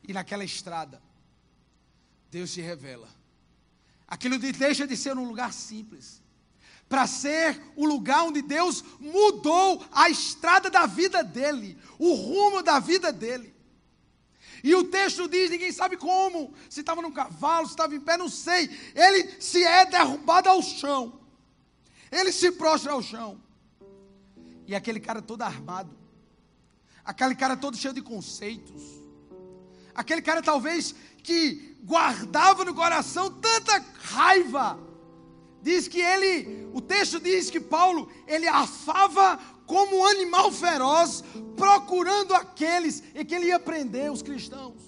E 0.07 0.13
naquela 0.13 0.45
estrada, 0.45 1.03
Deus 2.31 2.51
se 2.51 2.61
revela. 2.61 3.09
Aquilo 4.07 4.39
deixa 4.39 4.87
de 4.87 4.97
ser 4.97 5.17
um 5.17 5.25
lugar 5.25 5.53
simples, 5.53 6.23
para 6.89 7.07
ser 7.07 7.61
o 7.75 7.87
lugar 7.87 8.25
onde 8.25 8.43
Deus 8.43 8.85
mudou 9.01 9.85
a 9.91 10.11
estrada 10.11 10.71
da 10.71 10.87
vida 10.87 11.25
dele, 11.25 11.79
o 11.99 12.15
rumo 12.15 12.63
da 12.63 12.79
vida 12.79 13.13
dele. 13.13 13.55
E 14.63 14.75
o 14.75 14.85
texto 14.85 15.29
diz: 15.29 15.51
ninguém 15.51 15.73
sabe 15.73 15.97
como, 15.97 16.55
se 16.69 16.81
estava 16.81 17.03
num 17.03 17.13
cavalo, 17.13 17.67
se 17.67 17.73
estava 17.73 17.95
em 17.95 18.01
pé, 18.01 18.17
não 18.17 18.29
sei. 18.29 18.71
Ele 18.95 19.41
se 19.41 19.63
é 19.65 19.85
derrubado 19.87 20.49
ao 20.49 20.63
chão, 20.63 21.21
ele 22.15 22.33
se 22.33 22.53
prostra 22.53 22.93
ao 22.93 23.03
chão. 23.03 23.41
E 24.67 24.75
aquele 24.75 25.01
cara 25.01 25.21
todo 25.21 25.43
armado, 25.43 25.95
aquele 27.05 27.35
cara 27.35 27.57
todo 27.57 27.77
cheio 27.77 27.93
de 27.93 28.01
conceitos, 28.01 28.83
aquele 29.95 30.23
cara 30.23 30.41
talvez 30.41 30.95
que 31.23 31.77
guardava 31.83 32.65
no 32.65 32.75
coração 32.75 33.31
tanta 33.31 33.85
raiva. 33.95 34.79
Diz 35.61 35.89
que 35.89 36.01
ele, 36.01 36.69
o 36.73 36.81
texto 36.81 37.19
diz 37.19 37.51
que 37.51 37.61
Paulo, 37.61 38.11
ele 38.27 38.47
afava 38.47 39.39
como 39.67 39.99
um 39.99 40.07
animal 40.07 40.53
feroz, 40.53 41.25
procurando 41.57 42.35
aqueles 42.35 43.03
em 43.15 43.25
que 43.25 43.35
ele 43.35 43.47
ia 43.47 43.59
prender 43.59 44.13
os 44.13 44.23
cristãos. 44.23 44.81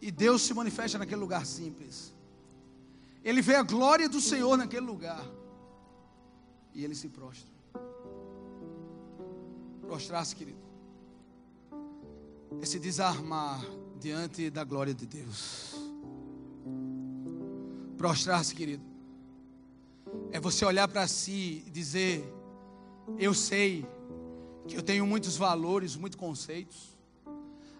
E 0.00 0.10
Deus 0.10 0.42
se 0.42 0.54
manifesta 0.54 0.98
naquele 0.98 1.20
lugar 1.20 1.44
simples. 1.44 2.15
Ele 3.26 3.42
vê 3.42 3.56
a 3.56 3.62
glória 3.64 4.08
do 4.08 4.20
Senhor 4.20 4.56
naquele 4.56 4.86
lugar. 4.86 5.20
E 6.72 6.84
ele 6.84 6.94
se 6.94 7.08
prostra. 7.08 7.50
Prostrar-se, 9.80 10.36
querido. 10.36 10.60
É 12.62 12.64
se 12.64 12.78
desarmar 12.78 13.66
diante 13.98 14.48
da 14.48 14.62
glória 14.62 14.94
de 14.94 15.06
Deus. 15.06 15.74
Prostrar-se, 17.98 18.54
querido, 18.54 18.84
é 20.30 20.38
você 20.38 20.64
olhar 20.64 20.86
para 20.86 21.08
si 21.08 21.64
e 21.66 21.70
dizer: 21.70 22.32
Eu 23.18 23.34
sei 23.34 23.84
que 24.68 24.76
eu 24.76 24.82
tenho 24.82 25.04
muitos 25.04 25.36
valores, 25.36 25.96
muitos 25.96 26.16
conceitos, 26.16 26.96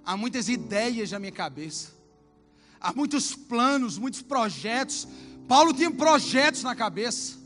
há 0.04 0.16
muitas 0.16 0.48
ideias 0.48 1.12
na 1.12 1.20
minha 1.20 1.30
cabeça, 1.30 1.92
há 2.80 2.92
muitos 2.92 3.36
planos, 3.36 3.96
muitos 3.96 4.22
projetos. 4.22 5.06
Paulo 5.48 5.72
tinha 5.72 5.90
projetos 5.90 6.62
na 6.62 6.74
cabeça, 6.74 7.36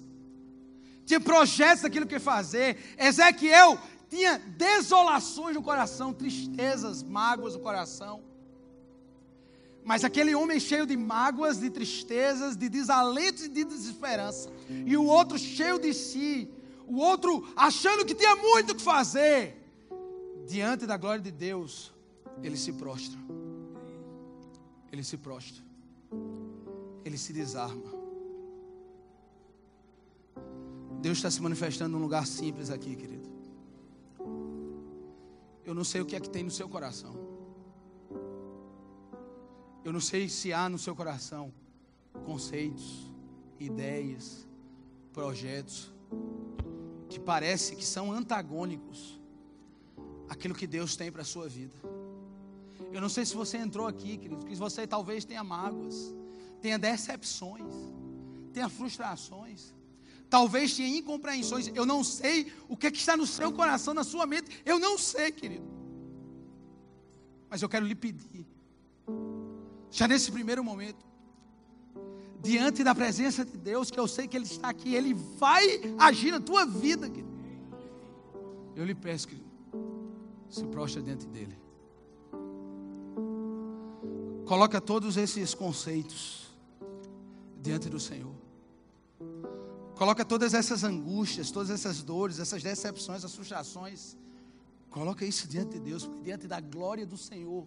tinha 1.04 1.20
projetos 1.20 1.82
daquilo 1.82 2.06
que 2.06 2.18
fazer. 2.18 2.78
Ezequiel 2.98 3.78
tinha 4.08 4.38
desolações 4.38 5.54
no 5.54 5.62
coração, 5.62 6.12
tristezas, 6.12 7.02
mágoas 7.02 7.54
no 7.54 7.60
coração. 7.60 8.22
Mas 9.84 10.04
aquele 10.04 10.34
homem 10.34 10.60
cheio 10.60 10.86
de 10.86 10.96
mágoas, 10.96 11.58
de 11.58 11.70
tristezas, 11.70 12.56
de 12.56 12.68
desalentos 12.68 13.44
e 13.44 13.48
de 13.48 13.64
desesperança. 13.64 14.50
E 14.68 14.96
o 14.96 15.04
outro 15.04 15.38
cheio 15.38 15.78
de 15.78 15.94
si. 15.94 16.48
O 16.86 16.98
outro 16.98 17.48
achando 17.56 18.04
que 18.04 18.14
tinha 18.14 18.36
muito 18.36 18.72
o 18.72 18.74
que 18.74 18.82
fazer. 18.82 19.56
Diante 20.46 20.86
da 20.86 20.96
glória 20.96 21.22
de 21.22 21.30
Deus, 21.30 21.92
ele 22.42 22.56
se 22.56 22.72
prostra. 22.72 23.18
Ele 24.92 25.04
se 25.04 25.16
prostra. 25.16 25.62
Ele 27.04 27.18
se 27.18 27.32
desarma. 27.32 28.00
Deus 31.00 31.18
está 31.18 31.30
se 31.30 31.40
manifestando 31.40 31.96
num 31.96 32.02
lugar 32.02 32.26
simples 32.26 32.70
aqui, 32.70 32.94
querido. 32.94 33.28
Eu 35.64 35.74
não 35.74 35.84
sei 35.84 36.00
o 36.00 36.06
que 36.06 36.14
é 36.14 36.20
que 36.20 36.28
tem 36.28 36.42
no 36.42 36.50
seu 36.50 36.68
coração. 36.68 37.14
Eu 39.84 39.92
não 39.92 40.00
sei 40.00 40.28
se 40.28 40.52
há 40.52 40.68
no 40.68 40.78
seu 40.78 40.94
coração 40.94 41.52
conceitos, 42.24 43.10
ideias, 43.58 44.46
projetos 45.12 45.92
que 47.08 47.18
parece 47.18 47.74
que 47.74 47.84
são 47.84 48.12
antagônicos 48.12 49.20
àquilo 50.28 50.54
que 50.54 50.66
Deus 50.66 50.96
tem 50.96 51.10
para 51.10 51.22
a 51.22 51.24
sua 51.24 51.48
vida. 51.48 51.74
Eu 52.92 53.00
não 53.00 53.08
sei 53.08 53.24
se 53.24 53.34
você 53.34 53.56
entrou 53.56 53.86
aqui, 53.86 54.16
querido, 54.16 54.44
que 54.44 54.54
você 54.54 54.86
talvez 54.86 55.24
tenha 55.24 55.42
mágoas, 55.42 56.14
tenha 56.60 56.78
decepções, 56.78 57.72
tenha 58.52 58.68
frustrações, 58.68 59.74
talvez 60.28 60.74
tenha 60.76 60.96
incompreensões. 60.98 61.70
Eu 61.74 61.84
não 61.84 62.04
sei 62.04 62.52
o 62.68 62.76
que, 62.76 62.86
é 62.86 62.90
que 62.90 62.98
está 62.98 63.16
no 63.16 63.26
seu 63.26 63.52
coração, 63.52 63.92
na 63.94 64.04
sua 64.04 64.26
mente. 64.26 64.62
Eu 64.64 64.78
não 64.78 64.96
sei, 64.96 65.32
querido. 65.32 65.68
Mas 67.48 67.62
eu 67.62 67.68
quero 67.68 67.84
lhe 67.84 67.94
pedir 67.94 68.46
já 69.90 70.06
nesse 70.06 70.30
primeiro 70.30 70.62
momento, 70.62 71.04
diante 72.40 72.84
da 72.84 72.94
presença 72.94 73.44
de 73.44 73.58
Deus, 73.58 73.90
que 73.90 73.98
eu 73.98 74.06
sei 74.06 74.28
que 74.28 74.36
Ele 74.36 74.46
está 74.46 74.68
aqui, 74.68 74.94
Ele 74.94 75.14
vai 75.14 75.66
agir 75.98 76.30
na 76.30 76.40
tua 76.40 76.64
vida, 76.64 77.08
querido. 77.10 77.28
Eu 78.76 78.84
lhe 78.84 78.94
peço, 78.94 79.26
que 79.26 79.36
se 80.48 80.64
prostra 80.66 81.02
diante 81.02 81.26
dEle. 81.26 81.58
Coloca 84.46 84.80
todos 84.80 85.16
esses 85.16 85.54
conceitos 85.54 86.39
diante 87.60 87.88
do 87.88 88.00
Senhor. 88.00 88.34
Coloca 89.94 90.24
todas 90.24 90.54
essas 90.54 90.82
angústias, 90.82 91.50
todas 91.50 91.70
essas 91.70 92.02
dores, 92.02 92.38
essas 92.38 92.62
decepções, 92.62 93.18
essas 93.18 93.34
frustrações. 93.34 94.16
Coloca 94.88 95.24
isso 95.24 95.46
diante 95.46 95.72
de 95.72 95.80
Deus, 95.80 96.08
diante 96.22 96.46
da 96.46 96.60
glória 96.60 97.06
do 97.06 97.16
Senhor 97.16 97.66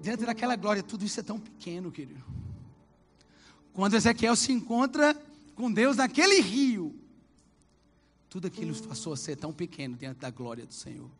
diante 0.00 0.24
daquela 0.24 0.56
glória, 0.56 0.82
tudo 0.82 1.04
isso 1.04 1.20
é 1.20 1.22
tão 1.22 1.38
pequeno, 1.38 1.92
querido. 1.92 2.24
Quando 3.72 3.94
Ezequiel 3.94 4.34
se 4.34 4.50
encontra 4.50 5.14
com 5.54 5.70
Deus 5.70 5.96
naquele 5.96 6.40
rio, 6.40 6.98
tudo 8.28 8.46
aquilo 8.46 8.74
passou 8.82 9.12
a 9.12 9.16
ser 9.16 9.36
tão 9.36 9.52
pequeno 9.52 9.96
diante 9.96 10.18
da 10.18 10.30
glória 10.30 10.64
do 10.64 10.72
Senhor. 10.72 11.10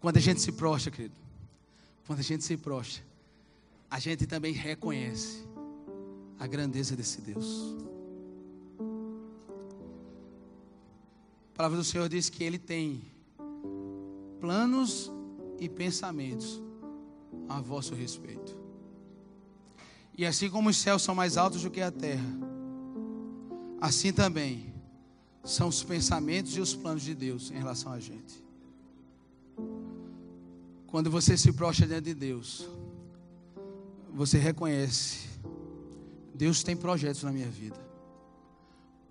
Quando 0.00 0.16
a 0.16 0.20
gente 0.20 0.40
se 0.40 0.52
prostra, 0.52 0.90
querido, 0.90 1.14
quando 2.06 2.18
a 2.18 2.22
gente 2.22 2.44
se 2.44 2.56
prostra, 2.56 3.04
a 3.90 3.98
gente 3.98 4.26
também 4.26 4.52
reconhece 4.52 5.46
a 6.38 6.46
grandeza 6.46 6.94
desse 6.94 7.20
Deus. 7.20 7.76
A 11.52 11.56
palavra 11.56 11.78
do 11.78 11.84
Senhor 11.84 12.08
diz 12.08 12.30
que 12.30 12.44
Ele 12.44 12.58
tem 12.58 13.02
planos 14.40 15.10
e 15.58 15.68
pensamentos 15.68 16.62
a 17.48 17.60
vosso 17.60 17.94
respeito. 17.94 18.56
E 20.16 20.24
assim 20.26 20.50
como 20.50 20.68
os 20.68 20.76
céus 20.76 21.02
são 21.02 21.14
mais 21.14 21.36
altos 21.36 21.62
do 21.62 21.70
que 21.70 21.80
a 21.80 21.90
terra, 21.90 22.26
assim 23.80 24.12
também 24.12 24.72
são 25.44 25.68
os 25.68 25.82
pensamentos 25.82 26.56
e 26.56 26.60
os 26.60 26.74
planos 26.74 27.02
de 27.02 27.14
Deus 27.14 27.50
em 27.50 27.54
relação 27.54 27.92
a 27.92 28.00
gente. 28.00 28.44
Quando 30.88 31.10
você 31.10 31.36
se 31.36 31.52
prostra 31.52 31.86
diante 31.86 32.06
de 32.06 32.14
Deus, 32.14 32.68
você 34.12 34.38
reconhece: 34.38 35.27
Deus 36.38 36.62
tem 36.62 36.76
projetos 36.76 37.24
na 37.24 37.32
minha 37.32 37.50
vida, 37.50 37.76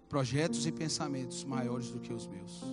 projetos 0.07 0.65
e 0.65 0.71
pensamentos 0.71 1.43
maiores 1.43 1.89
do 1.91 1.99
que 1.99 2.13
os 2.13 2.25
meus. 2.25 2.63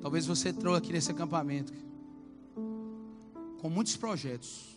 Talvez 0.00 0.24
você 0.24 0.48
entrou 0.48 0.74
aqui 0.74 0.90
nesse 0.90 1.10
acampamento 1.10 1.70
com 3.60 3.68
muitos 3.68 3.94
projetos, 3.94 4.74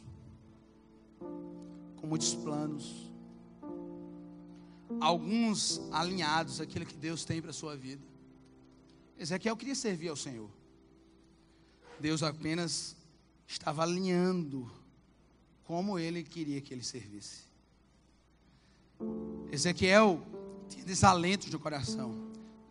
com 1.95 2.05
muitos 2.05 2.35
planos, 2.35 3.09
alguns 4.99 5.79
alinhados 5.89 6.59
àquilo 6.59 6.85
que 6.85 6.97
Deus 6.97 7.23
tem 7.23 7.41
para 7.41 7.51
a 7.51 7.53
sua 7.53 7.77
vida. 7.77 8.03
Ezequiel 9.17 9.55
queria 9.55 9.73
servir 9.73 10.09
ao 10.09 10.17
Senhor. 10.17 10.49
Deus 11.97 12.23
apenas 12.23 12.93
estava 13.47 13.83
alinhando 13.83 14.69
como 15.63 15.97
ele 15.97 16.23
queria 16.23 16.59
que 16.59 16.73
ele 16.73 16.83
servisse. 16.83 17.52
Ezequiel 19.51 20.21
tinha 20.67 20.83
desalentos 20.85 21.49
no 21.51 21.59
coração. 21.59 22.15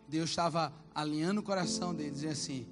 Deus 0.07 0.29
estava 0.29 0.73
alinhando 0.93 1.39
o 1.39 1.43
coração 1.43 1.93
dele, 1.93 2.11
dizendo 2.11 2.31
assim: 2.33 2.67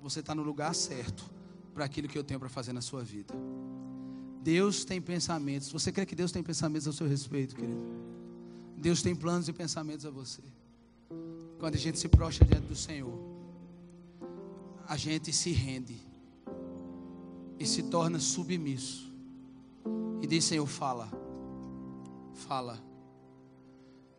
Você 0.00 0.20
está 0.20 0.34
no 0.34 0.42
lugar 0.42 0.74
certo 0.74 1.30
para 1.74 1.84
aquilo 1.84 2.08
que 2.08 2.18
eu 2.18 2.24
tenho 2.24 2.40
para 2.40 2.48
fazer 2.48 2.72
na 2.72 2.80
sua 2.80 3.02
vida. 3.02 3.34
Deus 4.42 4.84
tem 4.84 5.00
pensamentos. 5.00 5.70
Você 5.70 5.92
crê 5.92 6.04
que 6.04 6.14
Deus 6.14 6.32
tem 6.32 6.42
pensamentos 6.42 6.88
a 6.88 6.92
seu 6.92 7.06
respeito, 7.06 7.54
querido? 7.54 7.84
Deus 8.76 9.00
tem 9.00 9.14
planos 9.14 9.48
e 9.48 9.52
pensamentos 9.52 10.04
a 10.04 10.10
você. 10.10 10.42
Quando 11.58 11.76
a 11.76 11.78
gente 11.78 11.98
se 11.98 12.08
prostra 12.08 12.44
diante 12.44 12.66
do 12.66 12.74
Senhor, 12.74 13.16
a 14.88 14.96
gente 14.96 15.32
se 15.32 15.52
rende 15.52 15.96
e 17.58 17.64
se 17.64 17.84
torna 17.84 18.18
submisso. 18.18 19.12
E 20.20 20.26
diz: 20.26 20.44
Senhor, 20.44 20.66
fala, 20.66 21.08
fala, 22.34 22.82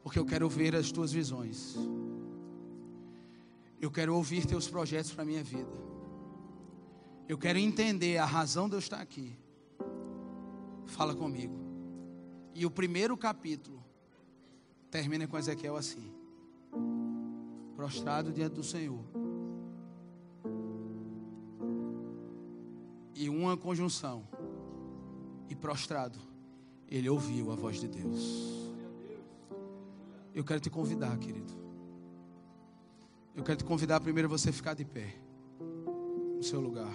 Porque 0.04 0.20
eu 0.20 0.26
quero 0.26 0.48
ver 0.50 0.76
as 0.76 0.92
tuas 0.92 1.12
visões. 1.12 1.76
Eu 3.82 3.90
quero 3.90 4.16
ouvir 4.16 4.46
teus 4.46 4.68
projetos 4.68 5.12
para 5.12 5.24
a 5.24 5.26
minha 5.26 5.44
vida. 5.44 5.72
Eu 7.28 7.38
quero 7.38 7.58
entender 7.58 8.18
a 8.18 8.26
razão 8.26 8.68
de 8.68 8.76
eu 8.76 8.80
estar 8.80 9.00
aqui. 9.00 9.38
Fala 10.86 11.16
comigo. 11.16 11.58
E 12.54 12.66
o 12.66 12.72
primeiro 12.72 13.18
capítulo 13.18 13.82
termina 14.92 15.26
com 15.26 15.38
Ezequiel 15.38 15.76
assim: 15.76 16.14
prostrado 17.76 18.32
diante 18.32 18.54
do 18.56 18.64
Senhor. 18.64 19.04
E 23.16 23.30
uma 23.30 23.56
conjunção. 23.56 24.28
E 25.50 25.56
prostrado, 25.56 26.20
ele 26.90 27.10
ouviu 27.10 27.52
a 27.52 27.56
voz 27.56 27.80
de 27.80 27.88
Deus. 27.88 28.73
Eu 30.34 30.44
quero 30.44 30.60
te 30.60 30.70
convidar, 30.70 31.16
querido. 31.18 31.54
Eu 33.36 33.44
quero 33.44 33.58
te 33.58 33.64
convidar 33.64 34.00
primeiro 34.00 34.28
você 34.28 34.52
ficar 34.52 34.74
de 34.74 34.84
pé 34.84 35.16
no 36.36 36.44
seu 36.44 36.60
lugar. 36.60 36.94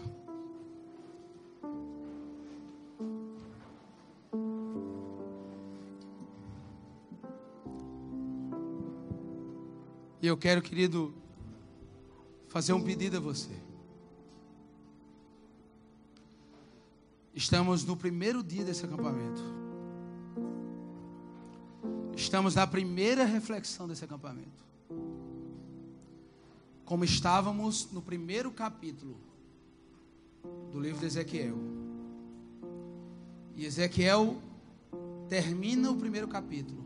E 10.21 10.27
eu 10.27 10.37
quero, 10.37 10.61
querido, 10.61 11.15
fazer 12.49 12.73
um 12.73 12.83
pedido 12.83 13.19
a 13.19 13.21
você. 13.21 13.53
Estamos 17.33 17.85
no 17.85 17.97
primeiro 17.97 18.43
dia 18.43 18.65
desse 18.65 18.85
acampamento. 18.85 19.58
Estamos 22.29 22.55
na 22.55 22.67
primeira 22.67 23.25
reflexão 23.25 23.89
desse 23.89 24.05
acampamento. 24.05 24.63
Como 26.85 27.03
estávamos 27.03 27.91
no 27.91 28.03
primeiro 28.03 28.53
capítulo 28.53 29.17
do 30.71 30.79
livro 30.79 31.01
de 31.01 31.07
Ezequiel. 31.07 31.57
E 33.57 33.65
Ezequiel 33.65 34.37
termina 35.27 35.91
o 35.91 35.97
primeiro 35.97 36.29
capítulo 36.29 36.85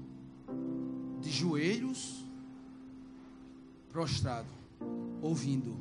de 1.21 1.29
joelhos 1.33 2.25
prostrado, 3.91 4.47
ouvindo 5.21 5.77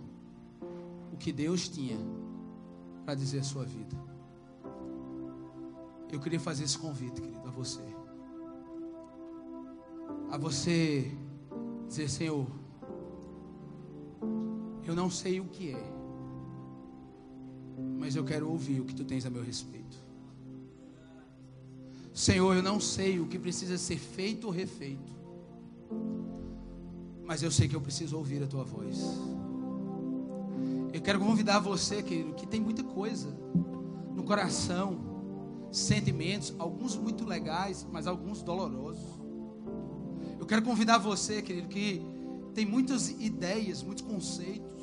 o 1.13 1.17
que 1.17 1.31
Deus 1.31 1.69
tinha 1.69 1.99
para 3.05 3.13
dizer 3.13 3.41
a 3.41 3.43
sua 3.43 3.63
vida. 3.63 3.95
Eu 6.11 6.19
queria 6.19 6.39
fazer 6.39 6.63
esse 6.63 6.79
convite, 6.79 7.21
querido, 7.21 7.47
a 7.47 7.51
você. 7.51 8.00
A 10.31 10.37
você 10.37 11.11
dizer, 11.89 12.09
Senhor, 12.09 12.47
eu 14.87 14.95
não 14.95 15.09
sei 15.09 15.41
o 15.41 15.45
que 15.45 15.71
é, 15.71 15.93
mas 17.99 18.15
eu 18.15 18.23
quero 18.23 18.49
ouvir 18.49 18.79
o 18.79 18.85
que 18.85 18.95
tu 18.95 19.03
tens 19.03 19.25
a 19.25 19.29
meu 19.29 19.43
respeito. 19.43 19.97
Senhor, 22.13 22.55
eu 22.55 22.63
não 22.63 22.79
sei 22.79 23.19
o 23.19 23.27
que 23.27 23.37
precisa 23.37 23.77
ser 23.77 23.97
feito 23.97 24.47
ou 24.47 24.53
refeito, 24.53 25.11
mas 27.25 27.43
eu 27.43 27.51
sei 27.51 27.67
que 27.67 27.75
eu 27.75 27.81
preciso 27.81 28.15
ouvir 28.17 28.41
a 28.41 28.47
tua 28.47 28.63
voz. 28.63 28.97
Eu 30.93 31.01
quero 31.01 31.19
convidar 31.19 31.59
você, 31.59 32.01
querido, 32.01 32.33
que 32.35 32.47
tem 32.47 32.61
muita 32.61 32.83
coisa 32.85 33.27
no 34.15 34.23
coração, 34.23 34.97
sentimentos, 35.73 36.53
alguns 36.57 36.95
muito 36.95 37.25
legais, 37.25 37.85
mas 37.91 38.07
alguns 38.07 38.41
dolorosos. 38.41 39.10
Eu 40.41 40.45
quero 40.45 40.61
convidar 40.61 40.97
você, 40.97 41.41
querido, 41.41 41.69
que 41.69 42.01
tem 42.53 42.65
muitas 42.65 43.09
ideias, 43.09 43.81
muitos 43.81 44.03
conceitos, 44.03 44.81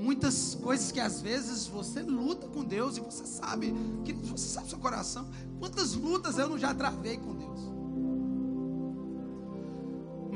muitas 0.00 0.54
coisas 0.54 0.90
que 0.90 1.00
às 1.00 1.20
vezes 1.20 1.66
você 1.66 2.00
luta 2.00 2.48
com 2.48 2.64
Deus 2.64 2.96
e 2.96 3.00
você 3.00 3.26
sabe, 3.26 3.74
que 4.06 4.14
você 4.14 4.48
sabe 4.48 4.70
seu 4.70 4.78
coração, 4.78 5.28
quantas 5.58 5.94
lutas 5.94 6.38
eu 6.38 6.48
não 6.48 6.56
já 6.56 6.72
travei 6.72 7.18
com 7.18 7.34
Deus 7.34 7.78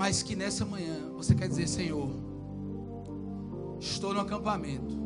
mas 0.03 0.21
que 0.21 0.35
nessa 0.35 0.65
manhã 0.65 1.11
você 1.15 1.33
quer 1.33 1.49
dizer: 1.49 1.69
Senhor, 1.69 2.11
estou 3.79 4.13
no 4.13 4.19
acampamento. 4.19 5.01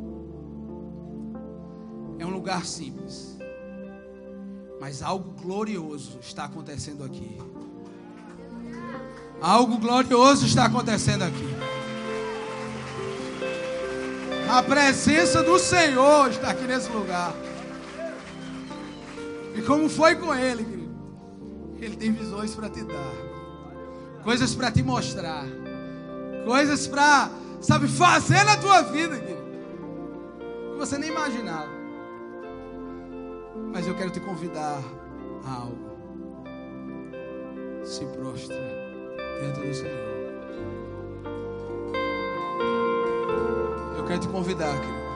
É 2.19 2.25
um 2.25 2.31
lugar 2.31 2.65
simples, 2.65 3.37
mas 4.81 5.03
algo 5.03 5.33
glorioso 5.33 6.19
está 6.21 6.45
acontecendo 6.45 7.05
aqui. 7.05 7.37
Algo 9.41 9.79
glorioso 9.79 10.47
está 10.47 10.67
acontecendo 10.67 11.23
aqui. 11.23 11.57
A 14.49 14.63
presença 14.63 15.43
do 15.43 15.59
Senhor 15.59 16.31
está 16.31 16.51
aqui 16.51 16.65
nesse 16.65 16.91
lugar. 16.91 17.35
E 19.55 19.63
como 19.63 19.89
foi 19.89 20.15
com 20.17 20.35
ele, 20.35 20.65
querido? 20.65 20.97
Ele 21.81 21.97
tem 21.97 22.13
visões 22.13 22.55
para 22.55 22.69
te 22.69 22.83
dar 22.85 23.27
coisas 24.27 24.57
para 24.57 24.73
te 24.73 24.83
mostrar, 24.83 25.45
coisas 26.45 26.89
para, 26.89 27.31
sabe, 27.61 27.87
fazer 27.87 28.43
na 28.43 28.57
tua 28.57 28.83
vida, 28.83 29.17
que 29.17 29.37
você 30.77 30.99
nem 30.99 31.11
imaginava. 31.11 31.71
Mas 33.73 33.87
eu 33.87 33.95
quero 33.95 34.11
te 34.11 34.19
convidar 34.19 34.83
a 35.45 35.53
algo. 35.53 35.79
Se 37.85 38.05
prostra 38.07 38.57
dentro 39.41 39.67
do 39.67 39.75
Senhor. 39.75 40.17
Eu 43.97 44.05
quero 44.05 44.21
te 44.21 44.29
convidar, 44.29 44.75
querido, 44.81 45.07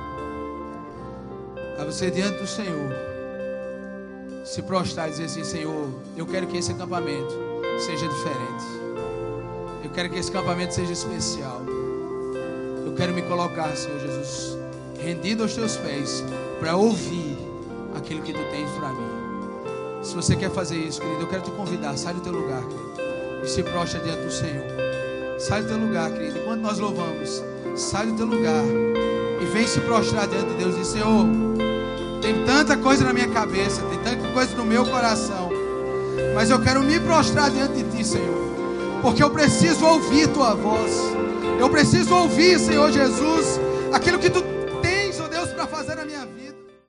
a 1.78 1.84
você 1.84 2.10
diante 2.10 2.38
do 2.38 2.46
Senhor 2.46 3.10
se 4.44 4.62
prostrar 4.62 5.08
e 5.08 5.10
dizer 5.12 5.24
assim: 5.24 5.44
Senhor, 5.44 5.88
eu 6.16 6.26
quero 6.26 6.46
que 6.46 6.56
esse 6.56 6.72
acampamento 6.72 7.34
seja 7.78 8.08
diferente. 8.08 8.64
Eu 9.82 9.90
quero 9.90 10.10
que 10.10 10.18
esse 10.18 10.30
acampamento 10.30 10.74
seja 10.74 10.92
especial. 10.92 11.62
Eu 12.84 12.94
quero 12.94 13.14
me 13.14 13.22
colocar, 13.22 13.74
Senhor 13.76 13.98
Jesus, 13.98 14.58
rendido 14.98 15.42
aos 15.42 15.54
teus 15.54 15.76
pés, 15.76 16.24
para 16.58 16.76
ouvir 16.76 17.36
aquilo 17.96 18.22
que 18.22 18.32
tu 18.32 18.42
tens 18.50 18.70
para 18.72 18.88
mim. 18.90 19.10
Se 20.02 20.14
você 20.14 20.34
quer 20.34 20.50
fazer 20.50 20.76
isso, 20.76 21.00
querido, 21.00 21.22
eu 21.22 21.28
quero 21.28 21.42
te 21.42 21.50
convidar. 21.52 21.96
Sai 21.96 22.14
do 22.14 22.20
teu 22.20 22.32
lugar, 22.32 22.62
querido, 22.62 22.89
e 23.42 23.48
se 23.48 23.62
prostra 23.62 24.00
diante 24.00 24.22
do 24.22 24.30
Senhor. 24.30 24.66
Sai 25.38 25.62
do 25.62 25.68
teu 25.68 25.78
lugar, 25.78 26.10
querido. 26.10 26.38
Enquanto 26.38 26.60
nós 26.60 26.78
louvamos, 26.78 27.42
sai 27.76 28.06
do 28.06 28.16
teu 28.16 28.26
lugar 28.26 28.64
e 29.40 29.44
vem 29.46 29.66
se 29.66 29.80
prostrar 29.80 30.26
diante 30.28 30.48
de 30.50 30.54
Deus 30.54 30.74
e 30.74 30.78
diz: 30.78 30.88
Senhor, 30.88 31.26
tem 32.20 32.44
tanta 32.44 32.76
coisa 32.76 33.04
na 33.04 33.12
minha 33.12 33.28
cabeça, 33.28 33.82
tem 33.82 33.98
tanta 33.98 34.28
coisa 34.32 34.54
no 34.56 34.64
meu 34.64 34.84
coração, 34.84 35.50
mas 36.34 36.50
eu 36.50 36.60
quero 36.60 36.82
me 36.82 37.00
prostrar 37.00 37.50
diante 37.50 37.82
de 37.82 37.96
Ti, 37.96 38.04
Senhor 38.04 38.40
porque 39.00 39.22
eu 39.22 39.30
preciso 39.30 39.84
ouvir 39.84 40.28
tua 40.28 40.54
voz. 40.54 40.92
Eu 41.58 41.68
preciso 41.68 42.14
ouvir, 42.14 42.58
Senhor 42.58 42.90
Jesus, 42.90 43.60
aquilo 43.92 44.18
que 44.18 44.30
tu 44.30 44.42